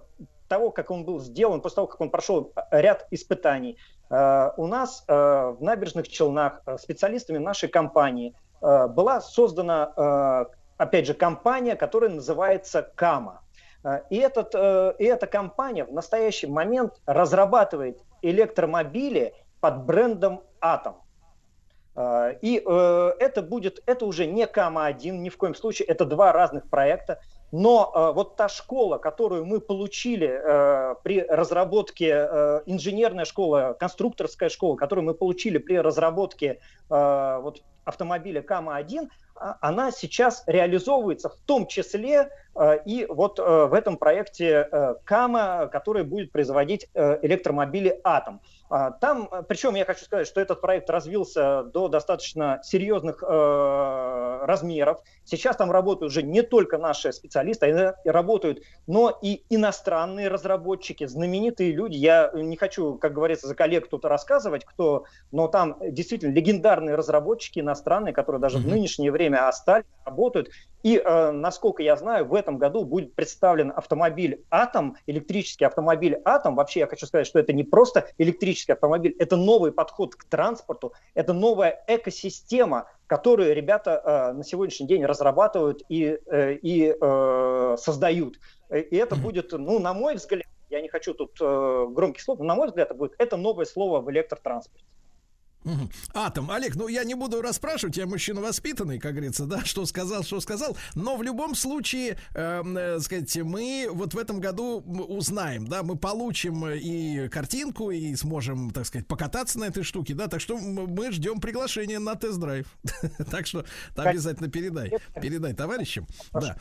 [0.50, 3.78] того, как он был сделан, после того, как он прошел ряд испытаний,
[4.10, 10.44] э, у нас э, в набережных Челнах э, специалистами нашей компании была создана,
[10.76, 13.40] опять же, компания, которая называется «Кама».
[14.10, 19.32] И, этот, и эта компания в настоящий момент разрабатывает электромобили
[19.62, 20.96] под брендом «Атом».
[22.42, 27.20] И это будет, это уже не Кама-1, ни в коем случае, это два разных проекта.
[27.52, 34.48] Но э, вот та школа, которую мы получили э, при разработке, э, инженерная школа, конструкторская
[34.48, 36.60] школа, которую мы получили при разработке
[36.90, 39.08] э, вот, автомобиля Кама-1, а,
[39.40, 45.68] она сейчас реализовывается в том числе э, и вот э, в этом проекте э, Кама,
[45.72, 48.40] который будет производить электромобили Атом.
[48.70, 55.00] А, там, причем я хочу сказать, что этот проект развился до достаточно серьезных э, размеров.
[55.24, 61.72] Сейчас там работают уже не только наши специалисты, они работают, но и иностранные разработчики, знаменитые
[61.72, 61.96] люди.
[61.96, 67.58] Я не хочу, как говорится, за коллег кто-то рассказывать, кто, но там действительно легендарные разработчики
[67.58, 68.62] иностранные, которые даже mm-hmm.
[68.62, 70.50] в нынешнее время остались, работают.
[70.82, 76.56] И, э, насколько я знаю, в этом году будет представлен автомобиль «Атом», электрический автомобиль «Атом».
[76.56, 80.94] Вообще я хочу сказать, что это не просто электрический автомобиль, это новый подход к транспорту,
[81.14, 88.38] это новая экосистема, которую ребята э, на сегодняшний день разрабатывают и, э, и э, создают.
[88.70, 92.44] И это будет, ну, на мой взгляд, я не хочу тут э, громких слов, но
[92.46, 94.86] на мой взгляд, это будет это новое слово в электротранспорте.
[96.14, 96.50] Атом.
[96.50, 100.40] Олег, ну я не буду расспрашивать, я мужчина воспитанный, как говорится, да, что сказал, что
[100.40, 105.82] сказал, но в любом случае, эм, э, сказать, мы вот в этом году узнаем, да,
[105.82, 110.56] мы получим и картинку, и сможем, так сказать, покататься на этой штуке, да, так что
[110.56, 112.66] мы ждем приглашения на тест-драйв.
[113.30, 113.64] Так что
[113.96, 116.06] обязательно передай, передай товарищам.
[116.32, 116.56] Да.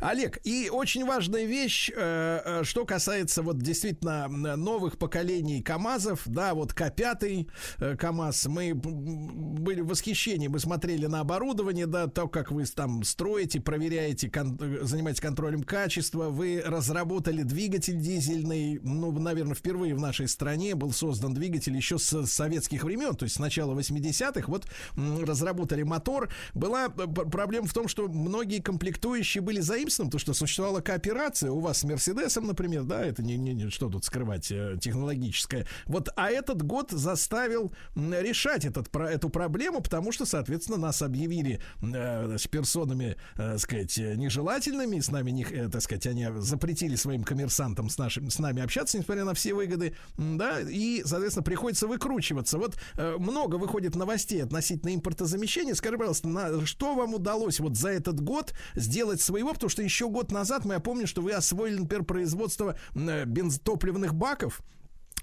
[0.00, 6.54] Олег, и очень важная вещь, э, э, что касается вот действительно новых поколений КАМАЗов, да,
[6.54, 12.50] вот К5, КАМАЗ КАМАЗ, мы были в восхищении, мы смотрели на оборудование, да, то, как
[12.50, 19.94] вы там строите, проверяете, кон- занимаетесь контролем качества, вы разработали двигатель дизельный, ну, наверное, впервые
[19.94, 24.44] в нашей стране был создан двигатель еще с советских времен, то есть с начала 80-х,
[24.48, 24.66] вот
[24.96, 26.30] разработали мотор.
[26.54, 31.50] Была проблема в том, что многие комплектующие были заимствованы, потому что существовала кооперация.
[31.50, 35.66] У вас с Мерседесом, например, да, это не, не, не что тут скрывать, э, технологическое.
[35.84, 37.72] Вот, а этот год заставил
[38.14, 43.98] решать этот, про, эту проблему, потому что, соответственно, нас объявили э, с персонами, э, сказать,
[43.98, 48.38] э, нежелательными, с нами, не, э, так сказать, они запретили своим коммерсантам с, нашим, с
[48.38, 52.58] нами общаться, несмотря на все выгоды, да, и, соответственно, приходится выкручиваться.
[52.58, 55.74] Вот э, много выходит новостей относительно импортозамещения.
[55.74, 59.52] Скажи, пожалуйста, на, что вам удалось вот за этот год сделать своего?
[59.52, 64.14] Потому что еще год назад, мы, я помню, что вы освоили, например, производство э, бензотопливных
[64.14, 64.62] баков,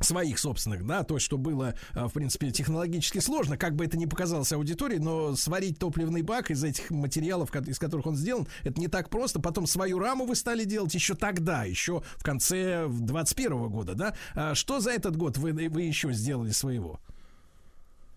[0.03, 4.05] своих собственных, да, то, что было, э, в принципе, технологически сложно, как бы это ни
[4.05, 8.87] показалось аудитории, но сварить топливный бак из этих материалов, из которых он сделан, это не
[8.87, 9.39] так просто.
[9.39, 14.13] Потом свою раму вы стали делать еще тогда, еще в конце 21 года, да.
[14.35, 16.99] А Что за этот год вы, вы еще сделали своего?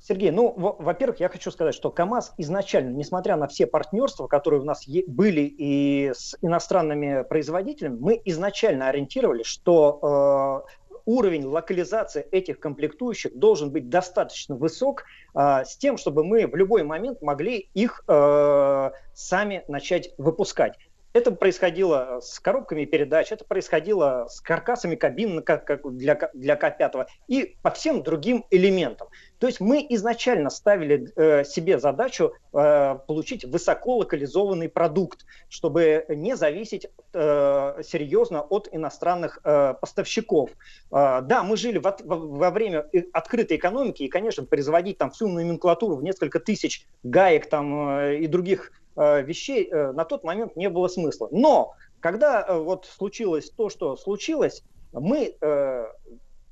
[0.06, 4.60] Сергей, ну, во- во-первых, я хочу сказать, что КАМАЗ изначально, несмотря на все партнерства, которые
[4.60, 12.60] у нас были и с иностранными производителями, мы изначально ориентировали, что э, уровень локализации этих
[12.60, 15.04] комплектующих должен быть достаточно высок
[15.34, 20.76] э, с тем, чтобы мы в любой момент могли их э, сами начать выпускать.
[21.16, 25.42] Это происходило с коробками передач, это происходило с каркасами кабин
[25.84, 29.08] для, для К5 и по всем другим элементам.
[29.38, 36.36] То есть мы изначально ставили э, себе задачу э, получить высоко локализованный продукт, чтобы не
[36.36, 40.50] зависеть э, серьезно от иностранных э, поставщиков.
[40.90, 45.96] Э, да, мы жили во, во- время открытой экономики, и, конечно, производить там всю номенклатуру
[45.96, 50.70] в несколько тысяч гаек там э, и других э, вещей э, на тот момент не
[50.70, 51.28] было смысла.
[51.30, 55.86] Но когда э, вот случилось то, что случилось, мы э,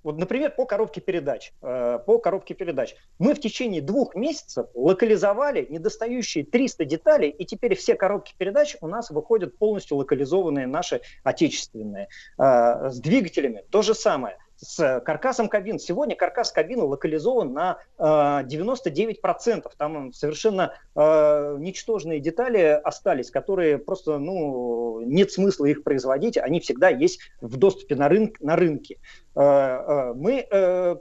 [0.04, 1.52] вот, например, по коробке передач.
[1.62, 2.94] э, По коробке передач.
[3.18, 8.86] Мы в течение двух месяцев локализовали недостающие 300 деталей, и теперь все коробки передач у
[8.86, 12.08] нас выходят полностью локализованные наши отечественные.
[12.38, 14.36] Э, С двигателями то же самое.
[14.56, 15.78] С каркасом кабин.
[15.78, 19.64] Сегодня каркас кабины локализован на э, 99%.
[19.76, 26.38] Там совершенно э, ничтожные детали остались, которые просто ну, нет смысла их производить.
[26.38, 28.98] Они всегда есть в доступе на, рынок, на рынке.
[29.36, 30.96] Э, э, Мы э,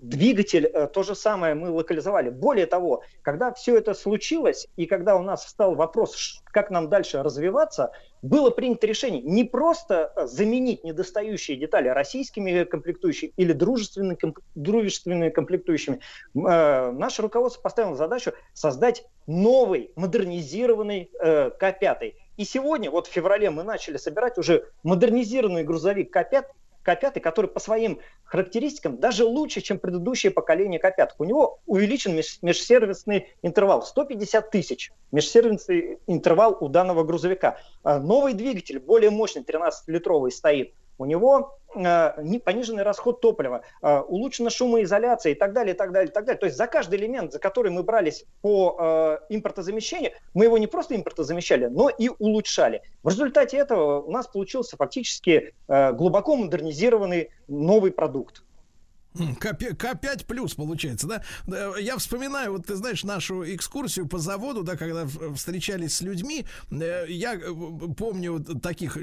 [0.00, 2.30] двигатель то же самое мы локализовали.
[2.30, 7.22] Более того, когда все это случилось и когда у нас встал вопрос, как нам дальше
[7.22, 7.92] развиваться,
[8.22, 16.00] было принято решение не просто заменить недостающие детали российскими комплектующими или дружественными, комп- дружественными комплектующими.
[16.34, 22.14] Наше руководство поставило задачу создать новый, модернизированный э, К5.
[22.38, 26.44] И сегодня, вот в феврале, мы начали собирать уже модернизированный грузовик К5,
[26.88, 31.10] К5, который по своим характеристикам даже лучше, чем предыдущее поколение К5.
[31.18, 34.90] У него увеличен меж- межсервисный интервал 150 тысяч.
[35.12, 37.58] Межсервисный интервал у данного грузовика.
[37.82, 40.74] А Новый двигатель, более мощный, 13-литровый стоит.
[40.98, 46.10] У него э, пониженный расход топлива, э, улучшена шумоизоляция и так далее, и так далее,
[46.10, 46.38] и так далее.
[46.38, 50.66] То есть за каждый элемент, за который мы брались по э, импортозамещению, мы его не
[50.66, 52.82] просто импортозамещали, но и улучшали.
[53.04, 58.42] В результате этого у нас получился фактически глубоко модернизированный новый продукт.
[59.18, 61.22] М, К5, К5 плюс получается, да?
[61.78, 67.06] Я вспоминаю, вот ты знаешь, нашу экскурсию по заводу, да, когда встречались с людьми, э,
[67.08, 67.40] я э,
[67.96, 68.96] помню таких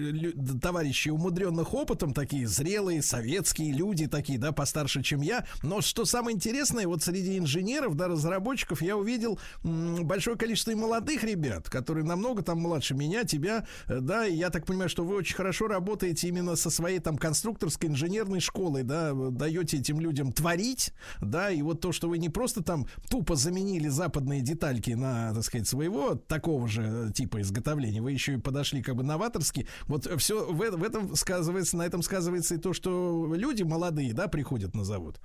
[0.61, 5.45] товарищей, умудренных опытом, такие зрелые советские люди, такие, да, постарше, чем я.
[5.63, 11.23] Но что самое интересное, вот среди инженеров, да, разработчиков, я увидел большое количество и молодых
[11.23, 15.15] ребят, которые намного там младше меня, тебя, э, да, и я так понимаю, что вы
[15.15, 20.94] очень хорошо работаете именно со своей там конструкторской инженерной школой, да, даете этим людям творить,
[21.22, 25.44] да, и вот то, что вы не просто там тупо заменили западные детальки на, так
[25.44, 30.45] сказать, своего такого же типа изготовления, вы еще и подошли как бы новаторски, вот все
[30.52, 34.76] в, э- в этом сказывается, на этом сказывается и то, что люди молодые, да, приходят
[34.76, 35.19] на завод.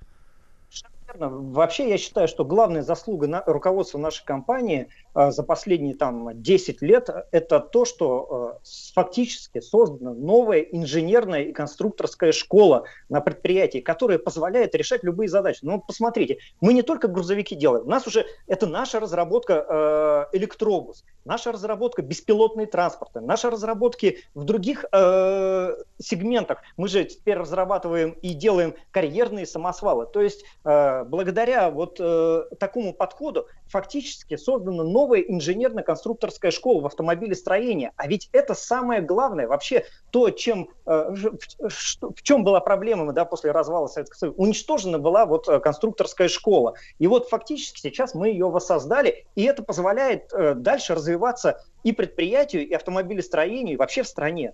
[1.13, 1.29] Верно.
[1.29, 6.81] Вообще, я считаю, что главная заслуга на, руководства нашей компании э, за последние там 10
[6.81, 14.19] лет это то, что э, фактически создана новая инженерная и конструкторская школа на предприятии, которая
[14.19, 15.59] позволяет решать любые задачи.
[15.63, 21.03] Ну, посмотрите, мы не только грузовики делаем, у нас уже это наша разработка э, электробус,
[21.25, 26.59] наша разработка беспилотные транспорты, наши разработки в других э, сегментах.
[26.77, 30.05] Мы же теперь разрабатываем и делаем карьерные самосвалы.
[30.05, 37.91] То есть э, благодаря вот э, такому подходу фактически создана новая инженерно-конструкторская школа в автомобилестроении.
[37.95, 39.47] А ведь это самое главное.
[39.47, 44.37] Вообще то, чем, э, в, что- в чем была проблема да, после развала Советского Союза.
[44.37, 46.75] Уничтожена была вот э, конструкторская школа.
[46.99, 52.67] И вот фактически сейчас мы ее воссоздали, и это позволяет э, дальше развиваться и предприятию,
[52.67, 54.53] и автомобилестроению, и вообще в стране.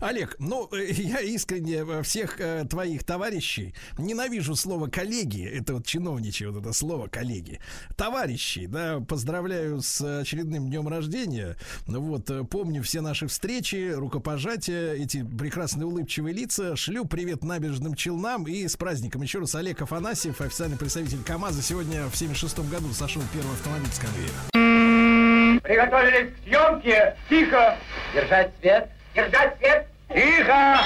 [0.00, 5.44] Олег, ну, э, я искренне э, всех э, твоих товарищей ненавижу слово коллеги.
[5.44, 7.60] Это вот чиновничье вот это слово коллеги.
[7.96, 11.56] Товарищи, да, поздравляю с очередным днем рождения.
[11.86, 16.76] Вот, помню все наши встречи, рукопожатия, эти прекрасные улыбчивые лица.
[16.76, 19.22] Шлю привет набережным Челнам и с праздником.
[19.22, 23.98] Еще раз Олег Афанасьев, официальный представитель КАМАЗа, сегодня в 76 году сошел первый автомобиль с
[23.98, 25.60] конвейера.
[25.62, 27.16] Приготовились к съемке.
[27.28, 27.76] Тихо.
[28.14, 28.90] Держать свет.
[29.14, 29.86] Держать свет.
[30.14, 30.80] Тихо.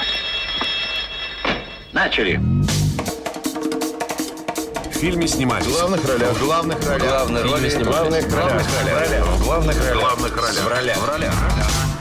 [1.91, 2.39] Начали.
[4.89, 5.65] В фильме снимались.
[5.65, 6.31] В главных ролях.
[6.31, 7.07] В главных ролях.
[7.07, 8.23] Главные роли снимались.
[8.25, 9.25] В главных ролях.
[9.25, 9.95] В главных ролях.
[9.95, 10.63] В главных ролях.
[10.63, 10.97] В ролях.
[10.97, 11.33] В ролях.
[11.33, 11.92] В ролях.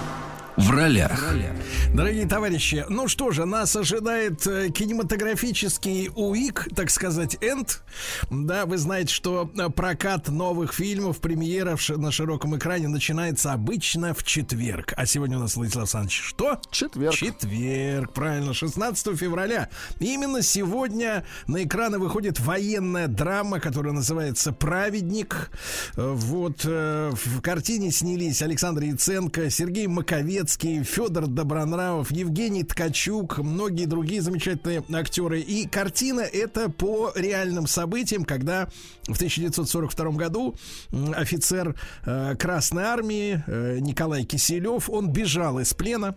[1.92, 7.82] Дорогие товарищи, ну что же, нас ожидает э, кинематографический УИК, так сказать, энд.
[8.30, 13.52] Да, вы знаете, что э, прокат новых фильмов, премьера в ш- на широком экране начинается
[13.52, 14.94] обычно в четверг.
[14.96, 16.60] А сегодня у нас, Владислав Александрович, что?
[16.70, 17.14] Четверг.
[17.14, 19.68] Четверг, правильно, 16 февраля.
[20.00, 25.50] Именно сегодня на экраны выходит военная драма, которая называется «Праведник».
[25.96, 29.86] Э, Вот в картине снялись Александр Яценко, Сергей
[30.52, 35.40] Маковецкий, Федор Добронравов, Евгений Ткачук, многие другие замечательные актеры.
[35.40, 38.68] И картина это по реальным событиям, когда
[39.04, 40.54] в 1942 году
[41.14, 41.74] офицер
[42.04, 46.16] э, Красной Армии э, Николай Киселев, он бежал из плена,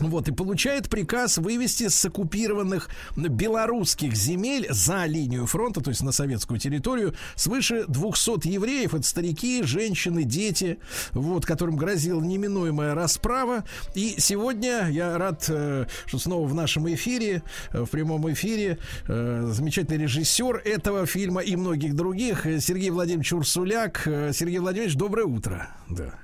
[0.00, 6.12] вот, и получает приказ вывести с оккупированных белорусских земель за линию фронта, то есть на
[6.12, 8.94] советскую территорию, свыше 200 евреев.
[8.94, 10.78] Это старики, женщины, дети,
[11.12, 13.64] вот, которым грозила неминуемая расправа.
[13.94, 17.42] И сегодня я рад, э, что снова в нашем эфире,
[17.72, 24.02] э, в прямом эфире, э, замечательный режиссер этого фильма и многих других, Сергей Владимирович Урсуляк.
[24.32, 25.68] Сергей Владимирович, доброе утро.
[25.88, 26.14] Да.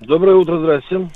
[0.00, 1.10] Доброе утро, здрасте.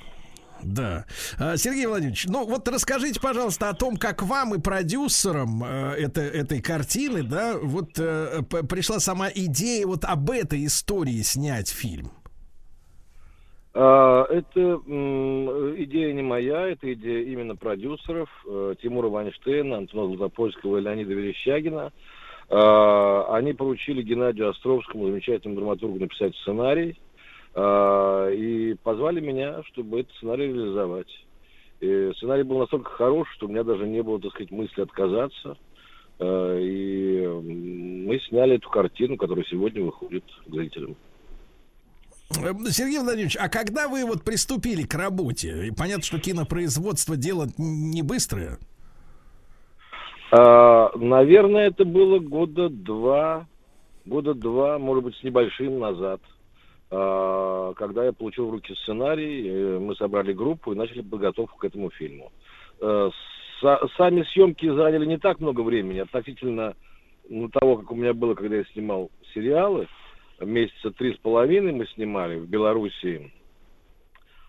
[0.62, 1.05] Да.
[1.39, 6.20] А, Сергей Владимирович, ну вот расскажите, пожалуйста, о том, как вам и продюсерам э, это,
[6.20, 12.10] этой картины, да, вот э, пришла сама идея вот об этой истории снять фильм.
[13.74, 14.80] А, Это
[15.76, 21.93] идея не моя, это идея именно продюсеров э, Тимура Вайнштейна, Антона Златопольского и Леонида Верещагина.
[22.51, 26.98] А, Они поручили Геннадию Островскому, замечательному драматургу, написать сценарий.
[27.60, 31.09] А, И позвали меня, чтобы этот сценарий реализовать.
[31.80, 35.56] И сценарий был настолько хорош, что у меня даже не было, так сказать, мысли отказаться.
[36.20, 40.97] А, И мы сняли эту картину, которая сегодня выходит к зрителям.
[42.30, 45.66] Э, Сергей Владимирович, а когда вы вот приступили к работе?
[45.66, 48.59] И понятно, что кинопроизводство дело не быстрое.
[50.30, 53.47] А, наверное, это было года два,
[54.05, 56.20] года два, может быть, с небольшим назад,
[56.90, 61.90] когда я получил в руки сценарий, э, мы собрали группу и начали подготовку к этому
[61.90, 62.32] фильму.
[62.81, 63.10] Э,
[63.62, 66.74] са- сами съемки заняли не так много времени, относительно
[67.28, 69.86] ну, того, как у меня было, когда я снимал сериалы.
[70.40, 73.32] Месяца три с половиной мы снимали в Белоруссии,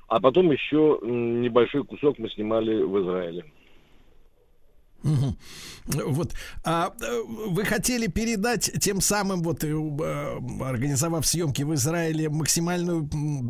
[0.07, 3.45] а потом еще небольшой кусок мы снимали в Израиле.
[5.03, 5.37] Мгм.
[5.85, 6.33] Вот.
[6.65, 13.07] А э, вы хотели передать тем самым, вот, э, э, организовав съемки в Израиле, максимальную,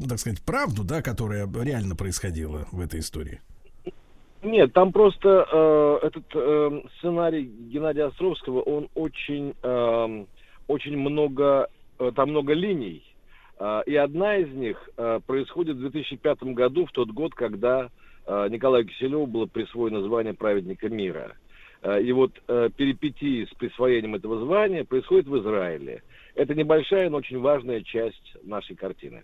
[0.08, 3.42] так сказать, правду, да, которая реально происходила в этой истории?
[4.42, 10.26] Нет, там просто э, этот э, сценарий Геннадия Островского, он очень, э,
[10.68, 11.68] очень много,
[12.00, 13.04] э, там много линий.
[13.60, 17.90] Э, и одна из них э, происходит в 2005 году, в тот год, когда
[18.50, 21.36] Николаю Киселеву было присвоено звание праведника мира.
[21.82, 26.04] Э, и вот э, перипетии с присвоением этого звания происходит в Израиле.
[26.36, 29.24] Это небольшая, но очень важная часть нашей картины.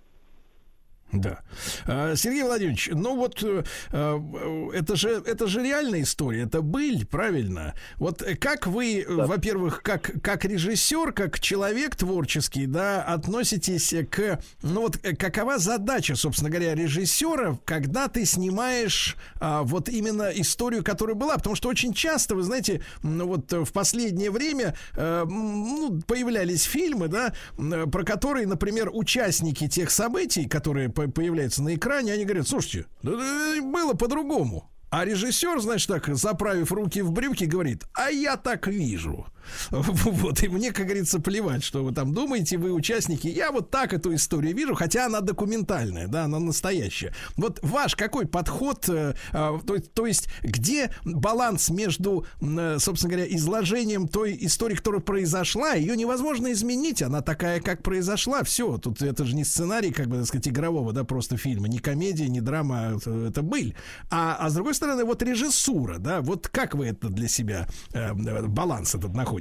[1.22, 1.40] Да.
[1.86, 7.06] А, Сергей Владимирович, ну вот э, э, это же это же реальная история, это быль,
[7.06, 7.74] правильно?
[7.98, 14.82] Вот как вы, э, во-первых, как как режиссер, как человек творческий, да, относитесь к, ну
[14.82, 21.36] вот какова задача, собственно говоря, режиссера, когда ты снимаешь а, вот именно историю, которая была,
[21.38, 27.08] потому что очень часто, вы знаете, ну вот в последнее время м, ну, появлялись фильмы,
[27.08, 32.86] да, про которые, например, участники тех событий, которые по- появляются на экране, они говорят, слушайте,
[33.04, 34.70] было по-другому.
[34.90, 39.26] А режиссер, значит так, заправив руки в брюки, говорит, а я так вижу.
[39.72, 43.28] Вот, и мне, как говорится, плевать, что вы там думаете, вы участники.
[43.28, 47.14] Я вот так эту историю вижу, хотя она документальная, да, она настоящая.
[47.38, 53.36] Вот ваш какой подход, э, а, то, то есть где баланс между, э, собственно говоря,
[53.36, 59.26] изложением той истории, которая произошла, ее невозможно изменить, она такая, как произошла, все, тут это
[59.26, 62.96] же не сценарий, как бы, так сказать, игрового, да, просто фильма, не комедия, не драма,
[62.98, 63.76] это, это быль.
[64.10, 68.14] А, а с другой стороны, вот режиссура, да, вот как вы это для себя э,
[68.14, 69.35] баланс этот находите?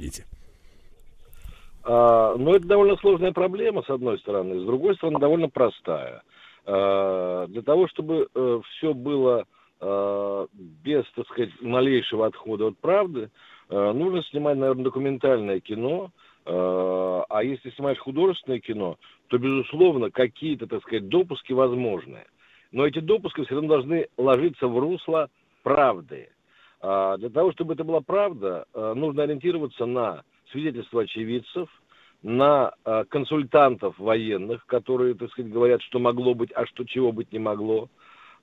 [1.83, 4.59] А, ну, это довольно сложная проблема, с одной стороны.
[4.59, 6.23] С другой стороны, довольно простая.
[6.65, 9.45] А, для того, чтобы а, э, все было
[9.79, 13.29] а, без, так сказать, малейшего отхода от правды,
[13.69, 16.11] а, нужно снимать, наверное, документальное кино.
[16.45, 18.97] А, а если снимаешь художественное кино,
[19.27, 22.23] то, безусловно, какие-то, так сказать, допуски возможны.
[22.71, 25.29] Но эти допуски все равно должны ложиться в русло
[25.63, 26.29] правды.
[26.87, 30.21] А для того, чтобы это была правда, а, нужно ориентироваться на
[30.51, 31.67] свидетельства очевидцев,
[32.21, 37.33] на а, консультантов военных, которые, так сказать, говорят, что могло быть, а что чего быть
[37.33, 37.89] не могло,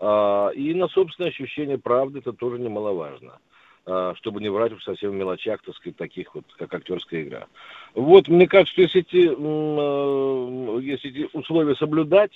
[0.00, 3.38] и на собственное ощущение правды, это тоже немаловажно
[4.16, 7.46] чтобы не врать в совсем мелочах, так сказать, таких вот, как актерская игра.
[7.94, 12.30] Вот, мне кажется, что если эти, если эти условия соблюдать,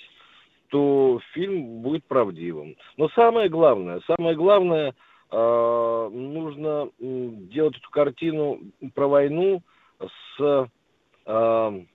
[0.67, 2.75] то фильм будет правдивым.
[2.97, 4.93] Но самое главное, самое главное–
[5.29, 8.59] нужно делать эту картину
[8.95, 9.61] про войну
[9.99, 10.69] с,
[11.25, 11.85] э,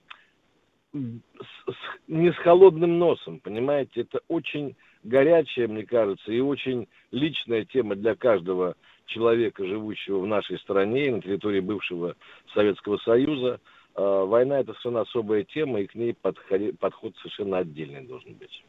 [0.93, 1.75] с, с
[2.07, 4.01] не с холодным носом, понимаете?
[4.01, 10.59] Это очень горячая, мне кажется, и очень личная тема для каждого человека, живущего в нашей
[10.59, 12.15] стране и на территории бывшего
[12.53, 13.59] Советского Союза.
[13.95, 18.63] Э, война это совершенно особая тема, и к ней подход совершенно отдельный должен быть.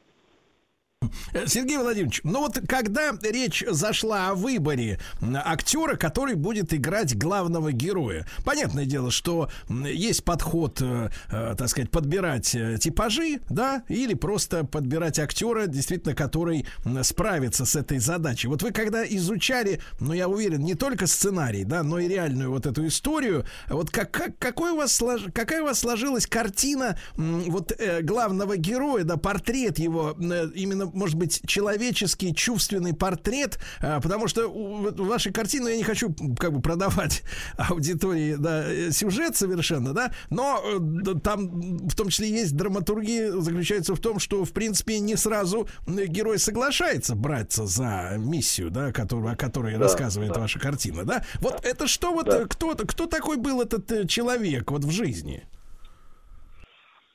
[1.47, 4.99] Сергей Владимирович, ну вот когда речь зашла о выборе
[5.45, 11.91] актера, который будет играть главного героя, понятное дело, что есть подход, э, э, так сказать,
[11.91, 16.67] подбирать э, типажи, да, или просто подбирать актера, действительно, который
[17.03, 18.49] справится с этой задачей.
[18.49, 22.67] Вот вы когда изучали, ну я уверен, не только сценарий, да, но и реальную вот
[22.67, 25.03] эту историю, вот как, как, какой у вас,
[25.33, 27.73] какая у вас сложилась картина вот
[28.03, 30.17] главного героя, да, портрет его
[30.55, 35.83] именно может быть, человеческий, чувственный портрет, а, потому что у, у вашей картины я не
[35.83, 37.23] хочу как бы продавать
[37.57, 44.01] аудитории да, сюжет совершенно, да, но э, там в том числе есть драматургия, заключается в
[44.01, 49.75] том, что, в принципе, не сразу герой соглашается браться за миссию, да, которую, о которой
[49.75, 50.41] да, рассказывает да.
[50.41, 51.25] ваша картина, да.
[51.41, 52.45] Вот это что вот, да.
[52.47, 55.45] кто, кто такой был этот э, человек вот в жизни?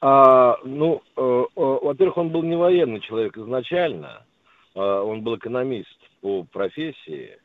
[0.01, 4.25] А, ну, э, э, во-первых, он был не военный человек изначально,
[4.73, 7.37] э, он был экономист по профессии,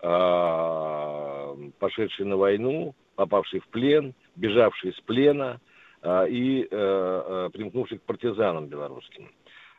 [0.00, 5.60] э, пошедший на войну, попавший в плен, бежавший из плена
[6.00, 9.30] э, и э, примкнувший к партизанам белорусским.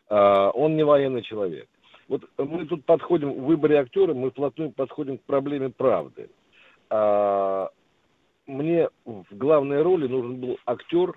[0.09, 1.67] Э, он не военный человек.
[2.07, 6.29] Вот мы тут подходим, в выборе актера, мы вплотную подходим к проблеме правды.
[6.91, 7.69] Э,
[8.45, 11.13] мне в главной роли нужен был актер,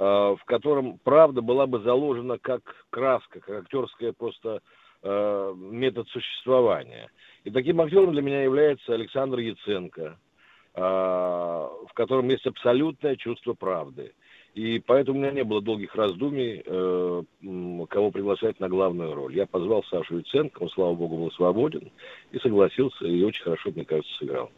[0.00, 4.62] в котором правда была бы заложена как краска, как актерская просто
[5.02, 7.10] э, метод существования.
[7.44, 10.16] И таким актером для меня является Александр Яценко,
[10.74, 14.14] э, в котором есть абсолютное чувство правды.
[14.54, 16.60] И поэтому у меня не было долгих раздумий,
[17.86, 19.36] кого приглашать на главную роль.
[19.36, 21.92] Я позвал Сашу Яценко, он, слава богу, был свободен,
[22.32, 24.50] и согласился, и очень хорошо, мне кажется, сыграл.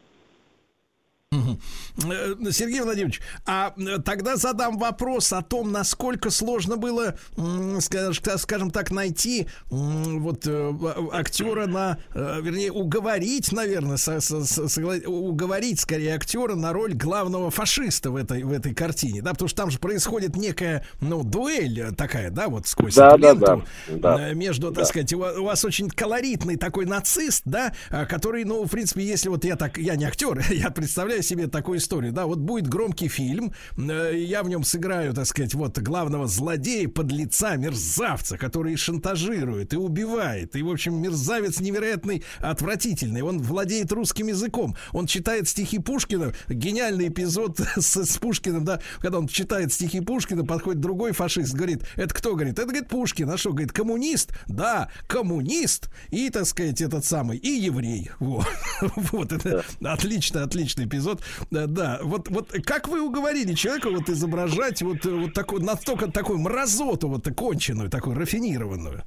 [2.04, 7.14] Э, Сергей Владимирович, а э, тогда задам вопрос о том, насколько сложно было,
[7.80, 10.72] скажем так, найти вот э,
[11.12, 13.98] актера на, вернее, уговорить, наверное,
[15.06, 19.62] уговорить скорее актера на роль главного фашиста в этой, в этой картине, да, потому что
[19.62, 24.32] там же происходит некая, ну, дуэль такая, да, вот сквозь да, эту ленту да, да,
[24.32, 24.80] между, да.
[24.80, 27.72] так сказать, у вас очень колоритный такой нацист, да,
[28.08, 31.78] который, ну, в принципе, если вот я так, я не актер, я представляю себе такую
[31.78, 36.26] историю, да, вот будет громкий фильм, э, я в нем сыграю, так сказать, вот главного
[36.26, 43.92] злодея, подлеца, мерзавца, который шантажирует и убивает, и, в общем, мерзавец невероятный, отвратительный, он владеет
[43.92, 49.72] русским языком, он читает стихи Пушкина, гениальный эпизод с, с Пушкиным, да, когда он читает
[49.72, 53.72] стихи Пушкина, подходит другой фашист, говорит, это кто, говорит, это, говорит, Пушкин, а что, говорит,
[53.72, 58.46] коммунист, да, коммунист, и, так сказать, этот самый, и еврей, вот,
[59.12, 62.00] вот это отлично, отличный эпизод, да, да.
[62.02, 67.24] Вот, вот как вы уговорили человека вот изображать вот, вот такой, настолько такую мразоту, вот
[67.36, 69.02] конченую, такую рафинированную?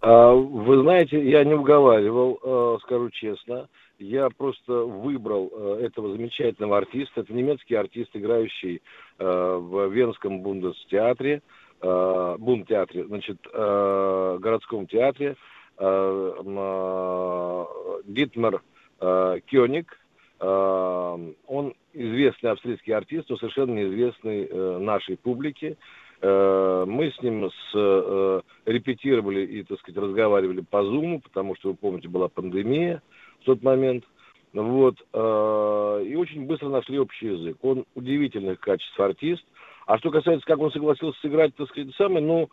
[0.00, 3.68] А, вы знаете, я не уговаривал, а, скажу честно.
[3.98, 7.22] я просто выбрал э, этого замечательного артиста.
[7.22, 8.82] Это немецкий артист, играющий
[9.18, 11.40] э, в Венском Бундестеатре,
[11.80, 15.36] э, Бундтеатре, значит, э, городском театре.
[15.78, 17.64] Э, э,
[18.06, 18.62] Дитмар
[19.00, 19.98] э, Кёник.
[20.40, 25.76] Э, он известный австрийский артист, но совершенно неизвестный э, нашей публике.
[26.20, 31.70] Э, мы с ним с, э, репетировали и, так сказать, разговаривали по Зуму, потому что,
[31.70, 33.02] вы помните, была пандемия
[33.40, 34.04] в тот момент.
[34.52, 34.94] Вот.
[35.12, 37.58] И очень быстро нашли общий язык.
[37.60, 39.44] Он удивительных качеств артист.
[39.86, 42.48] А что касается, как он согласился сыграть, так сказать, самое, ну,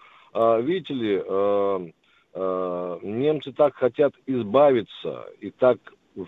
[0.64, 1.24] видите ли,
[3.08, 5.78] немцы так хотят избавиться и так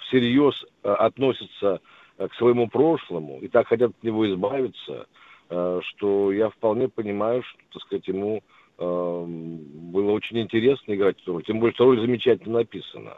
[0.01, 1.81] всерьез относятся
[2.17, 5.07] к своему прошлому и так хотят от него избавиться–
[5.49, 8.41] Э, что я вполне понимаю, что, так сказать, ему
[8.77, 11.43] э, было очень интересно играть эту роль.
[11.43, 13.17] Тем более, что роль замечательно написана.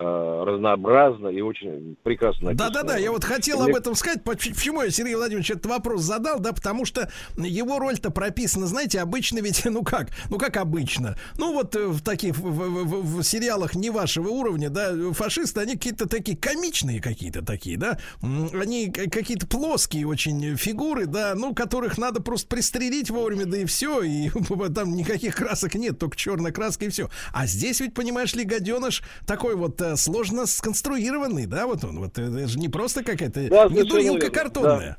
[0.00, 4.22] Э, разнообразно и очень прекрасно Да-да-да, я вот хотел об этом сказать.
[4.22, 6.38] Почему я Сергей Владимирович этот вопрос задал?
[6.38, 11.16] Да, потому что его роль-то прописана, знаете, обычно ведь, ну как, ну как обычно.
[11.36, 15.62] Ну вот э, в таких, в, в, в, в сериалах не вашего уровня, да, фашисты,
[15.62, 21.98] они какие-то такие комичные какие-то такие, да, они какие-то плоские очень фигуры, да, ну, которых
[21.98, 24.30] надо просто пристрелить вовремя, да и все, и
[24.76, 27.10] там никаких красок нет, только черная краска и все.
[27.32, 32.18] А здесь ведь, понимаешь ли, гаденыш такой вот э, сложно сконструированный, да, вот он, вот
[32.18, 34.98] это же не просто какая-то, да, не дурилка картонная.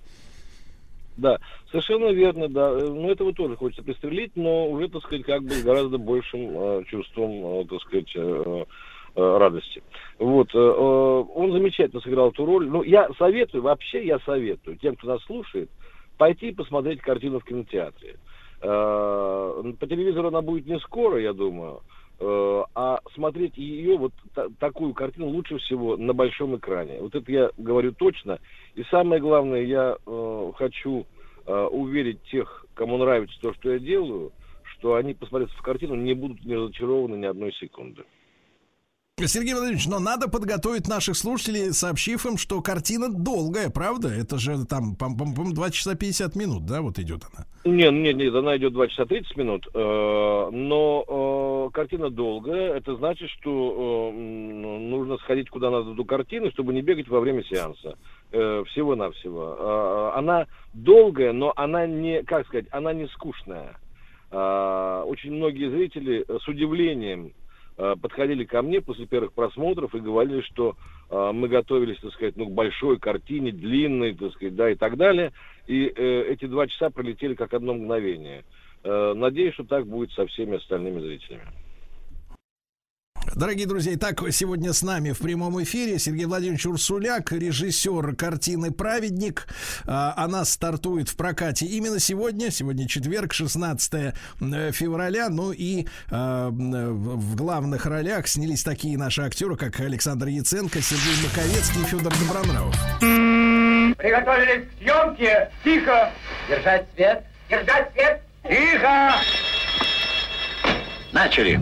[1.18, 1.34] Да.
[1.34, 1.40] да,
[1.72, 2.72] совершенно верно, да.
[2.72, 6.84] Ну, этого тоже хочется пристрелить, но уже, так сказать, как бы с гораздо большим э,
[6.88, 8.66] чувством, э, так сказать, э,
[9.16, 9.84] э, радости.
[10.18, 12.70] Вот, э, э, он замечательно сыграл эту роль.
[12.70, 15.70] Ну, я советую, вообще я советую тем, кто нас слушает,
[16.18, 18.18] пойти посмотреть картину в кинотеатре.
[18.62, 21.82] Э, по телевизору она будет не скоро, я думаю.
[22.22, 27.00] Э, а смотреть ее, вот та, такую картину, лучше всего на большом экране.
[27.00, 28.40] Вот это я говорю точно.
[28.76, 31.06] И самое главное, я э, хочу
[31.46, 34.34] э, уверить тех, кому нравится то, что я делаю,
[34.64, 38.04] что они, посмотрев в картину, не будут не разочарованы ни одной секунды.
[39.28, 44.10] Сергей Владимирович, но надо подготовить наших слушателей, сообщив им, что картина долгая, правда?
[44.10, 47.46] Это же там, по-моему, 2 часа 50 минут, да, вот идет она?
[47.66, 52.96] Нет, нет, нет, она идет 2 часа 30 минут, э, но э, картина долгая, это
[52.96, 57.98] значит, что э, нужно сходить куда надо до картины, чтобы не бегать во время сеанса.
[58.32, 60.14] Всего-навсего.
[60.16, 63.76] Она долгая, но она не, как сказать, она не скучная.
[64.30, 67.34] Очень многие зрители с удивлением
[68.02, 70.76] подходили ко мне после первых просмотров и говорили, что
[71.10, 74.98] э, мы готовились, так сказать, ну, к большой картине, длинной, так сказать, да, и так
[74.98, 75.32] далее.
[75.68, 78.44] И э, эти два часа пролетели как одно мгновение.
[78.84, 81.48] Э, надеюсь, что так будет со всеми остальными зрителями.
[83.40, 89.48] Дорогие друзья, итак, сегодня с нами в прямом эфире Сергей Владимирович Урсуляк, режиссер картины «Праведник».
[89.88, 95.30] А, она стартует в прокате именно сегодня, сегодня четверг, 16 э, февраля.
[95.30, 101.82] Ну и а, в главных ролях снялись такие наши актеры, как Александр Яценко, Сергей Маковецкий
[101.82, 102.76] и Федор Добронравов.
[103.00, 105.50] Приготовились к съемке.
[105.64, 106.12] Тихо.
[106.50, 107.24] Держать свет.
[107.50, 108.22] Держать свет.
[108.44, 109.14] Тихо.
[111.14, 111.58] Начали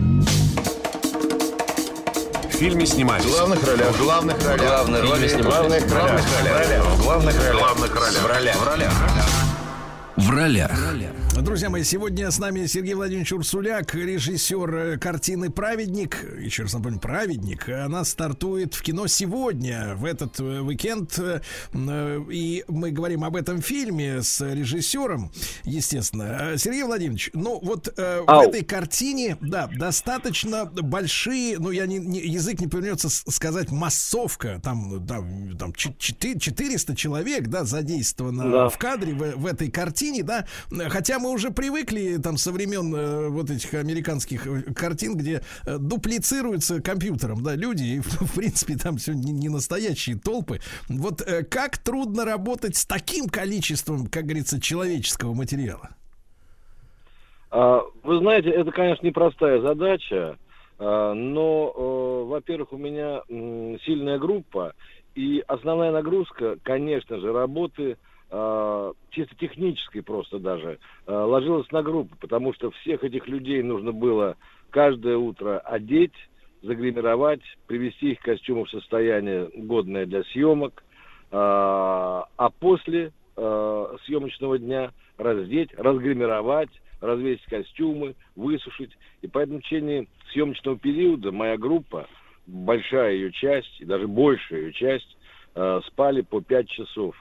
[2.58, 3.24] фильме снимались.
[3.24, 3.94] В главных ролях.
[3.94, 4.66] В главных ролях.
[4.66, 5.82] Главные роли снимались.
[5.84, 6.84] В главных ролях.
[6.84, 7.52] В главных ролях.
[7.52, 8.22] В главных ролях.
[8.22, 8.56] В ролях.
[10.16, 10.70] В ролях.
[10.70, 11.27] В ролях.
[11.42, 16.16] Друзья мои, сегодня с нами Сергей Владимирович Урсуляк, режиссер э, картины «Праведник».
[16.40, 17.68] Еще раз напомню, «Праведник».
[17.68, 21.16] Она стартует в кино сегодня, в этот э, уикенд.
[21.18, 21.40] Э,
[22.28, 25.30] и мы говорим об этом фильме с режиссером,
[25.62, 26.54] естественно.
[26.56, 28.24] Сергей Владимирович, ну вот Ау.
[28.26, 34.60] в этой картине, да, достаточно большие, ну я не, не язык не повернется сказать массовка,
[34.62, 38.68] там, там, там 400 человек, да, задействовано да.
[38.68, 40.44] в кадре в, в этой картине, да,
[40.88, 45.42] хотя мы мы уже привыкли там со времен э, вот этих американских э, картин, где
[45.66, 50.60] э, дуплицируются компьютером, да, люди, и в принципе там все не, не настоящие толпы.
[50.88, 55.90] Вот э, как трудно работать с таким количеством, как говорится, человеческого материала?
[57.50, 60.38] А, вы знаете, это, конечно, непростая задача,
[60.78, 63.20] а, но, во-первых, у меня
[63.84, 64.72] сильная группа,
[65.14, 67.98] и основная нагрузка, конечно же, работы
[68.30, 73.92] э, чисто технической просто даже, э, ложилась на группу, потому что всех этих людей нужно
[73.92, 74.36] было
[74.70, 76.14] каждое утро одеть,
[76.62, 80.82] загримировать, привести их костюмы в состояние годное для съемок,
[81.30, 88.90] э, а после съемочного дня раздеть, разгримировать, развесить костюмы, высушить.
[89.22, 92.08] И по этому течение съемочного периода моя группа
[92.48, 95.16] большая ее часть, и даже большая ее часть,
[95.86, 97.14] спали по 5 часов.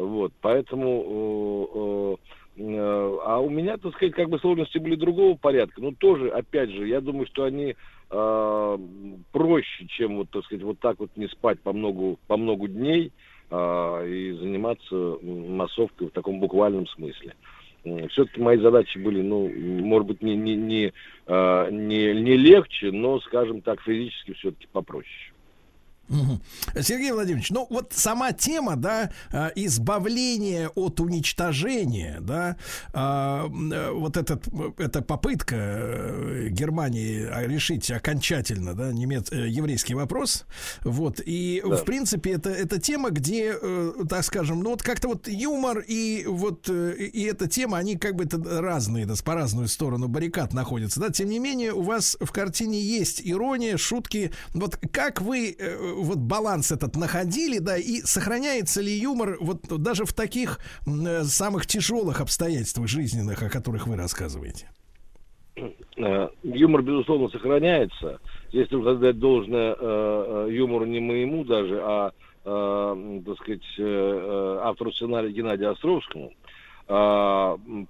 [0.00, 2.18] Вот, поэтому...
[2.56, 5.80] Э, э, а у меня, так сказать, как бы сложности были другого порядка.
[5.80, 7.76] Но тоже, опять же, я думаю, что они
[8.10, 8.78] э,
[9.32, 13.12] проще, чем вот, так сказать, вот так вот не спать по много, по много дней
[13.50, 17.34] э, и заниматься массовкой в таком буквальном смысле.
[18.10, 19.48] Все-таки мои задачи были, ну,
[19.82, 20.92] может быть, не, не, не,
[21.26, 25.29] э, не, не легче, но, скажем так, физически все-таки попроще.
[26.80, 32.56] Сергей Владимирович, ну вот сама тема, да, а, избавления от уничтожения, да,
[32.92, 34.44] а, вот этот,
[34.78, 40.46] эта попытка э, Германии решить окончательно, да, немец, э, еврейский вопрос,
[40.82, 41.76] вот, и да.
[41.76, 46.24] в принципе это, это тема, где, э, так скажем, ну вот как-то вот юмор и
[46.26, 48.28] вот и эта тема, они как бы
[48.60, 52.80] разные, да, по разную сторону баррикад находятся, да, тем не менее у вас в картине
[52.80, 55.56] есть ирония, шутки, вот как вы
[56.02, 61.66] вот баланс этот находили, да, и сохраняется ли юмор вот даже в таких э, самых
[61.66, 64.70] тяжелых обстоятельствах жизненных, о которых вы рассказываете?
[65.56, 68.20] Э, юмор, безусловно, сохраняется.
[68.50, 72.12] Если нужно дать должное э, юмору не моему даже, а,
[72.42, 76.32] так сказать, автору сценария Геннадию Островскому.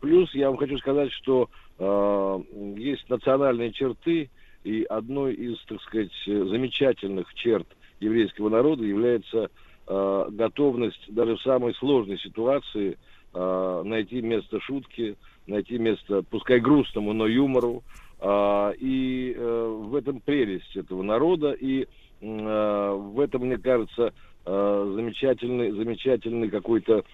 [0.01, 4.29] Плюс я вам хочу сказать, что есть национальные черты,
[4.65, 7.67] и одной из, так сказать, замечательных черт
[8.01, 9.51] еврейского народа является
[9.87, 12.99] э, готовность даже в самой сложной ситуации
[13.33, 15.17] э, найти место шутки,
[15.47, 17.83] найти место, пускай грустному, но юмору.
[18.21, 21.87] Э, и э, в этом прелесть этого народа, и э,
[22.21, 24.13] в этом, мне кажется,
[24.45, 27.05] э, замечательный, замечательный какой-то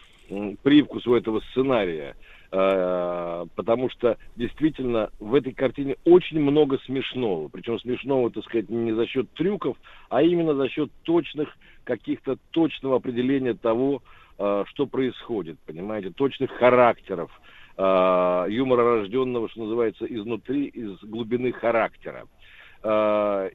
[0.62, 2.16] привкус у этого сценария.
[2.58, 7.48] Э, потому что действительно в этой картине очень много смешного.
[7.48, 9.76] Причем смешного, так сказать, не за счет трюков,
[10.08, 11.50] а именно за счет точных,
[11.84, 14.02] каких-то точного определения того,
[14.38, 17.30] э, что происходит, понимаете, точных характеров,
[17.76, 22.26] э, юмора рожденного, что называется, изнутри, из глубины характера.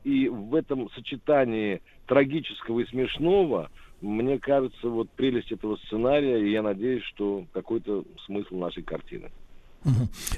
[0.04, 3.72] И в этом сочетании трагического и смешного–
[4.02, 9.32] мне кажется, вот прелесть этого сценария, и я надеюсь, что какой-то смысл нашей картины.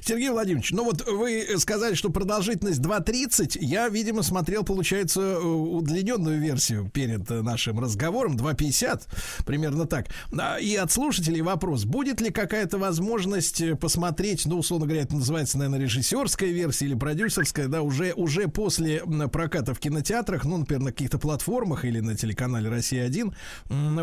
[0.02, 3.57] Сергей Владимирович, ну вот вы сказали, что продолжительность 2.30.
[3.60, 9.02] Я, видимо, смотрел, получается, э, удлиненную версию перед нашим разговором, 2.50,
[9.45, 10.07] примерно так.
[10.38, 15.57] А, и от слушателей вопрос, будет ли какая-то возможность посмотреть, ну, условно говоря, это называется,
[15.57, 20.91] наверное, режиссерская версия или продюсерская, да, уже, уже после проката в кинотеатрах, ну, например, на
[20.91, 23.34] каких-то платформах или на телеканале «Россия-1»,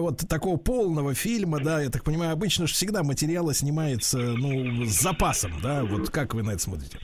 [0.00, 5.00] вот такого полного фильма, да, я так понимаю, обычно же всегда материалы снимается, ну, с
[5.00, 5.84] запасом запасом, да?
[5.84, 6.98] Вот как вы на это смотрите?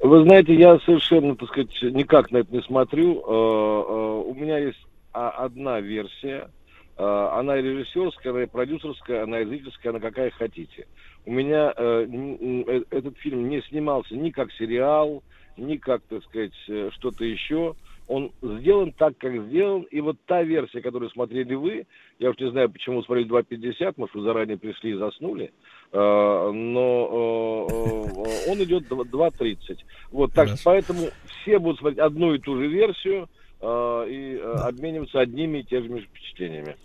[0.00, 3.20] Вы знаете, я совершенно, так сказать, никак на это не смотрю.
[3.20, 4.78] Э, э, у меня есть
[5.12, 6.50] одна версия.
[6.96, 10.86] Э, она и режиссерская, она и продюсерская, она и зрительская, она какая хотите.
[11.26, 15.22] У меня этот фильм не снимался ни как сериал,
[15.56, 16.52] ни как, так сказать,
[16.92, 17.74] что-то еще
[18.06, 19.82] он сделан так, как сделан.
[19.90, 21.86] И вот та версия, которую смотрели вы,
[22.18, 25.52] я уж не знаю, почему смотрели 2.50, может, вы заранее пришли и заснули,
[25.94, 29.78] но э, он идет 2.30.
[30.10, 31.08] Вот, так поэтому
[31.42, 33.28] все будут смотреть одну и ту же версию
[33.60, 36.76] э, и обмениваться одними и теми же впечатлениями.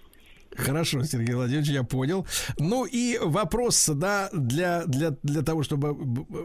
[0.56, 2.26] Хорошо, Сергей Владимирович, я понял.
[2.58, 5.96] Ну и вопрос, да, для, для, для того, чтобы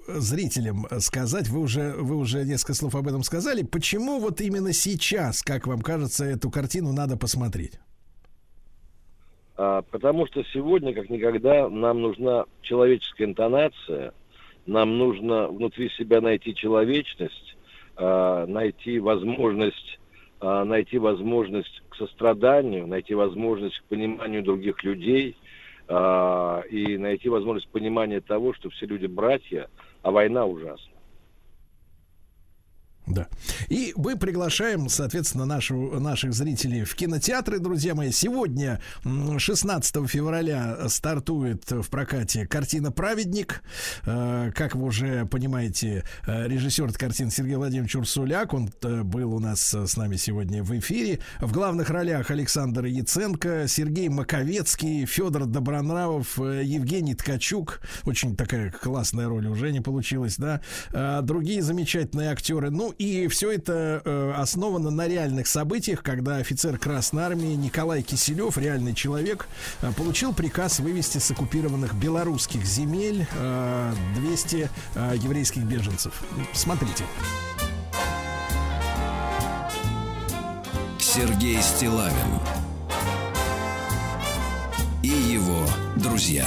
[0.09, 3.63] зрителям сказать, вы уже, вы уже несколько слов об этом сказали.
[3.63, 7.79] Почему вот именно сейчас, как вам кажется, эту картину надо посмотреть?
[9.57, 14.13] А, потому что сегодня, как никогда, нам нужна человеческая интонация,
[14.67, 17.57] нам нужно внутри себя найти человечность,
[17.97, 20.01] а, найти возможность
[20.41, 25.37] а, найти возможность к состраданию, найти возможность к пониманию других людей
[25.87, 29.69] и найти возможность понимания того, что все люди братья,
[30.01, 30.94] а война ужасна.
[33.07, 33.29] Да.
[33.69, 38.11] И мы приглашаем, соответственно, нашу, наших зрителей в кинотеатры, друзья мои.
[38.11, 43.63] Сегодня, 16 февраля, стартует в прокате картина «Праведник».
[44.07, 48.55] Э, как вы уже понимаете, э, режиссер этой картины Сергей Владимирович Урсуляк.
[48.55, 51.19] Он э, был у нас с нами сегодня в эфире.
[51.41, 57.83] В главных ролях Александр Яценко, Сергей Маковецкий, Федор Добронравов, Евгений Ткачук.
[58.05, 60.63] Очень такая классная роль уже не получилась, да.
[61.23, 62.71] Другие замечательные актеры.
[62.71, 68.59] Ну, и все это э, основано на реальных событиях, когда офицер Красной Армии Николай Киселев,
[68.59, 69.49] реальный человек,
[69.83, 76.23] э, получил приказ вывести с оккупированных белорусских земель э, 200 э, еврейских беженцев.
[76.53, 77.05] Смотрите.
[80.99, 82.41] Сергей Стилавин
[85.03, 85.65] и его
[85.97, 86.47] друзья.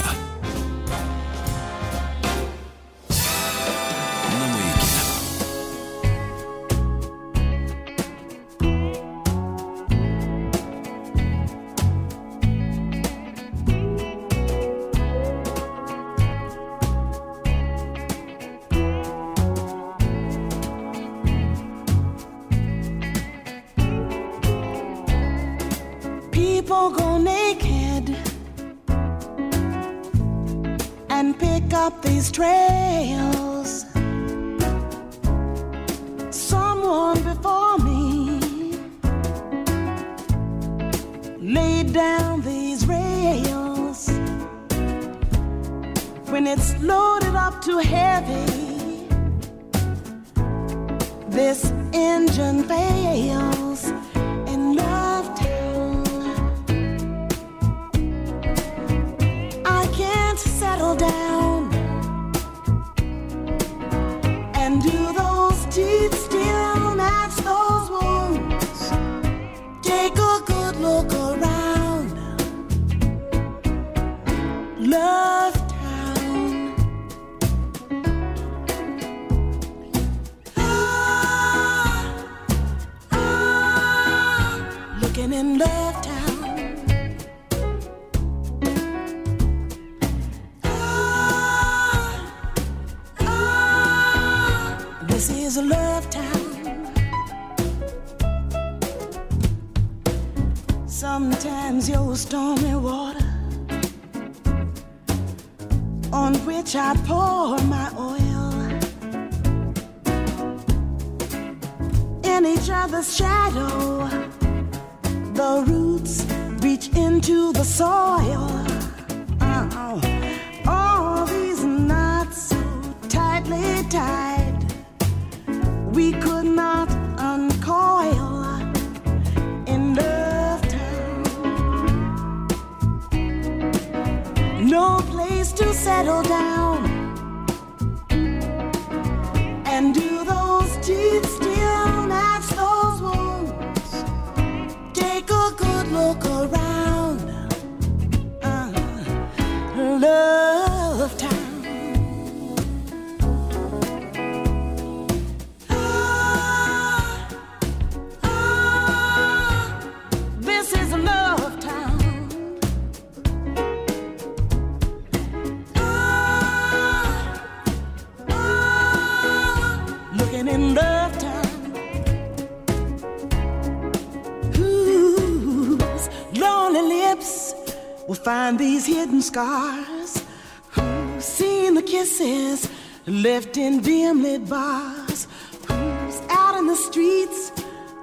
[179.28, 180.24] scars?
[180.70, 182.66] Who's seen the kisses
[183.06, 185.28] left in dimly bars?
[185.68, 187.52] Who's out in the streets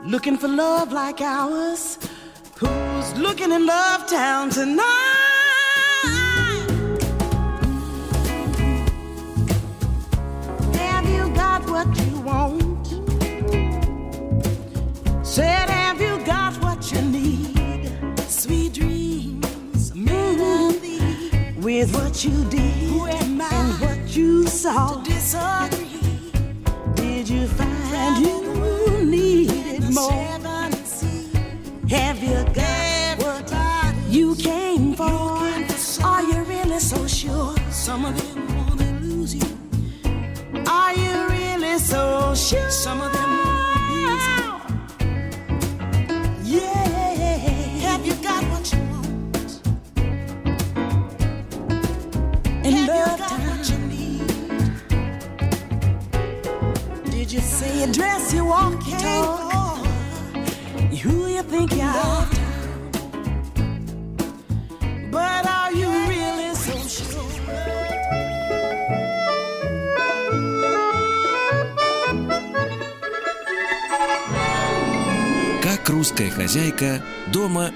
[0.03, 1.97] looking for love like ours?
[2.59, 5.04] Who's looking in Love Town tonight?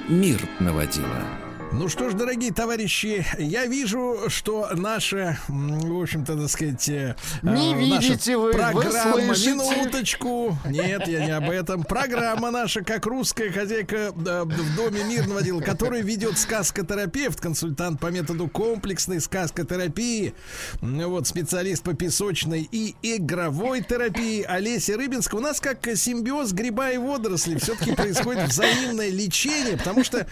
[0.10, 1.49] мир наводила.
[1.72, 7.74] Ну что ж, дорогие товарищи, я вижу, что наша, в общем-то, так сказать, э, Не
[7.74, 9.52] э, видите вы, вы программа, слышите.
[9.52, 10.58] минуточку.
[10.66, 11.84] Нет, я не об этом.
[11.84, 14.12] Программа наша, как русская хозяйка э,
[14.46, 20.34] в доме мирного дела, которую ведет сказкотерапевт, консультант по методу комплексной сказкотерапии,
[20.82, 25.40] вот специалист по песочной и игровой терапии Олеся Рыбинская.
[25.40, 30.26] У нас как симбиоз гриба и водорослей все-таки происходит взаимное лечение, потому что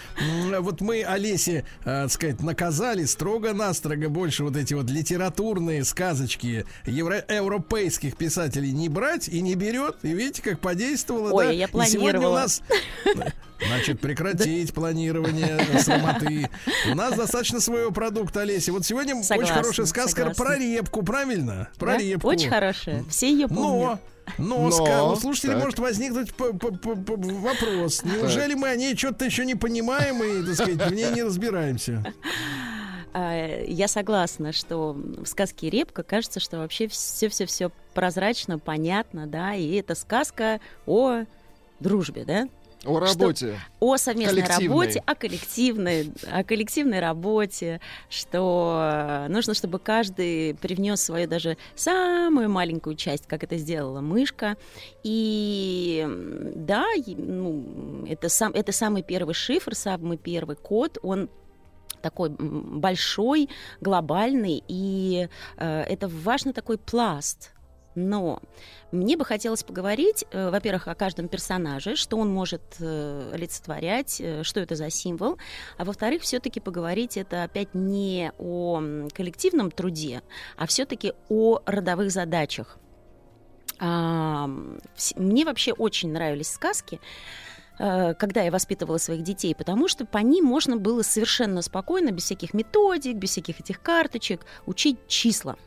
[0.59, 7.23] вот мы Олесе, э, так сказать, наказали строго-настрого больше вот эти вот литературные сказочки евро-
[7.29, 9.97] европейских писателей не брать и не берет.
[10.03, 11.51] И видите, как подействовало, Ой, да?
[11.51, 12.39] я И сегодня у планировала.
[12.39, 12.61] нас
[13.67, 16.49] Значит, прекратить планирование срамоты.
[16.91, 18.71] У нас достаточно своего продукта, Олеся.
[18.71, 21.67] Вот сегодня очень хорошая сказка про репку, правильно?
[21.77, 22.27] Про репку.
[22.27, 23.03] Очень хорошая.
[23.09, 23.99] Все ее помнят.
[24.37, 25.63] Но, Но, ска- у слушателей так.
[25.63, 28.03] может возникнуть вопрос.
[28.03, 32.03] Неужели мы о ней что-то еще не понимаем и, так сказать, в ней не разбираемся?
[33.13, 39.73] А, Я согласна, что в сказке «Репка» кажется, что вообще все-все-все прозрачно, понятно, да, и
[39.75, 41.23] это сказка о
[41.79, 42.47] дружбе, да,
[42.85, 43.59] О работе.
[43.79, 51.27] о совместной работе, о коллективной, о коллективной работе, что э, нужно, чтобы каждый привнес свою
[51.27, 54.57] даже самую маленькую часть, как это сделала мышка.
[55.03, 56.05] И
[56.55, 61.29] да, ну, это, сам, это самый первый шифр, самый первый код, он
[62.01, 63.49] такой большой,
[63.81, 67.51] глобальный, и э, это важный такой пласт.
[67.97, 68.43] Но
[68.91, 74.43] мне бы хотелось поговорить, э, во-первых, о каждом персонаже, что он может э, олицетворять, э,
[74.43, 75.39] что это за символ,
[75.79, 78.79] а во-вторых, все-таки поговорить это опять не о
[79.15, 80.21] коллективном труде,
[80.57, 82.77] а все-таки о родовых задачах.
[83.79, 84.47] А,
[85.15, 86.99] мне вообще очень нравились сказки,
[87.79, 92.55] когда я воспитывала своих детей, потому что по ним можно было совершенно спокойно, без всяких
[92.55, 95.57] методик, без всяких этих карточек, учить числа.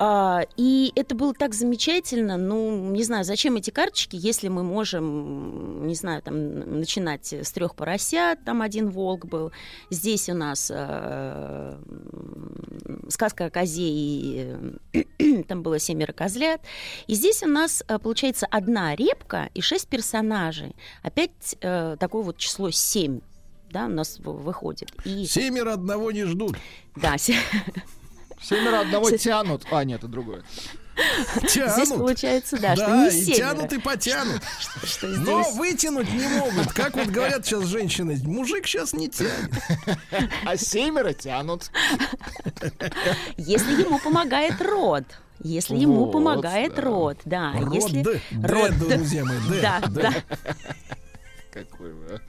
[0.00, 2.36] А, и это было так замечательно.
[2.36, 7.74] Ну, не знаю, зачем эти карточки, если мы можем, не знаю, там начинать с трех
[7.74, 9.50] поросят, там один волк был.
[9.90, 11.78] Здесь у нас э,
[13.08, 14.56] сказка о козе, и
[14.92, 16.60] э, там было семеро козлят.
[17.08, 20.76] И здесь у нас э, получается одна репка и шесть персонажей.
[21.02, 23.20] Опять э, такое вот число семь.
[23.70, 24.90] Да, у нас выходит.
[25.04, 26.56] И, Семеро одного не ждут.
[26.96, 27.16] да,
[28.40, 29.64] Семеро одного тянут.
[29.70, 30.42] А, нет, это другое.
[31.48, 31.74] Тянут.
[31.74, 33.36] здесь получается, да, что Да, не и семеро.
[33.36, 34.42] тянут, и потянут.
[34.84, 36.72] что Но здесь- вытянуть не могут.
[36.72, 39.52] Как вот говорят сейчас женщины, мужик сейчас не тянет.
[40.44, 41.70] А семеро тянут.
[43.36, 45.04] Если ему помогает род.
[45.40, 46.82] Если ему Вот, помогает да.
[46.82, 47.52] род, да.
[47.52, 50.14] Род, если Д, род, Д, друзья мои, Д, да, да.
[51.52, 52.20] Какой вы, а.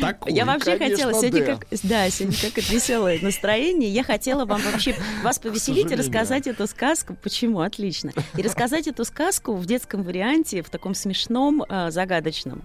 [0.00, 0.32] Такой.
[0.32, 3.90] Я вообще конечно, хотела сегодня как, да, сегодня как это веселое настроение.
[3.90, 7.16] Я хотела вам вообще вас повеселить и рассказать эту сказку.
[7.22, 7.60] Почему?
[7.60, 8.12] Отлично.
[8.36, 12.62] И рассказать эту сказку в детском варианте, в таком смешном, э, загадочном.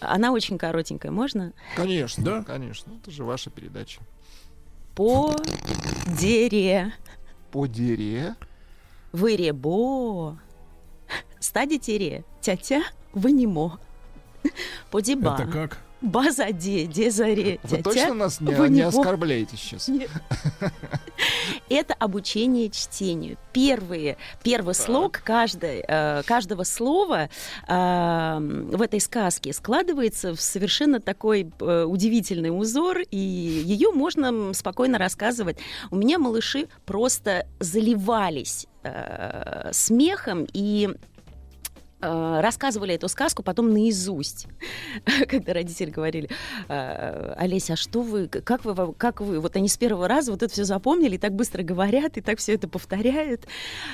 [0.00, 1.10] Она очень коротенькая.
[1.12, 1.52] Можно?
[1.76, 2.42] Конечно, Да.
[2.44, 2.92] конечно.
[3.00, 4.00] Это же ваша передача.
[4.94, 5.34] По
[6.18, 6.92] дере,
[7.50, 8.34] По дере.
[9.12, 10.38] выребо,
[11.40, 12.82] стади тере, тя-тя,
[13.12, 13.80] вынемо.
[14.90, 15.36] Подиба.
[15.38, 15.78] Это как?
[16.02, 19.88] Базаде, дезаре, Вы тя-тя, точно нас не, не оскорбляете сейчас?
[21.68, 23.38] Это обучение чтению.
[23.52, 27.28] Первые, первый слог каждой, э, каждого слова
[27.68, 34.98] э, в этой сказке складывается в совершенно такой э, удивительный узор, и ее можно спокойно
[34.98, 35.58] рассказывать.
[35.90, 38.66] У меня малыши просто заливались
[39.70, 40.90] смехом и
[42.02, 44.46] рассказывали эту сказку потом наизусть,
[45.28, 46.28] когда родители говорили,
[46.68, 50.42] «Э, Олеся, а что вы, как вы, как вы, вот они с первого раза вот
[50.42, 53.46] это все запомнили, и так быстро говорят, и так все это повторяют.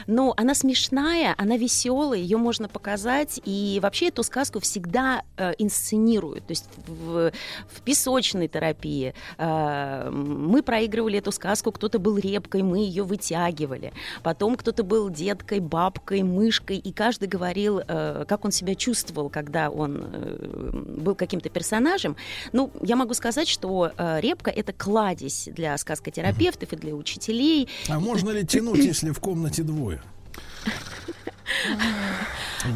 [0.06, 6.46] Но она смешная, она веселая, ее можно показать, и вообще эту сказку всегда э, инсценируют,
[6.46, 7.32] то есть в,
[7.68, 14.56] в песочной терапии э, мы проигрывали эту сказку, кто-то был репкой, мы ее вытягивали, потом
[14.56, 17.97] кто-то был деткой, бабкой, мышкой, и каждый говорил, э,
[18.28, 22.16] как он себя чувствовал, когда он э, был каким-то персонажем.
[22.52, 27.68] Ну, я могу сказать, что э, репка это кладезь для сказкотерапевтов и для учителей.
[27.88, 30.02] А можно ли тянуть, если в комнате двое?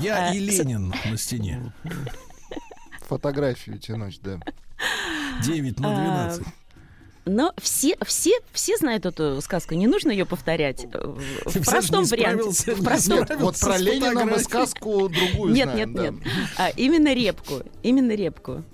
[0.01, 1.73] Я и Ленин на стене.
[3.03, 4.41] Фотографию тянуть, да.
[5.43, 6.47] 9 на 12.
[7.25, 10.87] Но все, все, все знают эту сказку, не нужно ее повторять.
[10.93, 11.07] Э,
[11.45, 12.75] В Ты, в простом варианте.
[12.75, 15.93] В простом- Вот про Ленина мы сказку другую Нет, знаем.
[15.93, 16.03] нет, да.
[16.11, 16.15] нет.
[16.59, 17.63] А, именно репку.
[17.85, 18.65] Именно репку.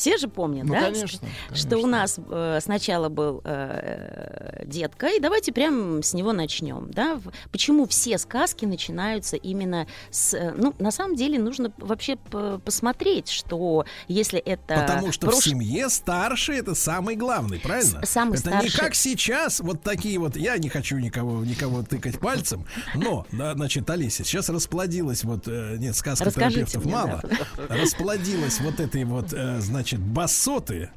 [0.00, 0.80] Все же помнят, Ну, да?
[0.90, 6.90] конечно, Что у нас э, сначала был э, детка, и давайте прям с него начнем,
[6.90, 7.20] да?
[7.52, 10.32] Почему все сказки начинаются именно с...
[10.32, 12.16] э, Ну, на самом деле нужно вообще
[12.64, 14.74] посмотреть, что если это...
[14.86, 18.00] Потому что прош- в семье старший это самый главный, правильно?
[18.06, 18.80] С- самый это не старший.
[18.80, 20.34] как сейчас, вот такие вот.
[20.36, 22.64] Я не хочу никого никого тыкать пальцем,
[22.94, 27.76] но, да, значит, Олеся, сейчас расплодилась вот э, нет Расскажите терапевтов мне, мало, да.
[27.76, 30.90] расплодилась вот этой вот, э, значит, басоты,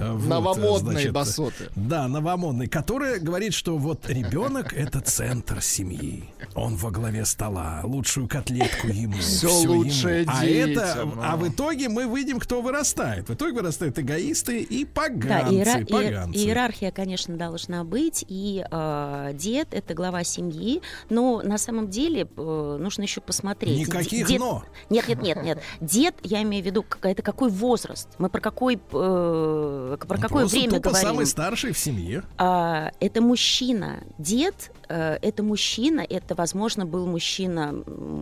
[0.00, 1.68] э, вот, Новомодные значит, басоты.
[1.76, 6.24] Да, новомодный, которая говорит, что вот ребенок это центр семьи.
[6.54, 9.14] Он во главе стола, лучшую котлетку ему.
[9.18, 10.32] Всё лучшее ему.
[10.34, 11.44] А это, а ну.
[11.44, 13.28] в итоге мы выйдем, кто вырастает.
[13.28, 15.54] В итоге вырастают эгоисты и Да, поганцы.
[15.54, 16.38] иера- иер- поганцы.
[16.38, 22.76] иерархия, конечно, должна быть, и э, дед это глава семьи, но на самом деле э,
[22.80, 23.78] нужно еще посмотреть.
[23.78, 24.64] Никаких Дед- «но».
[24.90, 25.58] Нет, нет, нет, нет.
[25.80, 28.08] Дед, я имею в виду, это какой возраст?
[28.18, 31.08] Мы про какой, э, про какое Просто время говорим?
[31.08, 32.22] самый старший в семье.
[32.36, 34.04] А, это мужчина.
[34.18, 37.74] Дед это мужчина, это, возможно, был мужчина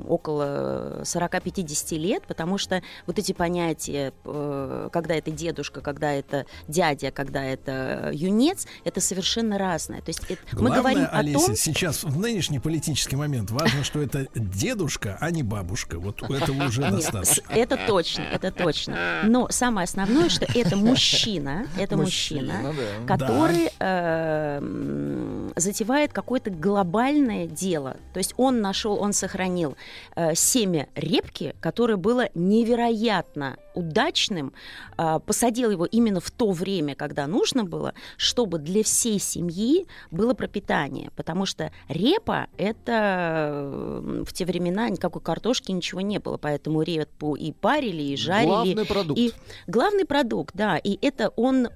[0.08, 7.10] около 40-50 лет, потому что вот эти понятия, э, когда это дедушка, когда это дядя,
[7.10, 10.00] когда это юнец, это совершенно разное.
[10.00, 13.84] То есть это- мы Главное, говорим о Олеся, том, сейчас в нынешний политический момент важно,
[13.84, 15.98] что это дедушка, а не бабушка.
[15.98, 17.42] Вот этого уже достаточно.
[17.50, 19.22] это точно, это точно.
[19.24, 22.74] Но самое основное, что это мужчина, это мужчина,
[23.06, 23.16] да.
[23.16, 27.96] который э, затевает какое-то глобальное дело.
[28.12, 29.76] То есть он нашел, он сохранил
[30.14, 34.52] э, семя репки, которое было невероятно удачным,
[34.98, 40.34] э, посадил его именно в то время, когда нужно было, чтобы для всей семьи было
[40.34, 41.10] пропитание.
[41.16, 47.52] Потому что репа это в те времена никакой картошки ничего не было, поэтому репу и
[47.52, 48.46] парили, и жарили.
[48.46, 49.18] Главный продукт.
[49.18, 49.32] И
[49.66, 50.76] главный продукт, да.
[50.76, 51.68] И это он.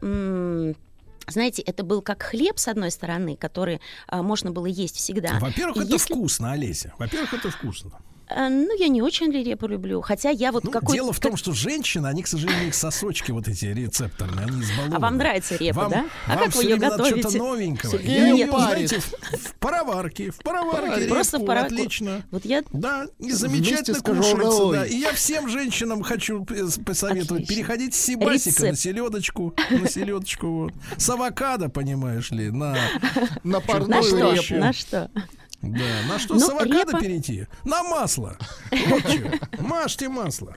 [1.29, 5.39] Знаете, это был как хлеб, с одной стороны, который а, можно было есть всегда.
[5.39, 6.93] Во-первых, это если- вкусно, Олеся.
[6.99, 7.93] Во-первых, это вкусно.
[8.35, 10.01] А, ну, я не очень репу люблю.
[10.01, 13.31] Хотя я вот Ну, какой дело в том, что женщины, они, к сожалению, их сосочки
[13.33, 14.95] вот эти рецепторные, они избалованы.
[14.95, 16.05] А вам нравится репа, Вам- да?
[16.27, 17.21] А вам как вы ее готовите?
[17.21, 17.91] Что-то новенького.
[17.93, 20.31] Сергей Я ее знаете, в, пароварке.
[20.31, 21.75] В пароварке Просто в репку, пароварку.
[21.75, 22.23] отлично.
[22.31, 24.87] Вот я Да, и замечательно кушается, да.
[24.87, 27.55] И я всем женщинам хочу э, посоветовать Отлично.
[27.55, 28.79] переходить с сибасика на Рецепт.
[28.81, 30.73] селедочку, на селедочку вот.
[30.97, 32.73] С авокадо, понимаешь ли, на,
[33.43, 34.33] На На парную что?
[34.33, 34.55] репу.
[34.55, 35.11] На что?
[35.63, 37.47] Да, на что Ну, с авокадо репа- перейти?
[37.65, 38.37] На масло.
[38.71, 39.03] Вот.
[39.61, 40.57] Мажьте масло.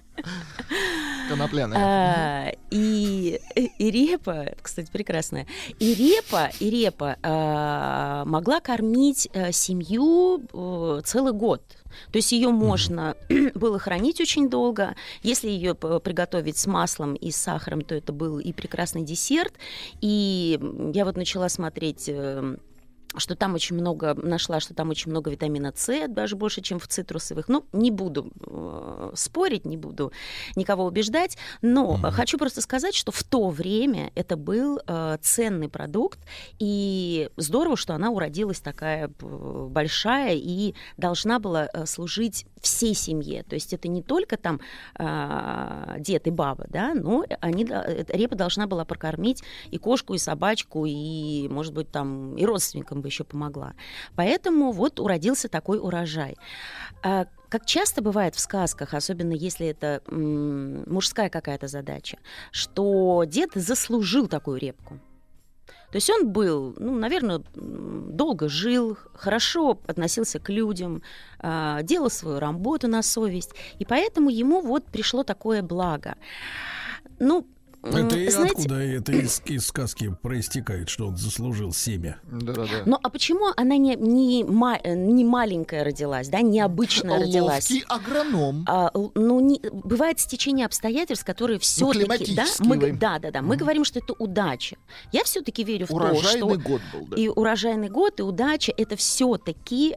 [1.29, 1.79] Конопляная.
[1.79, 5.47] А, и, и репа, кстати, прекрасная.
[5.79, 11.63] И репа, и репа а, могла кормить а, семью э, целый год.
[12.11, 13.15] То есть ее можно
[13.55, 14.95] было хранить очень долго.
[15.21, 19.53] Если ее приготовить с маслом и с сахаром, то это был и прекрасный десерт.
[20.01, 20.59] И
[20.93, 22.57] я вот начала смотреть э,
[23.17, 26.87] что там очень много, нашла, что там очень много витамина С, даже больше, чем в
[26.87, 27.47] цитрусовых.
[27.47, 30.11] Ну, не буду э, спорить, не буду
[30.55, 35.69] никого убеждать, но э, хочу просто сказать, что в то время это был э, ценный
[35.69, 36.19] продукт,
[36.59, 43.43] и здорово, что она уродилась такая э, большая и должна была э, служить всей семье.
[43.43, 44.59] То есть это не только там
[44.97, 50.17] э, дед и баба, да, но они, э, репа должна была прокормить и кошку, и
[50.17, 53.73] собачку, и, может быть, там и родственникам бы еще помогла.
[54.15, 56.35] Поэтому вот уродился такой урожай.
[57.03, 62.17] А как часто бывает в сказках, особенно если это мужская какая-то задача,
[62.51, 64.99] что дед заслужил такую репку.
[65.91, 71.03] То есть он был, ну, наверное, долго жил, хорошо относился к людям,
[71.37, 76.15] а, делал свою работу на совесть, и поэтому ему вот пришло такое благо.
[77.19, 77.45] Ну,
[77.83, 82.19] Это и знаете, откуда это из, из сказки проистекает, что он заслужил семя?
[82.31, 82.83] Да-да-да.
[82.85, 87.69] Ну а почему она не, не, ма- э, не маленькая родилась, да, необычная родилась?
[87.69, 88.65] Ловкий агроном.
[88.69, 92.91] А, ну, не, бывает стечение обстоятельств, которые все-таки, да, климатические мы, вы.
[92.93, 94.77] да, да, да, мы говорим, что это удача.
[95.11, 97.17] Я все-таки верю в то, Урожайный что год был, да.
[97.17, 99.95] и урожайный год, и удача это все-таки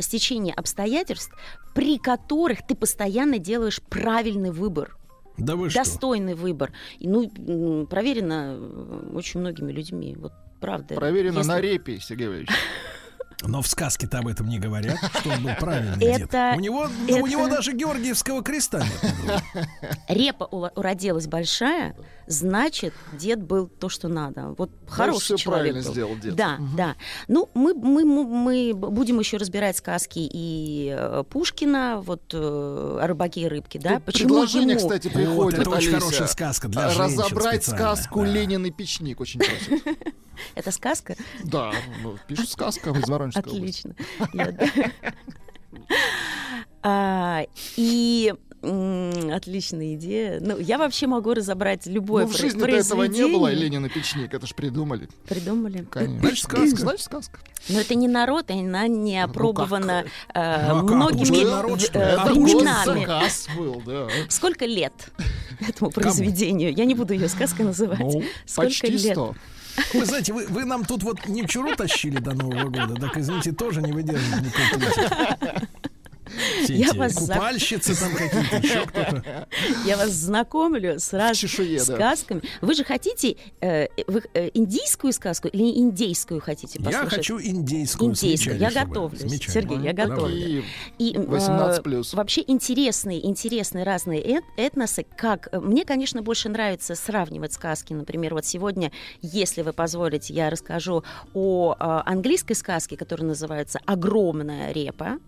[0.00, 1.32] стечение обстоятельств,
[1.74, 4.96] при которых ты постоянно делаешь правильный выбор.
[5.36, 5.78] Да вы что?
[5.80, 6.72] достойный выбор.
[6.98, 10.14] И, ну, проверено э, очень многими людьми.
[10.18, 10.94] Вот правда.
[10.94, 12.50] Проверено Если- на репе, Сергей Валерьевич.
[13.42, 16.20] Но в сказке-то об этом не говорят, что он был правильный дед.
[16.24, 19.42] Это- У него, ну, у это- него даже Георгиевского креста нет.
[20.08, 21.96] Репа уродилась большая,
[22.30, 24.54] значит, дед был то, что надо.
[24.56, 25.92] Вот хороший всё человек правильно был.
[25.92, 26.34] сделал дед.
[26.36, 26.96] Да, да.
[27.28, 33.42] Ну, мы, мы, мы, будем еще разбирать сказки и э, Пушкина, вот э, о рыбаке
[33.42, 33.96] и рыбке, да?
[33.96, 38.26] Тут Почему предложение, ему- кстати, приходит, это очень хорошая сказка для Разобрать сказку да.
[38.26, 39.82] «Ленин и печник» очень просят.
[40.54, 41.16] Это сказка?
[41.44, 43.42] Да, ну, пишут сказка из Воронежской.
[43.42, 43.94] Отлично.
[46.82, 47.44] А,
[47.76, 50.38] И отличная идея.
[50.40, 53.70] Ну, я вообще могу разобрать любое Ну, в жизни до этого не было произведение.
[53.70, 55.08] Ленин и печник, это ж придумали.
[55.28, 55.86] Придумали.
[55.90, 56.20] Конечно.
[56.20, 56.76] Значит, сказка.
[56.76, 57.40] Значит, сказка.
[57.68, 63.04] Но это не народ, и она не опробована э, Ну, многими народ, э, Это временами.
[63.04, 64.08] госзаказ был, да.
[64.28, 64.92] Сколько лет
[65.66, 66.74] этому произведению?
[66.74, 68.00] Я не буду ее сказкой называть.
[68.00, 69.18] Ну, Сколько почти лет?
[69.94, 73.52] Вы знаете, вы, вы нам тут вот не вчеру тащили до Нового года, так, извините,
[73.52, 75.68] тоже не выдерживает никакой критики.
[76.64, 79.48] Все Я вас купальщицы там какие-то, еще кто-то.
[79.86, 81.84] Я вас знакомлю с разными да.
[81.84, 82.42] сказками.
[82.60, 87.12] Вы же хотите э, вы, э, индийскую сказку или индейскую хотите Я послушать?
[87.14, 88.10] хочу индейскую.
[88.10, 88.58] Индейскую.
[88.58, 89.52] Я готовлюсь, замечали.
[89.52, 90.34] Сергей, я готовлю.
[90.36, 90.64] И
[90.98, 92.14] И, э, 18+.
[92.16, 95.04] вообще интересные, интересные разные эт- этносы.
[95.16, 97.92] Как э, мне, конечно, больше нравится сравнивать сказки.
[97.92, 98.92] Например, вот сегодня,
[99.22, 105.18] если вы позволите, я расскажу о э, английской сказке, которая называется "Огромная репа".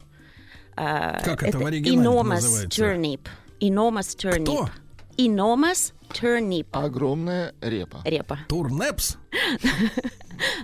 [1.24, 2.82] Как это в оригинале enormous называется?
[2.82, 3.20] turnip.
[3.60, 4.42] Enormous turnip.
[4.42, 4.68] Кто?
[5.16, 6.66] Enormous turnip.
[6.72, 8.00] огромная репа.
[8.04, 8.38] Репа.
[8.48, 9.18] Турнепс?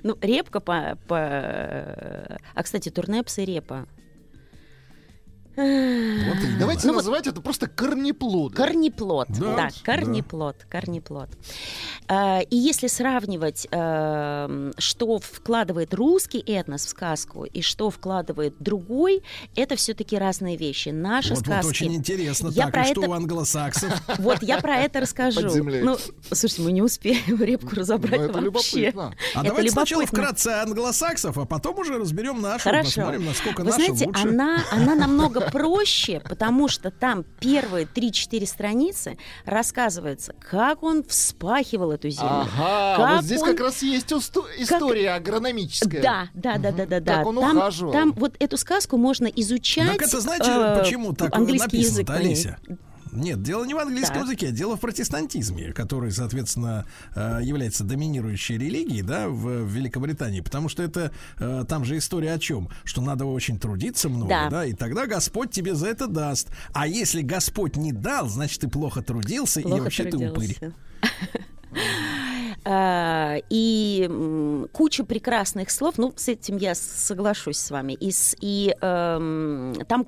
[0.03, 0.99] Ну, репка по...
[1.07, 1.19] по...
[1.19, 3.87] А, кстати, турнепс и репа.
[5.63, 6.59] Вот именно.
[6.59, 8.55] Давайте Ну вот- называть это просто корнеплоды.
[8.55, 9.69] Корнеплод, Да, да, да.
[9.85, 11.29] корнеплод, корнеплод.
[12.07, 19.23] А, И если сравнивать, эм, что вкладывает русский этнос в сказку и что вкладывает другой,
[19.57, 20.89] это все-таки разные вещи.
[20.91, 21.69] Наши Вот, вот сказки.
[21.69, 22.49] очень интересно.
[22.49, 23.93] Я так, про и что это- у англосаксов?
[24.19, 25.41] Вот я про это расскажу.
[25.63, 25.97] Ну,
[26.33, 28.81] слушайте, мы не успеем репку разобрать Ну, это вообще.
[28.81, 29.15] любопытно.
[29.35, 30.23] А Это давайте сначала любопытно.
[30.25, 32.85] вкратце англосаксов, а потом уже разберем нашу, Хорошо.
[33.03, 34.29] посмотрим, насколько Вы наша знаете, лучше.
[34.29, 42.09] она, она намного проще, потому что там первые 3-4 страницы рассказывается, как он вспахивал эту
[42.11, 42.47] землю.
[42.57, 46.03] Ага, Как вот здесь он- как раз есть усту- история агрономическая.
[46.03, 47.17] Да, да, да, да, да, да.
[47.19, 47.93] Как он там, ухаживал.
[47.93, 49.99] там вот эту сказку можно изучать.
[49.99, 52.07] Так это знаете, э, почему так английский язык.
[52.07, 52.19] по ней.
[52.27, 52.59] Олеся?
[53.13, 54.25] Нет, дело не в английском Так.
[54.25, 60.69] языке, а дело в протестантизме, который, соответственно, э, является доминирующей религией, да, в Великобритании, потому
[60.69, 64.51] что это э, там же история о чем, что надо очень трудиться много, Да.
[64.51, 66.49] да, и тогда Господь тебе за это даст.
[66.73, 70.57] А если Господь не дал, значит ты плохо трудился и Плохо вообще ты упырь.
[72.65, 74.09] А, И
[74.73, 77.95] куча прекрасных слов, ну, с этим я соглашусь с вами.
[77.95, 80.07] И, и, эм, там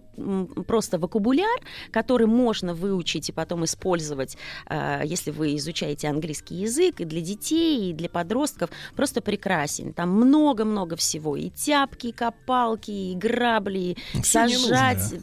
[0.67, 7.05] просто вокабуляр, который можно выучить и потом использовать, а, если вы изучаете английский язык, и
[7.05, 9.93] для детей, и для подростков, просто прекрасен.
[9.93, 11.37] Там много-много всего.
[11.37, 15.15] И тяпки, и копалки, и грабли, и сажать.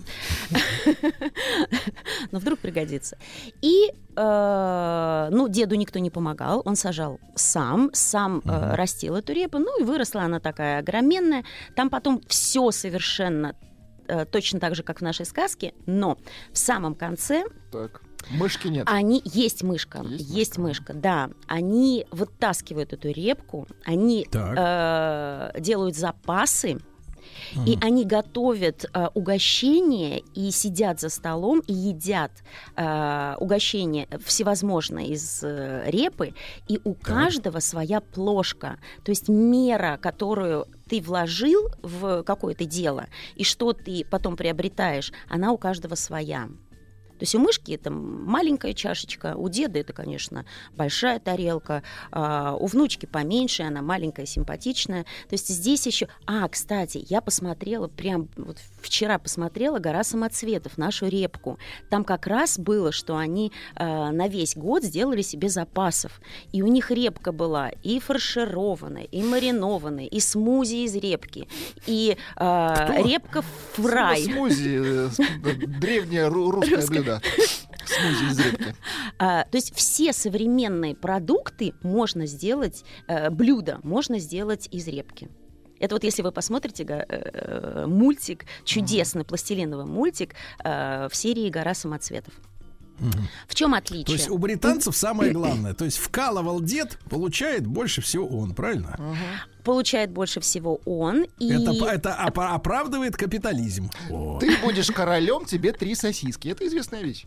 [2.32, 3.18] Но вдруг пригодится.
[3.62, 9.60] И, э, ну, деду никто не помогал, он сажал сам, сам э, растил эту репу,
[9.60, 11.44] ну и выросла она такая огроменная.
[11.76, 13.56] Там потом все совершенно
[14.08, 16.18] э, точно так же, как в нашей сказке, но
[16.52, 18.88] в самом конце Так, мышки нет.
[18.90, 20.94] они есть мышка, Есть есть, мышка.
[20.94, 21.30] мышка, да.
[21.48, 24.56] Они вытаскивают эту репку, они Так.
[25.56, 26.80] э, делают запасы.
[27.66, 32.32] И они готовят э, угощения и сидят за столом и едят
[32.76, 36.34] э, угощения всевозможные из э, репы,
[36.68, 38.78] и у каждого своя плошка.
[39.04, 45.52] То есть мера, которую ты вложил в какое-то дело, и что ты потом приобретаешь, она
[45.52, 46.48] у каждого своя.
[47.18, 52.66] То есть у мышки это маленькая чашечка, у деда это, конечно, большая тарелка, а у
[52.68, 55.04] внучки поменьше, она маленькая, симпатичная.
[55.04, 56.08] То есть здесь еще...
[56.26, 58.58] А, кстати, я посмотрела, прям вот
[58.88, 61.60] вчера посмотрела «Гора самоцветов», нашу репку.
[61.90, 66.20] Там как раз было, что они а, на весь год сделали себе запасов.
[66.52, 71.48] И у них репка была и фаршированная, и маринованная, и смузи из репки,
[71.86, 73.44] и а, репка
[73.74, 74.24] фрай.
[74.24, 75.10] Смузи, э,
[75.44, 77.22] д- древнее ру- русское блюдо.
[77.86, 78.76] Смузи из репки.
[79.20, 85.30] А, то есть все современные продукты можно сделать, э, блюда можно сделать из репки.
[85.80, 91.74] Это вот если вы посмотрите га- э, мультик, чудесный пластилиновый мультик э, в серии «Гора
[91.74, 92.34] самоцветов».
[93.48, 94.06] В чем отличие?
[94.06, 98.98] То есть у британцев самое главное, то есть вкалывал дед, получает больше всего он, правильно?
[99.68, 101.26] Получает больше всего он.
[101.40, 101.52] И...
[101.52, 103.92] Это, это оправдывает капитализм.
[104.10, 104.40] О.
[104.40, 106.48] Ты будешь королем, тебе три сосиски.
[106.48, 107.26] Это известная вещь.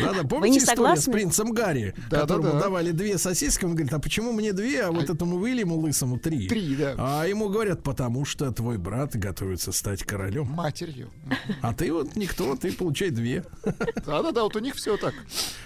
[0.00, 1.12] Да-да, Вы помните не историю с согласны?
[1.12, 2.60] принцем Гарри, Да, которому да, да.
[2.60, 6.46] давали две сосиски, он говорит, а почему мне две, а вот этому Уильяму лысому три?
[6.46, 6.94] Три, да.
[6.98, 10.46] А ему говорят, потому что твой брат готовится стать королем.
[10.46, 11.10] Матерью.
[11.62, 13.44] А ты вот никто, ты получай две.
[14.06, 15.14] Да-да-да, вот у них все так.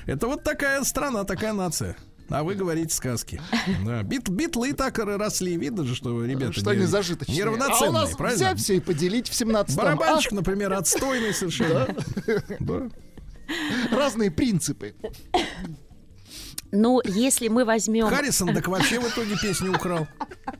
[0.07, 1.95] Это вот такая страна, такая нация.
[2.29, 3.41] А вы говорите сказки.
[3.85, 4.03] Да.
[4.03, 5.57] Бит, битлы так и росли.
[5.57, 7.37] Видно же, что ребята Что они не- зажиточные.
[7.39, 8.37] неравноценные, а у нас правильно?
[8.37, 11.89] взять все и поделить в 17 Барабанщик, например, отстойный совершенно.
[12.61, 12.89] Да.
[13.93, 14.95] Разные принципы.
[16.73, 18.09] Ну, если мы возьмем...
[18.09, 20.09] Харрисон так вообще в итоге песню украл.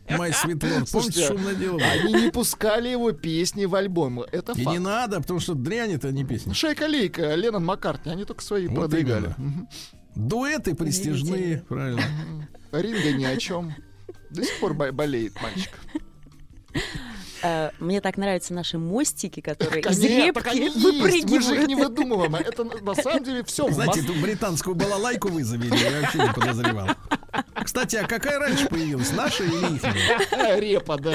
[0.09, 0.85] Май Светлор.
[0.91, 1.87] Помните, шумное дело было?
[1.89, 4.21] Они не пускали его песни в альбом.
[4.21, 6.55] Это И не надо, потому что дрянь это не песня.
[6.55, 9.35] Шейка-лейка, Леннон Маккартни, они только свои Вот продвигали.
[9.37, 9.69] именно.
[10.17, 12.03] Дуэты престижные, правильно.
[12.73, 13.75] Ринга ни о чем.
[14.31, 15.79] До сих пор бо- болеет мальчик.
[17.43, 20.77] Э, мне так нравятся наши мостики, которые из репки они есть.
[20.77, 21.69] Мы же их выпрыгивают.
[21.69, 22.35] не выдумываем.
[22.35, 23.71] а Это на самом деле все.
[23.71, 26.89] Знаете, эту британскую балалайку вы завели, я вообще не подозревал.
[27.65, 30.61] Кстати, а какая раньше появилась, наша или их?
[30.61, 31.15] Репа, да.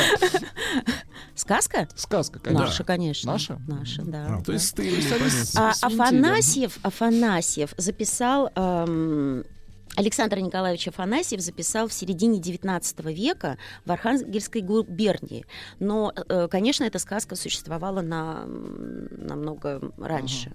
[1.36, 1.88] Сказка?
[1.96, 2.66] Сказка, конечно.
[2.66, 3.32] Наша, конечно.
[3.32, 3.62] Наша?
[3.68, 4.38] Наша, да.
[4.38, 4.84] А, то есть да.
[4.84, 5.98] стырили, То есть они понятно.
[6.00, 6.06] А.
[6.08, 8.52] Афанасьев, Афанасьев записал...
[8.56, 9.46] эм,
[9.96, 15.46] Александр Николаевич Афанасьев записал в середине XIX века в Архангельской губернии.
[15.80, 20.54] Но, э, конечно, эта сказка существовала на, намного раньше.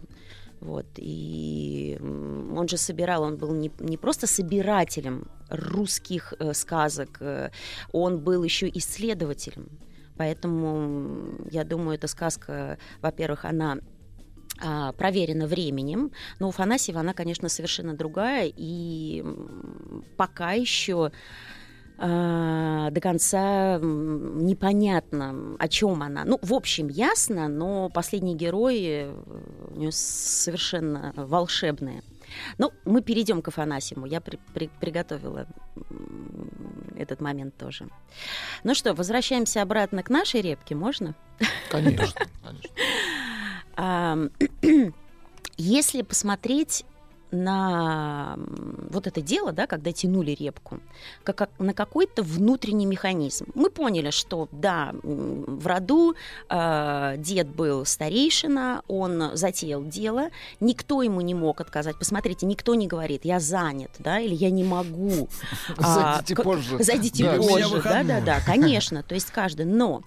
[0.61, 0.87] Вот.
[0.97, 7.51] И он же собирал, он был не, не просто собирателем русских э, сказок, э,
[7.93, 9.69] он был еще исследователем.
[10.17, 13.79] Поэтому я думаю, эта сказка, во-первых, она
[14.97, 19.23] проверена временем, но у Фанасьева она, конечно, совершенно другая, и
[20.17, 21.13] пока еще
[21.99, 26.25] а, до конца непонятно, о чем она.
[26.25, 32.03] Ну, в общем, ясно, но последние герои э, у нее совершенно волшебные.
[32.59, 34.05] Ну, мы перейдем к Афанасьему.
[34.05, 35.47] Я при- при- приготовила
[36.97, 37.89] этот момент тоже.
[38.63, 41.15] Ну что, возвращаемся обратно к нашей репке, можно?
[41.71, 42.71] Конечно, конечно.
[43.77, 44.19] А,
[45.59, 46.85] Если посмотреть
[47.33, 48.39] на
[48.91, 50.79] вот это дело, да, когда тянули репку,
[51.25, 53.47] как, на какой-то внутренний механизм.
[53.55, 56.15] Мы поняли, что да, в роду
[56.49, 60.29] э, дед был старейшина, он затеял дело,
[60.61, 61.99] никто ему не мог отказать.
[61.99, 65.29] Посмотрите, никто не говорит, я занят, да, или я не могу.
[65.79, 66.83] А, Зайдите к- позже.
[66.83, 69.67] Зайдите позже, да, да, да, конечно, то есть каждый.
[69.67, 70.03] Но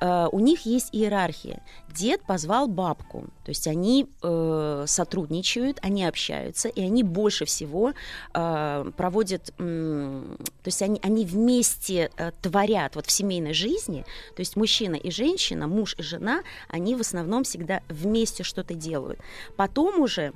[0.00, 1.62] у них есть иерархия.
[1.94, 7.92] Дед позвал бабку, то есть они э, сотрудничают, они общаются, и они больше всего
[8.32, 14.04] э, проводят, м, то есть они, они вместе э, творят вот в семейной жизни,
[14.36, 19.18] то есть мужчина и женщина, муж и жена, они в основном всегда вместе что-то делают.
[19.56, 20.32] Потом уже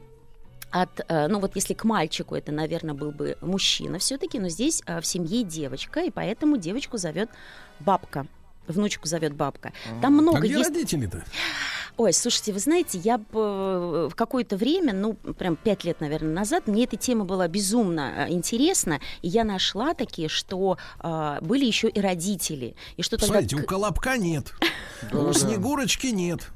[0.71, 4.83] от, э, ну вот если к мальчику это, наверное, был бы мужчина все-таки, но здесь
[4.87, 7.31] э, в семье девочка, и поэтому девочку зовет
[7.79, 8.27] бабка.
[8.67, 9.73] Внучку зовет бабка.
[10.01, 10.71] Там много А где есть.
[10.71, 11.25] родители-то?
[11.97, 16.67] Ой, слушайте, вы знаете, я э, в какое-то время, ну, прям пять лет, наверное, назад,
[16.67, 21.89] мне эта тема была безумно э, интересна, и я нашла такие, что э, были еще
[21.89, 22.75] и родители.
[22.97, 23.35] И что тогда...
[23.35, 24.53] Смотрите, у к- Колобка нет.
[25.13, 25.33] У.
[25.33, 26.49] Снегурочки нет.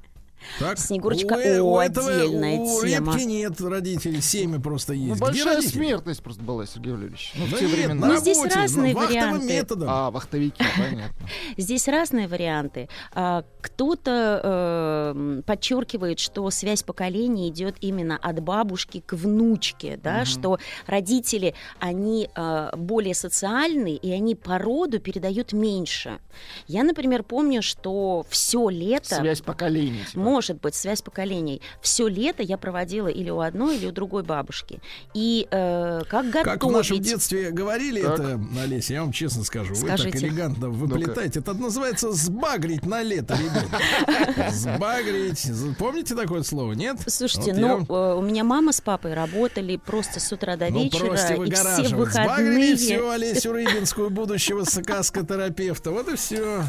[0.58, 0.78] Так?
[0.78, 3.12] Снегурочка, у, о, у этого, отдельная у тема.
[3.12, 5.12] Репки нет родителей, семя просто Ну, есть.
[5.14, 5.72] Где большая родители?
[5.78, 7.32] смертность просто была, Сергей Валерьевич.
[7.36, 7.94] Ну, в те нет, времена.
[8.06, 9.46] на Ну, здесь работе, разные варианты.
[9.46, 9.88] методом.
[9.90, 11.28] А, вахтовики, понятно.
[11.56, 12.88] Здесь разные варианты.
[13.12, 20.24] А, Кто-то э, м, подчеркивает, что связь поколений идет именно от бабушки к внучке, да,
[20.24, 26.18] что родители, они э, более социальные, и они по роду передают меньше.
[26.66, 29.16] Я, например, помню, что все лето...
[29.16, 30.04] Связь поколений.
[30.10, 30.20] типа.
[30.28, 31.62] Может быть, связь поколений.
[31.80, 34.78] Все лето я проводила или у одной, или у другой бабушки.
[35.14, 36.60] И э, как готовить...
[36.60, 38.18] Как в нашем детстве говорили Так.
[38.20, 40.10] это, Олеся, я вам честно скажу, вы Скажите.
[40.10, 41.40] так элегантно выплетаете.
[41.40, 44.52] Это называется сбагрить на лето, ребят.
[44.52, 45.50] Сбагрить.
[45.78, 46.98] Помните такое слово, нет?
[47.06, 50.84] Слушайте, Вот ну, э, у меня мама с папой работали просто с утра до Ну,
[50.84, 51.92] вечера, и все выгораживать.
[51.92, 52.26] выходные.
[52.26, 55.90] Сбагрили всю Олесю Рыбинскую, будущего сказкотерапевта.
[55.90, 56.62] Вот и все.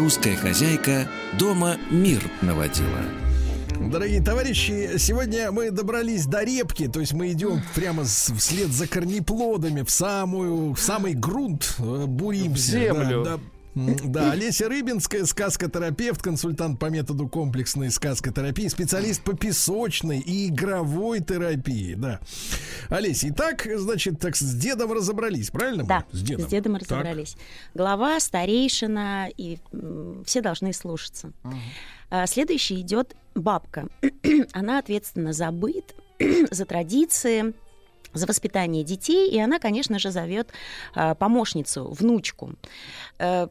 [0.00, 2.88] Русская хозяйка дома мир наводила.
[3.90, 8.86] Дорогие товарищи, сегодня мы добрались до репки, то есть мы идем прямо с- вслед за
[8.86, 12.54] корнеплодами в самую, в самый грунт, э, буримся.
[12.54, 13.24] В землю.
[13.24, 13.42] да, да.
[14.04, 21.94] Да, Олеся Рыбинская, сказкотерапевт, консультант по методу комплексной сказкотерапии, специалист по песочной и игровой терапии,
[21.94, 22.20] да.
[22.88, 25.82] Олеся, итак, значит, так с дедом разобрались, правильно?
[25.84, 25.88] мы?
[25.88, 26.46] Да, с дедом.
[26.46, 26.82] с дедом Так.
[26.82, 27.36] разобрались.
[27.74, 31.32] Глава, старейшина, и м, все должны слушаться.
[32.10, 33.86] А, Следующий идет бабка.
[34.52, 35.94] Она ответственна за быт,
[36.50, 37.54] за традиции,
[38.12, 40.50] за воспитание детей, и она, конечно же, зовет
[40.94, 42.52] а, помощницу, внучку.
[43.18, 43.46] Э,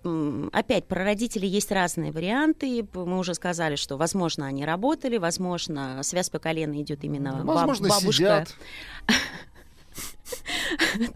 [0.52, 2.86] Опять, про родителей есть разные варианты.
[2.94, 7.90] Мы уже сказали, что, возможно, они работали, возможно, связь по колено идет именно баб- Возможно,
[7.90, 8.12] бабушка.
[8.12, 8.56] сидят.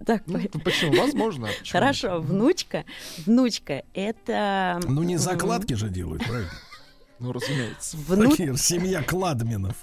[0.05, 0.93] Так, Ну, почему?
[0.99, 1.47] Возможно.
[1.47, 1.79] почему?
[1.79, 2.83] Хорошо, внучка.
[3.25, 4.79] Внучка это...
[4.87, 6.49] Ну, не закладки же делают, правильно?
[7.19, 7.95] Ну, разумеется.
[7.97, 9.75] вну- Такие, семья Кладминов.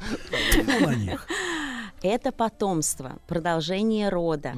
[0.00, 1.26] Тьфу на них.
[2.02, 4.54] Это потомство, продолжение рода.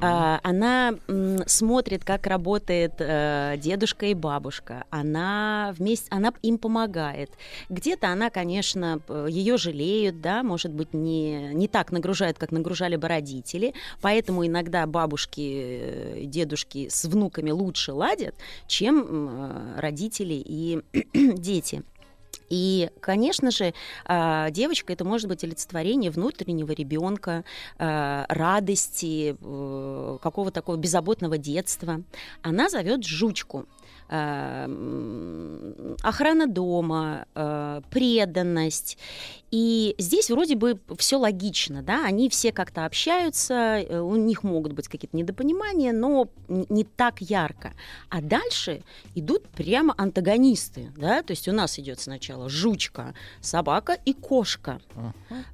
[0.00, 4.84] А, она м, смотрит, как работает э, дедушка и бабушка.
[4.90, 7.30] Она вместе, она им помогает.
[7.68, 13.08] Где-то она, конечно, ее жалеют, да, может быть, не, не так нагружают, как нагружали бы
[13.08, 13.74] родители.
[14.00, 18.34] Поэтому иногда бабушки, э, дедушки с внуками лучше ладят,
[18.66, 20.80] чем э, родители и
[21.12, 21.82] дети.
[22.48, 27.44] И, конечно же, а, девочка это может быть олицетворение внутреннего ребенка,
[27.78, 32.02] а, радости, э, какого такого беззаботного детства.
[32.42, 33.66] Она зовет жучку.
[34.08, 34.66] А,
[36.02, 37.26] Охрана дома,
[37.90, 38.98] преданность.
[39.58, 44.74] И здесь вроде бы все логично, да, они все как-то общаются, э, у них могут
[44.74, 47.72] быть какие-то недопонимания, но не так ярко.
[48.10, 48.82] А дальше
[49.14, 54.78] идут прямо антагонисты, да, то есть у нас идет сначала жучка, собака и кошка.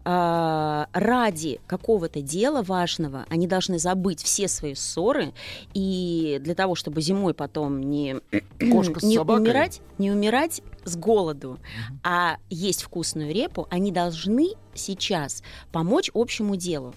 [0.04, 5.32] А, ради какого-то дела важного они должны забыть все свои ссоры,
[5.74, 8.16] и для того, чтобы зимой потом не,
[8.58, 9.42] Кошка не собакой?
[9.42, 11.58] умирать, не умирать с голоду,
[12.02, 16.94] а есть вкусную репу, они должны сейчас помочь общему делу.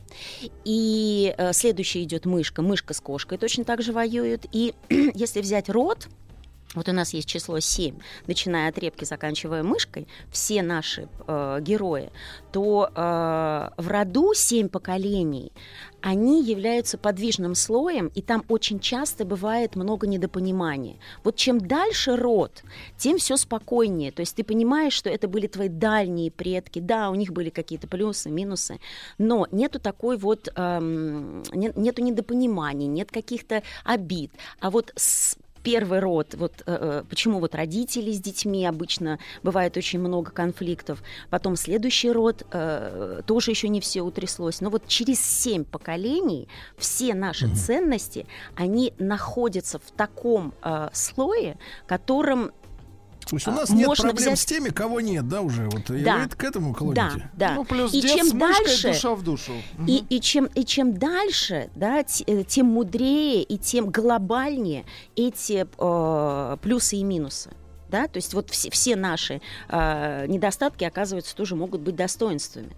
[0.64, 2.62] И э, следующий идет мышка.
[2.62, 4.46] Мышка с кошкой точно так же воюют.
[4.52, 6.08] И если взять род,
[6.76, 7.98] вот у нас есть число 7,
[8.28, 12.12] начиная от репки, заканчивая мышкой, все наши э, герои,
[12.52, 15.54] то э, в роду 7 поколений,
[16.06, 20.98] они являются подвижным слоем, и там очень часто бывает много недопонимания.
[21.24, 22.64] Вот чем дальше род,
[22.96, 24.12] тем все спокойнее.
[24.12, 27.88] То есть ты понимаешь, что это были твои дальние предки, да, у них были какие-то
[27.88, 28.80] плюсы, минусы,
[29.18, 34.32] но нету такой вот, эм, нет, нету недопониманий, нет каких-то обид.
[34.60, 35.36] А вот с
[35.66, 41.02] первый род, вот э, э, почему вот родители с детьми обычно бывает очень много конфликтов,
[41.32, 47.16] потом следующий род э, тоже еще не все утряслось, но вот через семь поколений все
[47.16, 52.52] наши ценности, они находятся в таком э, слое, которым
[53.30, 55.66] То есть у А, нас нет можно проблем взять- с теми, кого нет, да, уже?
[55.70, 56.18] Вот и Да.
[56.20, 57.30] вы к этому да, клоните?
[57.34, 57.54] да.
[57.56, 59.54] Ну, плюс и дед чем с мышкой, дальше, душа в душу.
[59.88, 66.58] И, и, чем, и чем дальше, да, э, тем мудрее и тем глобальнее эти э,
[66.62, 67.50] плюсы и минусы.
[67.90, 68.08] Да?
[68.08, 72.72] То есть вот все, все наши э, недостатки, оказывается, тоже могут быть достоинствами.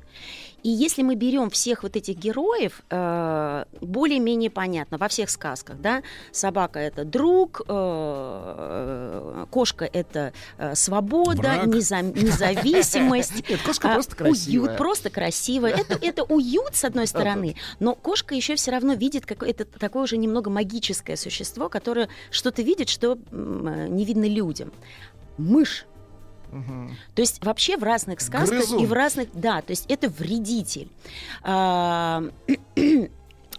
[0.67, 6.03] И если мы берем всех вот этих героев, э, более-менее понятно во всех сказках, да,
[6.33, 11.67] собака это друг, э, кошка это э, свобода, Враг.
[11.67, 14.67] неза- независимость, Нет, кошка а, просто красивая.
[14.67, 15.71] Уют, просто красивая.
[15.71, 20.17] Это, это уют, с одной стороны, но кошка еще все равно видит какое-то такое уже
[20.17, 24.73] немного магическое существо, которое что-то видит, что не видно людям.
[25.37, 25.85] Мышь.
[26.51, 26.95] Мгм.
[27.15, 28.83] То есть вообще в разных сказках Грызун.
[28.83, 29.29] и в разных...
[29.33, 30.89] Да, то есть это вредитель.
[31.43, 32.23] А,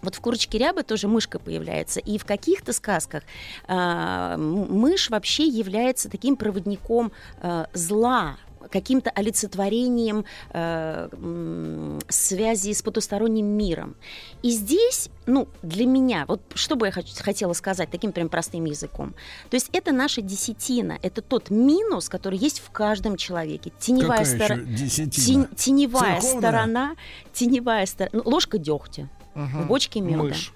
[0.01, 1.99] Вот в «Курочке рябы» тоже мышка появляется.
[1.99, 3.23] И в каких-то сказках
[3.67, 7.11] м- мышь вообще является таким проводником
[7.41, 8.37] а, зла,
[8.69, 13.95] каким-то олицетворением э, связи с потусторонним миром.
[14.43, 19.13] И здесь, ну, для меня, вот что бы я хотела сказать таким прям простым языком,
[19.49, 23.71] то есть это наша десятина, это тот минус, который есть в каждом человеке.
[23.79, 25.09] Теневая, десятина?
[25.09, 26.39] тень- теневая Церковная?
[26.51, 26.95] сторона,
[27.33, 29.63] теневая сторона, ложка дегтя Мгм.
[29.63, 30.23] в бочке меда.
[30.23, 30.53] Мышь.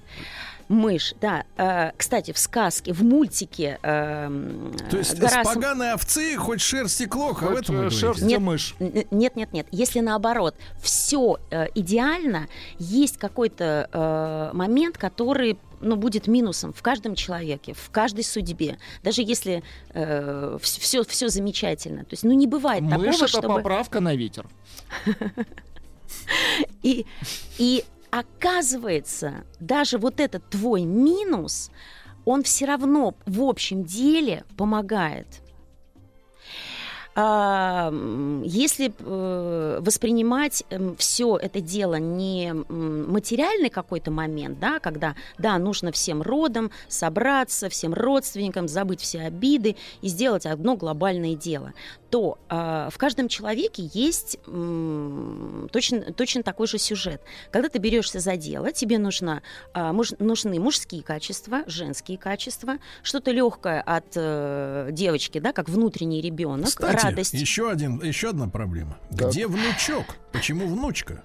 [0.67, 1.45] Мышь, да.
[1.57, 7.05] Э, кстати, в сказке, в мультике эм, То есть «Гора с поганой овцы хоть шерсти
[7.05, 8.39] клок, а в этом э, шерсть Нет.
[8.39, 8.75] мышь.
[8.79, 9.67] Нет, нет, нет.
[9.71, 11.37] Если наоборот, все
[11.75, 12.47] идеально,
[12.79, 18.77] есть какой-то э, момент, который ну, будет минусом в каждом человеке, в каждой судьбе.
[19.03, 19.63] Даже если
[20.61, 22.05] все, все замечательно.
[22.05, 23.47] То есть, ну, не бывает Мышь такого, это чтобы...
[23.55, 24.45] поправка на ветер.
[26.83, 27.05] И,
[27.57, 27.83] и
[28.13, 31.71] оказывается, даже вот этот твой минус,
[32.25, 35.42] он все равно в общем деле помогает.
[37.15, 37.91] А,
[38.43, 40.63] Если э, воспринимать
[40.97, 47.93] все это дело не материальный какой-то момент, да, когда, да, нужно всем родам собраться, всем
[47.93, 51.73] родственникам забыть все обиды и сделать одно глобальное дело,
[52.13, 57.21] то а, в каждом человеке есть точно, точно такой же сюжет.
[57.49, 59.41] Когда ты берешься за дело, тебе нужно,
[59.73, 66.67] а, нужны мужские качества, женские качества, что-то легкое от э, девочки, да, как внутренний ребенок,
[66.67, 67.33] Кстати, радость.
[67.33, 68.97] еще, один, еще одна проблема.
[69.11, 70.17] Где внучок?
[70.31, 71.21] Почему внучка?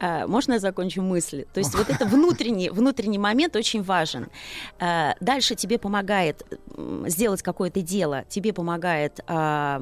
[0.00, 1.46] А, Можно я закончу мысли?
[1.52, 4.28] То есть вот это внутренний, внутренний момент очень важен.
[4.78, 6.44] А, Дальше тебе помогает
[7.06, 9.80] сделать какое-то дело, тебе помогает а,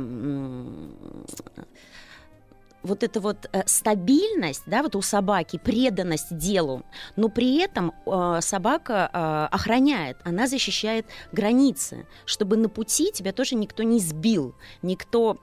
[2.83, 6.83] вот эта вот э, стабильность, да, вот у собаки, преданность делу,
[7.17, 13.55] но при этом э, собака э, охраняет, она защищает границы, чтобы на пути тебя тоже
[13.55, 15.39] никто не сбил, никто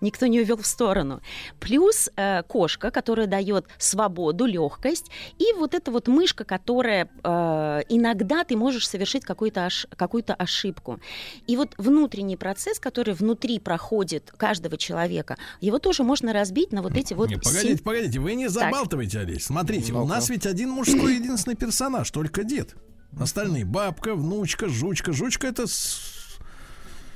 [0.00, 1.20] никто не увел в сторону.
[1.60, 5.06] Плюс э, кошка, которая дает свободу, легкость,
[5.38, 11.00] и вот эта вот мышка, которая э, иногда ты можешь совершить какую-то ош- какую-то ошибку.
[11.46, 16.96] И вот внутренний процесс, который внутри проходит каждого человека, его тоже можно разбить на вот
[16.96, 17.28] эти вот...
[17.28, 18.54] Не, погодите, погодите, вы не Так.
[18.54, 19.44] забалтывайте, Олесь.
[19.46, 22.74] Смотрите, у нас ведь один мужской единственный персонаж, только дед.
[23.18, 25.12] Остальные бабка, внучка, жучка.
[25.12, 26.17] Жучка это с-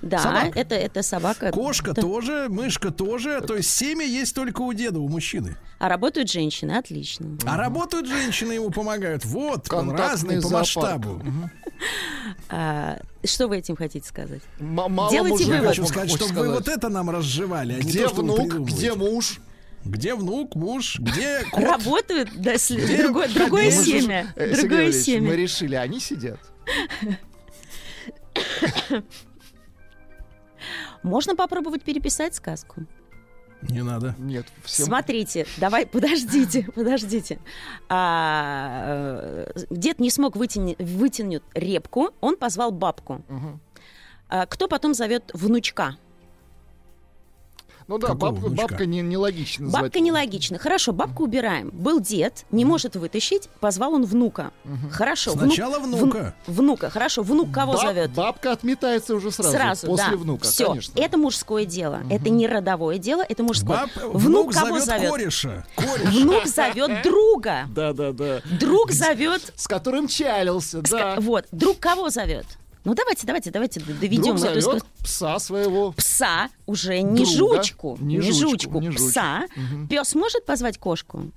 [0.02, 0.58] Да, собака.
[0.58, 1.50] это, это собака.
[1.52, 2.02] кошка Да.
[2.02, 3.40] тоже, мышка тоже.
[3.40, 5.56] То есть семя есть только у деда, у мужчины.
[5.78, 7.38] А работают женщины, отлично.
[7.46, 9.24] А работают женщины, ему помогают.
[9.24, 11.22] Вот, он разный по масштабу.
[12.48, 14.42] А, что вы этим хотите сказать?
[14.58, 15.68] Мало Делайте вывод.
[15.68, 19.40] Хочу сказать, чтобы вы вот это нам разжевали, а Где то, внук, где муж?
[19.84, 21.64] Где внук, муж, где кот?
[21.64, 24.32] Работают, да, Где другое, другое семя.
[24.36, 25.30] Другое семя.
[25.30, 26.38] мы решили, они сидят.
[31.02, 32.86] Можно попробовать переписать сказку?
[33.62, 34.14] Не надо.
[34.18, 37.38] Нет, всем Смотрите, давай, подождите, подождите.
[37.88, 43.22] А, э, дед не смог вытяни- вытянуть репку, он позвал бабку.
[43.28, 43.60] Мгм.
[44.28, 45.96] А, кто потом зовет внучка?
[47.88, 48.68] Ну да, Какого бабка, внучка?
[48.68, 49.68] бабка не, нелогично.
[49.68, 50.58] Бабка нелогично.
[50.58, 51.70] Хорошо, бабку убираем.
[51.72, 54.50] Был дед, не может вытащить, позвал он внука.
[54.90, 55.32] Хорошо.
[55.32, 56.34] внук- Сначала внука.
[56.46, 57.22] вну- внука, хорошо.
[57.22, 58.10] Внук кого Баб- зовет?
[58.12, 60.16] Бабка отметается уже сразу, Сразу, после да.
[60.16, 60.92] внука, Все, конечно.
[61.00, 62.00] это мужское дело.
[62.10, 63.78] Это не родовое дело, это мужское.
[63.94, 65.10] Баб- внук, внук кого зовет зовет?
[65.12, 65.66] кореша.
[65.76, 66.10] Кореша.
[66.10, 67.64] Внук зовет друга.
[67.74, 68.40] Да, да, да.
[68.60, 69.52] Друг зовет.
[69.56, 71.16] С которым чалился, да.
[71.20, 71.46] Вот.
[71.52, 72.46] Друг кого зовет?
[72.84, 75.92] Ну давайте, давайте, давайте доведем Друг эту зовет пса своего.
[75.92, 77.56] Пса уже не Друга.
[77.62, 79.08] жучку, Не не, жучку, жучку, не жучку.
[79.08, 79.42] пса.
[79.54, 79.88] Мгм.
[79.88, 81.30] Пес может позвать кошку?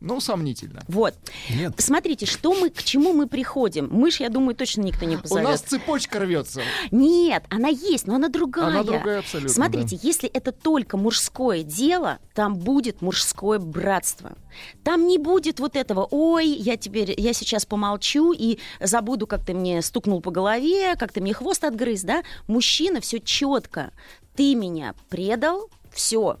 [0.00, 0.82] Ну, сомнительно.
[0.88, 1.14] Вот.
[1.50, 1.74] Нет.
[1.78, 3.88] Смотрите, что мы, к чему мы приходим.
[3.90, 5.44] Мышь, я думаю, точно никто не У позовет.
[5.44, 6.62] нас цепочка рвется.
[6.90, 8.66] Нет, она есть, но она другая.
[8.66, 14.36] Она другая абсолютно, Смотрите, если это только мужское дело, там будет мужское братство.
[14.84, 19.54] Там не будет вот этого, ой, я теперь, я сейчас помолчу и забуду, как ты
[19.54, 22.22] мне стукнул по голове, как ты мне хвост отгрыз, да?
[22.46, 23.92] Мужчина все четко.
[24.34, 26.38] Ты меня предал, все,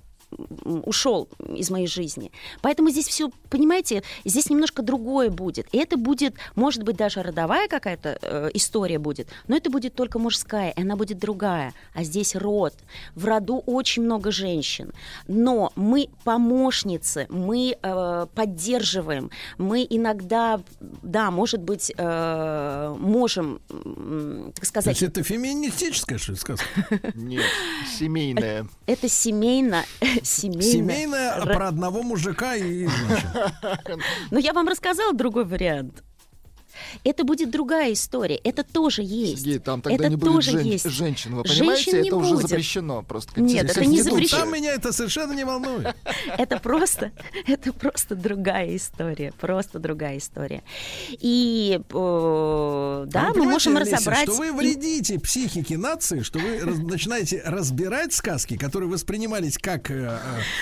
[0.64, 2.30] ушел из моей жизни.
[2.62, 5.66] Поэтому здесь все, понимаете, здесь немножко другое будет.
[5.72, 10.18] И это будет, может быть, даже родовая какая-то э, история будет, но это будет только
[10.18, 11.72] мужская, и она будет другая.
[11.94, 12.74] А здесь род.
[13.14, 14.92] В роду очень много женщин.
[15.28, 24.60] Но мы помощницы, мы э, поддерживаем, мы иногда, да, может быть, э, можем, м, так
[24.60, 26.66] То сказать, есть это феминистическая, что ли, сказка?
[27.14, 27.42] Нет,
[27.98, 28.66] семейная.
[28.86, 29.84] это семейно,
[30.26, 30.62] семейно.
[30.62, 34.00] Семейная ро- про одного мужика и женщин.
[34.30, 36.02] Но я вам рассказала другой вариант.
[37.04, 38.36] Это будет другая история.
[38.36, 39.42] Это тоже есть.
[39.42, 40.88] Сергей, там тогда это не будет тоже жен- есть.
[40.90, 42.02] женщин, вы Женщин понимаете?
[42.02, 42.48] не это уже будет.
[42.48, 43.32] запрещено просто.
[43.34, 44.40] как Нет, это не запрещено.
[44.42, 45.94] Там меня это совершенно не волнует.
[46.38, 47.12] Это просто,
[47.46, 50.62] это просто другая история, просто другая история.
[51.10, 54.22] И да, Вы мы можем разобрать.
[54.24, 60.18] что вы вредите психике нации, что вы начинаете разбирать сказки, которые воспринимались как э,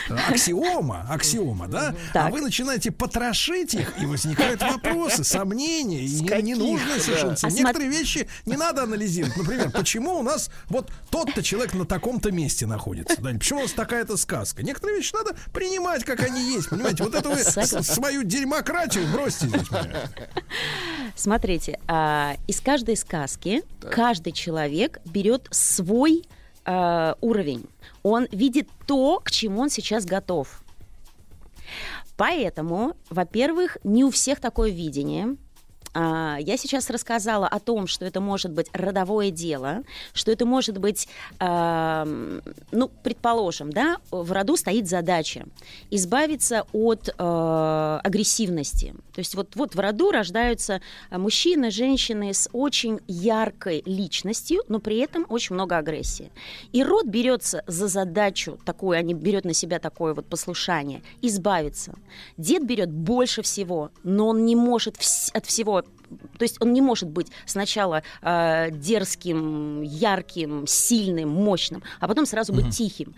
[0.08, 1.94] э, аксиома, аксиома, да?
[2.14, 7.36] А вы начинаете потрошить их, и возникают вопросы, сомнения, и не, не нужно совершенно.
[7.42, 9.36] А Некоторые вещи не надо анализировать.
[9.36, 13.20] Например, почему у нас вот тот-то человек на таком-то месте находится?
[13.20, 14.62] Да, почему у нас такая-то сказка?
[14.62, 16.68] Некоторые вещи надо принимать, как они есть.
[16.68, 19.68] Понимаете, вот это вы свою дерьмократию бросьте здесь.
[21.16, 26.24] Смотрите, а, из каждой сказки каждый человек берет свой
[26.64, 27.66] а, уровень.
[28.02, 30.62] Он видит то, к чему он сейчас готов.
[32.16, 35.36] Поэтому, во-первых, не у всех такое видение.
[35.94, 39.82] А, Я сейчас рассказала о том, что это может быть родовое дело,
[40.12, 41.08] что это может быть,
[41.40, 45.44] ну, предположим, да, в роду стоит задача
[45.90, 48.94] избавиться от э, агрессивности.
[49.12, 54.80] То есть вот, вот в роду рождаются э, мужчины, женщины с очень яркой личностью, но
[54.80, 56.30] при этом очень много агрессии.
[56.72, 61.94] И род берется за задачу такую, они берет на себя такое вот послушание, избавиться.
[62.36, 65.83] Дед берет больше всего, но он не может вс- от всего
[66.38, 72.52] то есть он не может быть сначала э, дерзким, ярким, сильным, мощным, а потом сразу
[72.52, 72.70] быть Мгм.
[72.72, 73.14] тихим.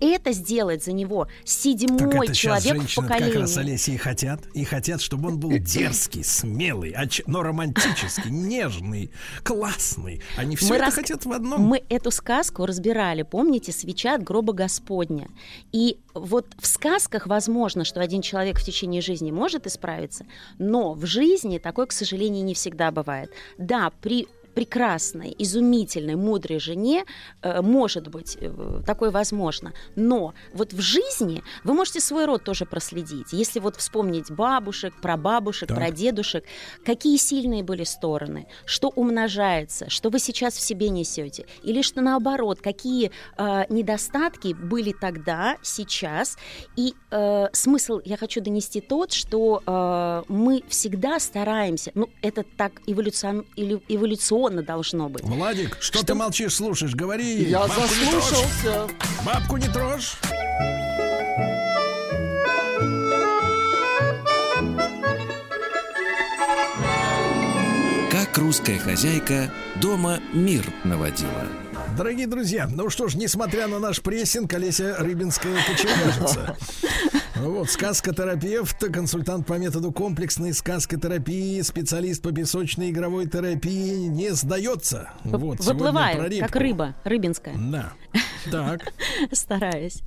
[0.00, 3.38] Это сделает за него Так седьмой человек в женщины как поколении.
[3.40, 4.46] раз, Олеся, и хотят.
[4.54, 6.94] И хотят, чтобы он был дерзкий, смелый,
[7.26, 9.10] но романтический, нежный,
[9.42, 10.20] классный.
[10.36, 11.60] Они все Мы это рас- хотят в одном.
[11.62, 15.28] Мы эту сказку разбирали, помните, свеча от гроба Господня.
[15.72, 20.26] И вот в сказках возможно, что один человек в течение жизни может исправиться,
[20.58, 23.30] но в жизни такое, к сожалению, не всегда бывает.
[23.58, 27.04] Да, при прекрасной, изумительной, мудрой жене
[27.42, 29.72] э, может быть э, такое возможно.
[29.96, 33.32] Но вот в жизни вы можете свой род тоже проследить.
[33.32, 35.78] Если вот вспомнить бабушек, прабабушек, Так.
[35.78, 36.44] прадедушек,
[36.84, 42.60] какие сильные были стороны, что умножается, что вы сейчас в себе несете, или что наоборот,
[42.60, 46.36] какие э, недостатки были тогда, сейчас.
[46.76, 52.72] И э, смысл я хочу донести тот, что э, мы всегда стараемся, ну это так
[52.86, 53.80] эволюцион, или-
[54.44, 55.24] эволюционно должно быть.
[55.24, 56.94] Владик, что, ты молчишь, слушаешь?
[56.94, 57.44] Говори.
[57.44, 58.88] Я бабку не заслушался.
[59.24, 60.16] Бабку не трожь.
[68.10, 71.48] Как русская хозяйка дома мир наводила.
[71.96, 76.56] Дорогие друзья, ну что ж, несмотря на наш прессинг, Олеся Рыбинская кочевяжется.
[77.36, 85.10] Вот, сказкотерапевт, консультант по методу комплексной сказкотерапии, специалист по песочной игровой терапии не сдается.
[85.22, 87.54] Вот, Выплываю, как рыба, рыбинская.
[87.56, 87.92] Да.
[88.50, 88.80] Так.
[89.32, 90.02] Стараюсь.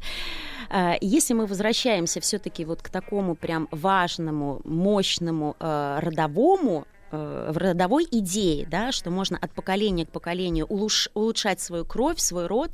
[0.70, 8.08] А, Если мы возвращаемся все-таки вот к такому прям важному, мощному э, родовому в родовой
[8.10, 12.72] идее, да, что можно от поколения к поколению улуш- улучшать свою кровь, свой род,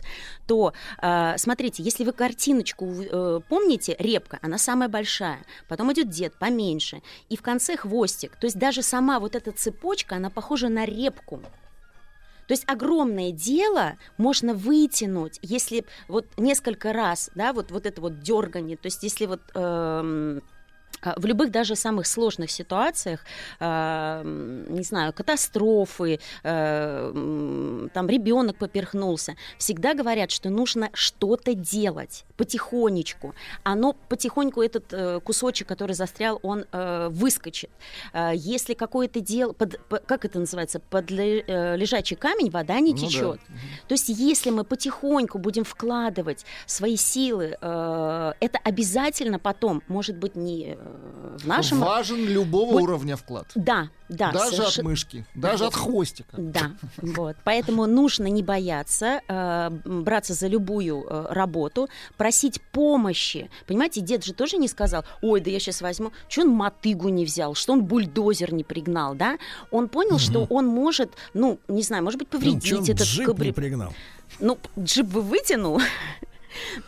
[0.47, 6.33] то э, смотрите, если вы картиночку э, помните, репка, она самая большая, потом идет дед
[6.39, 8.35] поменьше, и в конце хвостик.
[8.35, 11.41] То есть даже сама вот эта цепочка, она похожа на репку.
[12.47, 18.19] То есть огромное дело можно вытянуть, если вот несколько раз, да, вот, вот это вот
[18.19, 20.39] дергание, то есть если вот а,
[21.17, 23.19] в любых даже самых сложных ситуациях,
[23.59, 33.33] эм, не знаю, катастрофы, эм, там ребенок поперхнулся, всегда говорят, что нужно что-то делать потихонечку.
[33.63, 37.69] Оно потихоньку этот э, кусочек, который застрял, он э, выскочит.
[38.13, 42.91] Э, если какое-то дело, под- как это называется, под ле- э, лежачий камень вода не
[42.93, 43.05] Ну да.
[43.07, 43.39] течет.
[43.87, 50.35] То есть, если мы потихоньку будем вкладывать свои силы, э, это обязательно потом, может быть,
[50.35, 50.92] не э,
[51.39, 51.79] в нашем...
[51.79, 53.47] Важен любого Вот- уровня вклад.
[53.55, 54.31] Да, да.
[54.31, 56.35] Даже соверш- от мышки, даже от хвостика.
[56.37, 57.35] Да, вот.
[57.43, 63.49] Поэтому нужно не бояться, э, браться за любую э, работу, просить помощи.
[63.67, 67.25] Понимаете, дед же тоже не сказал, ой, да я сейчас возьму, что он мотыгу не
[67.25, 69.37] взял, что он бульдозер не пригнал, да?
[69.71, 73.27] Он понял, что он может, ну, не знаю, может быть, Ну, повредить он этот джип
[73.27, 73.93] не кабри- пригнал.
[74.39, 75.81] ну, джип бы вытянул.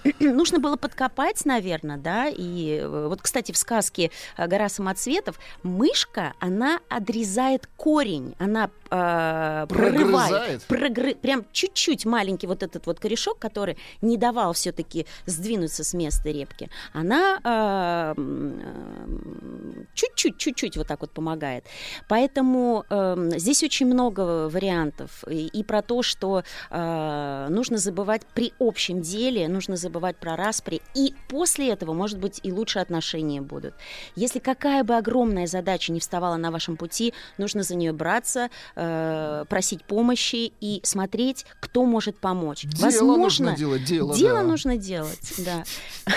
[0.19, 2.27] Нужно было подкопать, наверное, да.
[2.27, 9.65] И э, вот, кстати, в сказке э, «Гора самоцветов» мышка, она отрезает корень, она э,
[9.69, 15.93] прорывает, прогры- прям чуть-чуть маленький вот этот вот корешок, который не давал все-таки сдвинуться с
[15.93, 16.69] места репки.
[16.93, 21.65] Она э, м, э, чуть-чуть, чуть-чуть вот так вот помогает.
[22.07, 25.23] Поэтому э, здесь очень много вариантов.
[25.29, 30.81] И, и про то, что э, нужно забывать при общем деле, нужно забывать про распри.
[30.93, 33.73] И после этого, может быть, и лучшие отношения будут.
[34.15, 39.45] Если какая бы огромная задача не вставала на вашем пути, нужно за нее браться, э,
[39.49, 42.63] просить помощи и смотреть, кто может помочь.
[42.63, 44.43] Дело Возможно, нужно делать, дело, дело да.
[44.43, 45.63] нужно делать, да.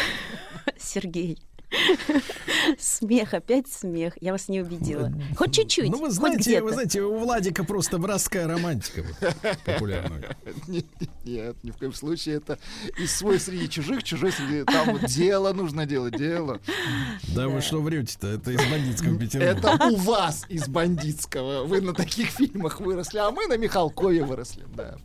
[0.79, 1.39] Сергей.
[2.79, 4.15] Смех, опять смех.
[4.21, 5.13] Я вас не убедила.
[5.37, 5.91] Хоть чуть-чуть.
[5.91, 9.05] Ну, вы знаете, вы знаете, у Владика просто воровская романтика
[9.65, 10.37] популярная.
[10.67, 10.85] Нет,
[11.25, 12.37] нет, ни в коем случае.
[12.37, 12.59] Это
[12.99, 14.65] и свой среди чужих, чужой среди...
[14.65, 16.61] Там вот дело нужно делать, дело.
[17.35, 18.29] Да вы что врете-то?
[18.29, 19.69] Это из бандитского Петербурга.
[19.69, 21.65] Это у вас из бандитского.
[21.65, 24.97] Вы на таких фильмах выросли, а мы на Михалкове выросли, да.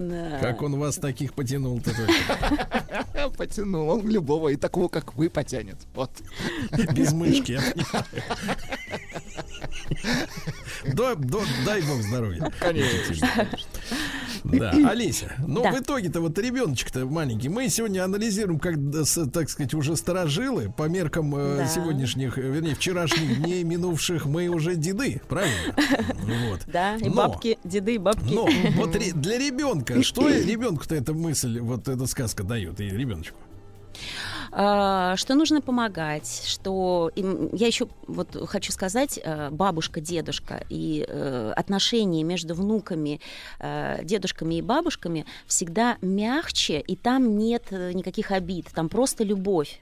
[0.00, 0.38] Да.
[0.40, 1.90] Как он вас таких потянул-то?
[3.36, 5.76] Потянул он любого и такого, как вы, потянет.
[5.94, 6.10] Вот.
[6.94, 7.60] Без мышки.
[10.86, 12.50] Да, да, дай бог здоровья.
[12.60, 13.46] Конечно.
[14.42, 15.70] Да, Олеся, ну Да.
[15.72, 17.50] в итоге-то вот ребеночек-то маленький.
[17.50, 18.76] Мы сегодня анализируем, как,
[19.32, 21.66] так сказать, уже старожилы по меркам э, Да.
[21.66, 25.74] сегодняшних, э, вернее, вчерашних дней минувших, мы уже деды, правильно?
[26.50, 26.60] Вот.
[26.66, 28.32] Да, и Но- бабки, деды и бабки.
[28.32, 33.36] Но вот для ребенка, что ребенку-то эта мысль, вот эта сказка дает и ребеночку?
[34.52, 41.04] А, что нужно помогать, что им- я еще вот хочу сказать, э, бабушка, дедушка и
[41.06, 43.20] э, отношения между внуками,
[43.60, 49.80] э, дедушками и бабушками всегда мягче, и там нет никаких обид, там просто любовь.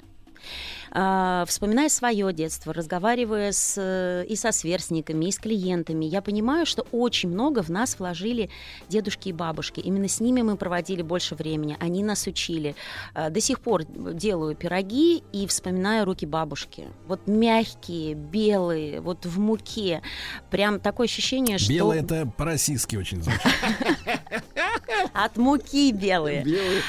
[0.91, 6.86] А, Вспоминая свое детство, разговаривая с, и со сверстниками, и с клиентами, я понимаю, что
[6.92, 8.50] очень много в нас вложили
[8.89, 9.81] дедушки и бабушки.
[9.81, 12.75] Именно с ними мы проводили больше времени, они нас учили.
[13.15, 16.89] А, До сих пор делаю пироги и вспоминаю руки бабушки.
[17.07, 20.02] Вот мягкие, белые, вот в муке.
[20.50, 21.73] Прям такое ощущение, что...
[21.73, 23.42] Белое это по-российски очень звучит.
[25.12, 26.42] От муки белые.
[26.42, 26.83] Белый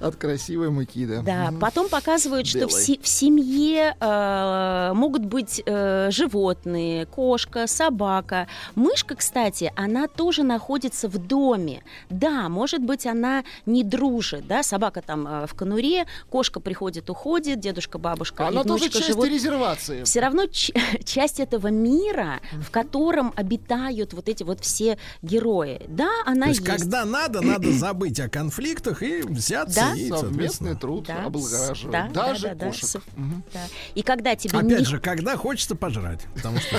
[0.00, 1.22] от красивой муки, да.
[1.22, 8.46] Да, потом показывают, что в, се- в семье э, могут быть э, животные, кошка, собака.
[8.74, 11.82] Мышка, кстати, она тоже находится в доме.
[12.10, 17.60] Да, может быть, она не дружит, да, собака там э, в конуре, кошка приходит, уходит,
[17.60, 19.28] дедушка, бабушка, и Она тоже часть живут.
[19.28, 20.04] резервации.
[20.04, 20.72] Все равно ч-
[21.04, 25.80] часть этого мира, в котором обитают вот эти вот все герои.
[25.88, 26.72] Да, она То есть, есть.
[26.82, 29.96] когда надо, надо забыть о конфликтах и взяться Да.
[29.96, 32.12] и, Совместный соответственно, труд Да, облагораживает.
[32.12, 32.84] да, Даже да, да, да, кошек.
[32.88, 33.44] сов- Мгм.
[33.52, 33.60] Да.
[33.94, 36.76] И когда тебе Опять не же, когда хочется пожрать, потому что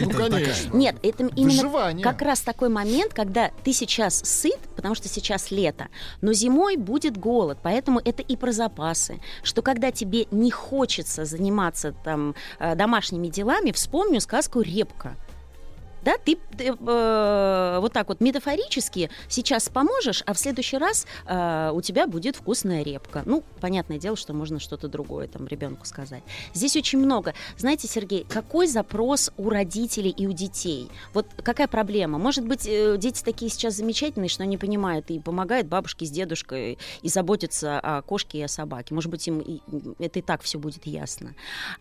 [0.00, 0.30] Ну, такая.
[0.30, 0.76] конечно.
[0.76, 2.02] Нет, это именно Выживание.
[2.04, 5.88] как раз такой момент, когда ты сейчас сыт, потому что сейчас лето,
[6.20, 11.92] но зимой будет голод, поэтому это и про запасы, что когда тебе не хочется заниматься
[12.04, 15.16] там э, домашними делами, вспомню сказку «Репка».
[16.04, 21.70] Да, ты, ты, э, вот так вот метафорически сейчас поможешь, а в следующий раз э,
[21.72, 23.22] у тебя будет вкусная репка.
[23.24, 26.22] Ну, понятное дело, что можно что-то другое там ребенку сказать.
[26.52, 27.32] Здесь очень много.
[27.56, 30.90] Знаете, Сергей, какой запрос у родителей и у детей?
[31.14, 32.18] Вот какая проблема?
[32.18, 36.78] Может быть, э, дети такие сейчас замечательные, что они понимают и помогают бабушке с дедушкой
[37.00, 38.94] и заботятся о кошке и о собаке.
[38.94, 39.60] Может быть, им и-
[39.98, 41.34] это и так все будет ясно.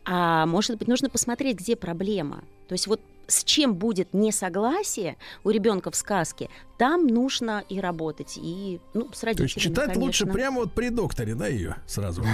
[0.06, 2.44] А может быть, нужно посмотреть, где проблема.
[2.70, 8.38] То есть вот с чем будет несогласие у ребенка в сказке, там нужно и работать,
[8.38, 10.34] и ну, с То родителями, есть читать лучше конечно.
[10.34, 12.26] прямо вот при докторе, да, ее сразу.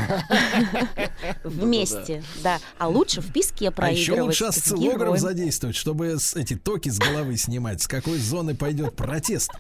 [1.43, 2.59] вместе, да.
[2.77, 4.08] А лучше в писке А проигрывать.
[4.08, 9.51] еще лучше осциллограф задействовать, чтобы эти токи с головы снимать, с какой зоны пойдет протест.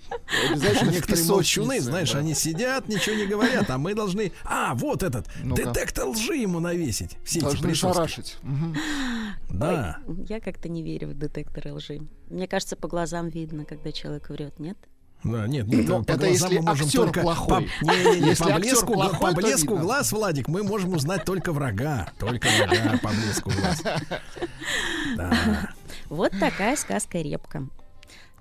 [0.55, 4.31] Некоторые молчуны, знаешь, они сидят, ничего не говорят, а мы должны...
[4.43, 7.17] А, вот этот, детектор лжи ему навесить.
[7.23, 8.37] Все эти Должны шарашить.
[9.49, 9.99] Да.
[10.27, 12.01] Я как-то не верю в детекторы лжи.
[12.29, 14.77] Мне кажется, по глазам видно, когда человек врет, нет?
[15.23, 17.47] Да, нет, нет, Ну, по это глазам если мы можем актер только плохой.
[17.81, 21.25] По, не, не, не, Если по блеску, плохой, по блеску глаз, Владик, мы можем узнать
[21.25, 23.83] только врага, только врага по блеску глаз.
[25.17, 25.71] Да.
[26.07, 27.67] Вот такая сказка репка.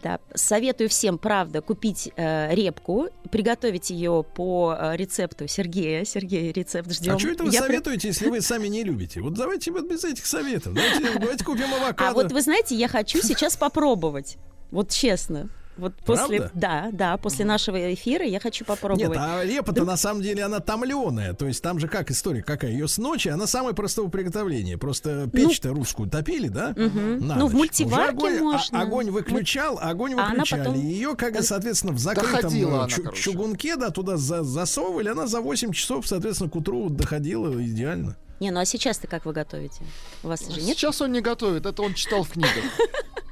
[0.02, 6.04] Да, советую всем, правда, купить э, репку, приготовить ее по э, рецепту Сергея.
[6.04, 7.16] Сергей, рецепт ждем.
[7.16, 9.20] А что это вы Я при- советуете, если вы сами не любите?
[9.20, 10.74] Вот давайте вот без этих советов.
[10.74, 12.08] Давайте, давайте купим авокадо.
[12.08, 14.36] А вот вы знаете, я хочу сейчас попробовать.
[14.70, 15.48] Вот честно.
[15.78, 16.50] Вот после, Правда?
[16.54, 19.08] да, да, после нашего эфира я хочу попробовать.
[19.08, 21.34] Нет, а репа-то Друг- на самом деле она томленая.
[21.34, 22.72] То есть там же как история какая?
[22.72, 24.76] Ее с ночи, она самое простого приготовления.
[24.76, 26.74] Просто печь-то русскую топили, да?
[26.76, 28.80] На Ну, в мультиварке Уже огонь, а- можно.
[28.82, 30.60] огонь выключал, огонь А выключали.
[30.64, 33.22] потом- ее, как бы, соответственно, в закрытом э, она, чу- короче.
[33.22, 35.08] чугунке, да, туда за- засовывали.
[35.08, 38.16] Она за 8 часов, соответственно, к утру доходила идеально.
[38.40, 39.80] Не, ну а сейчас-то как вы готовите?
[40.22, 40.76] У вас же нет?
[40.76, 42.52] Сейчас он не готовит, это он читал в книгах.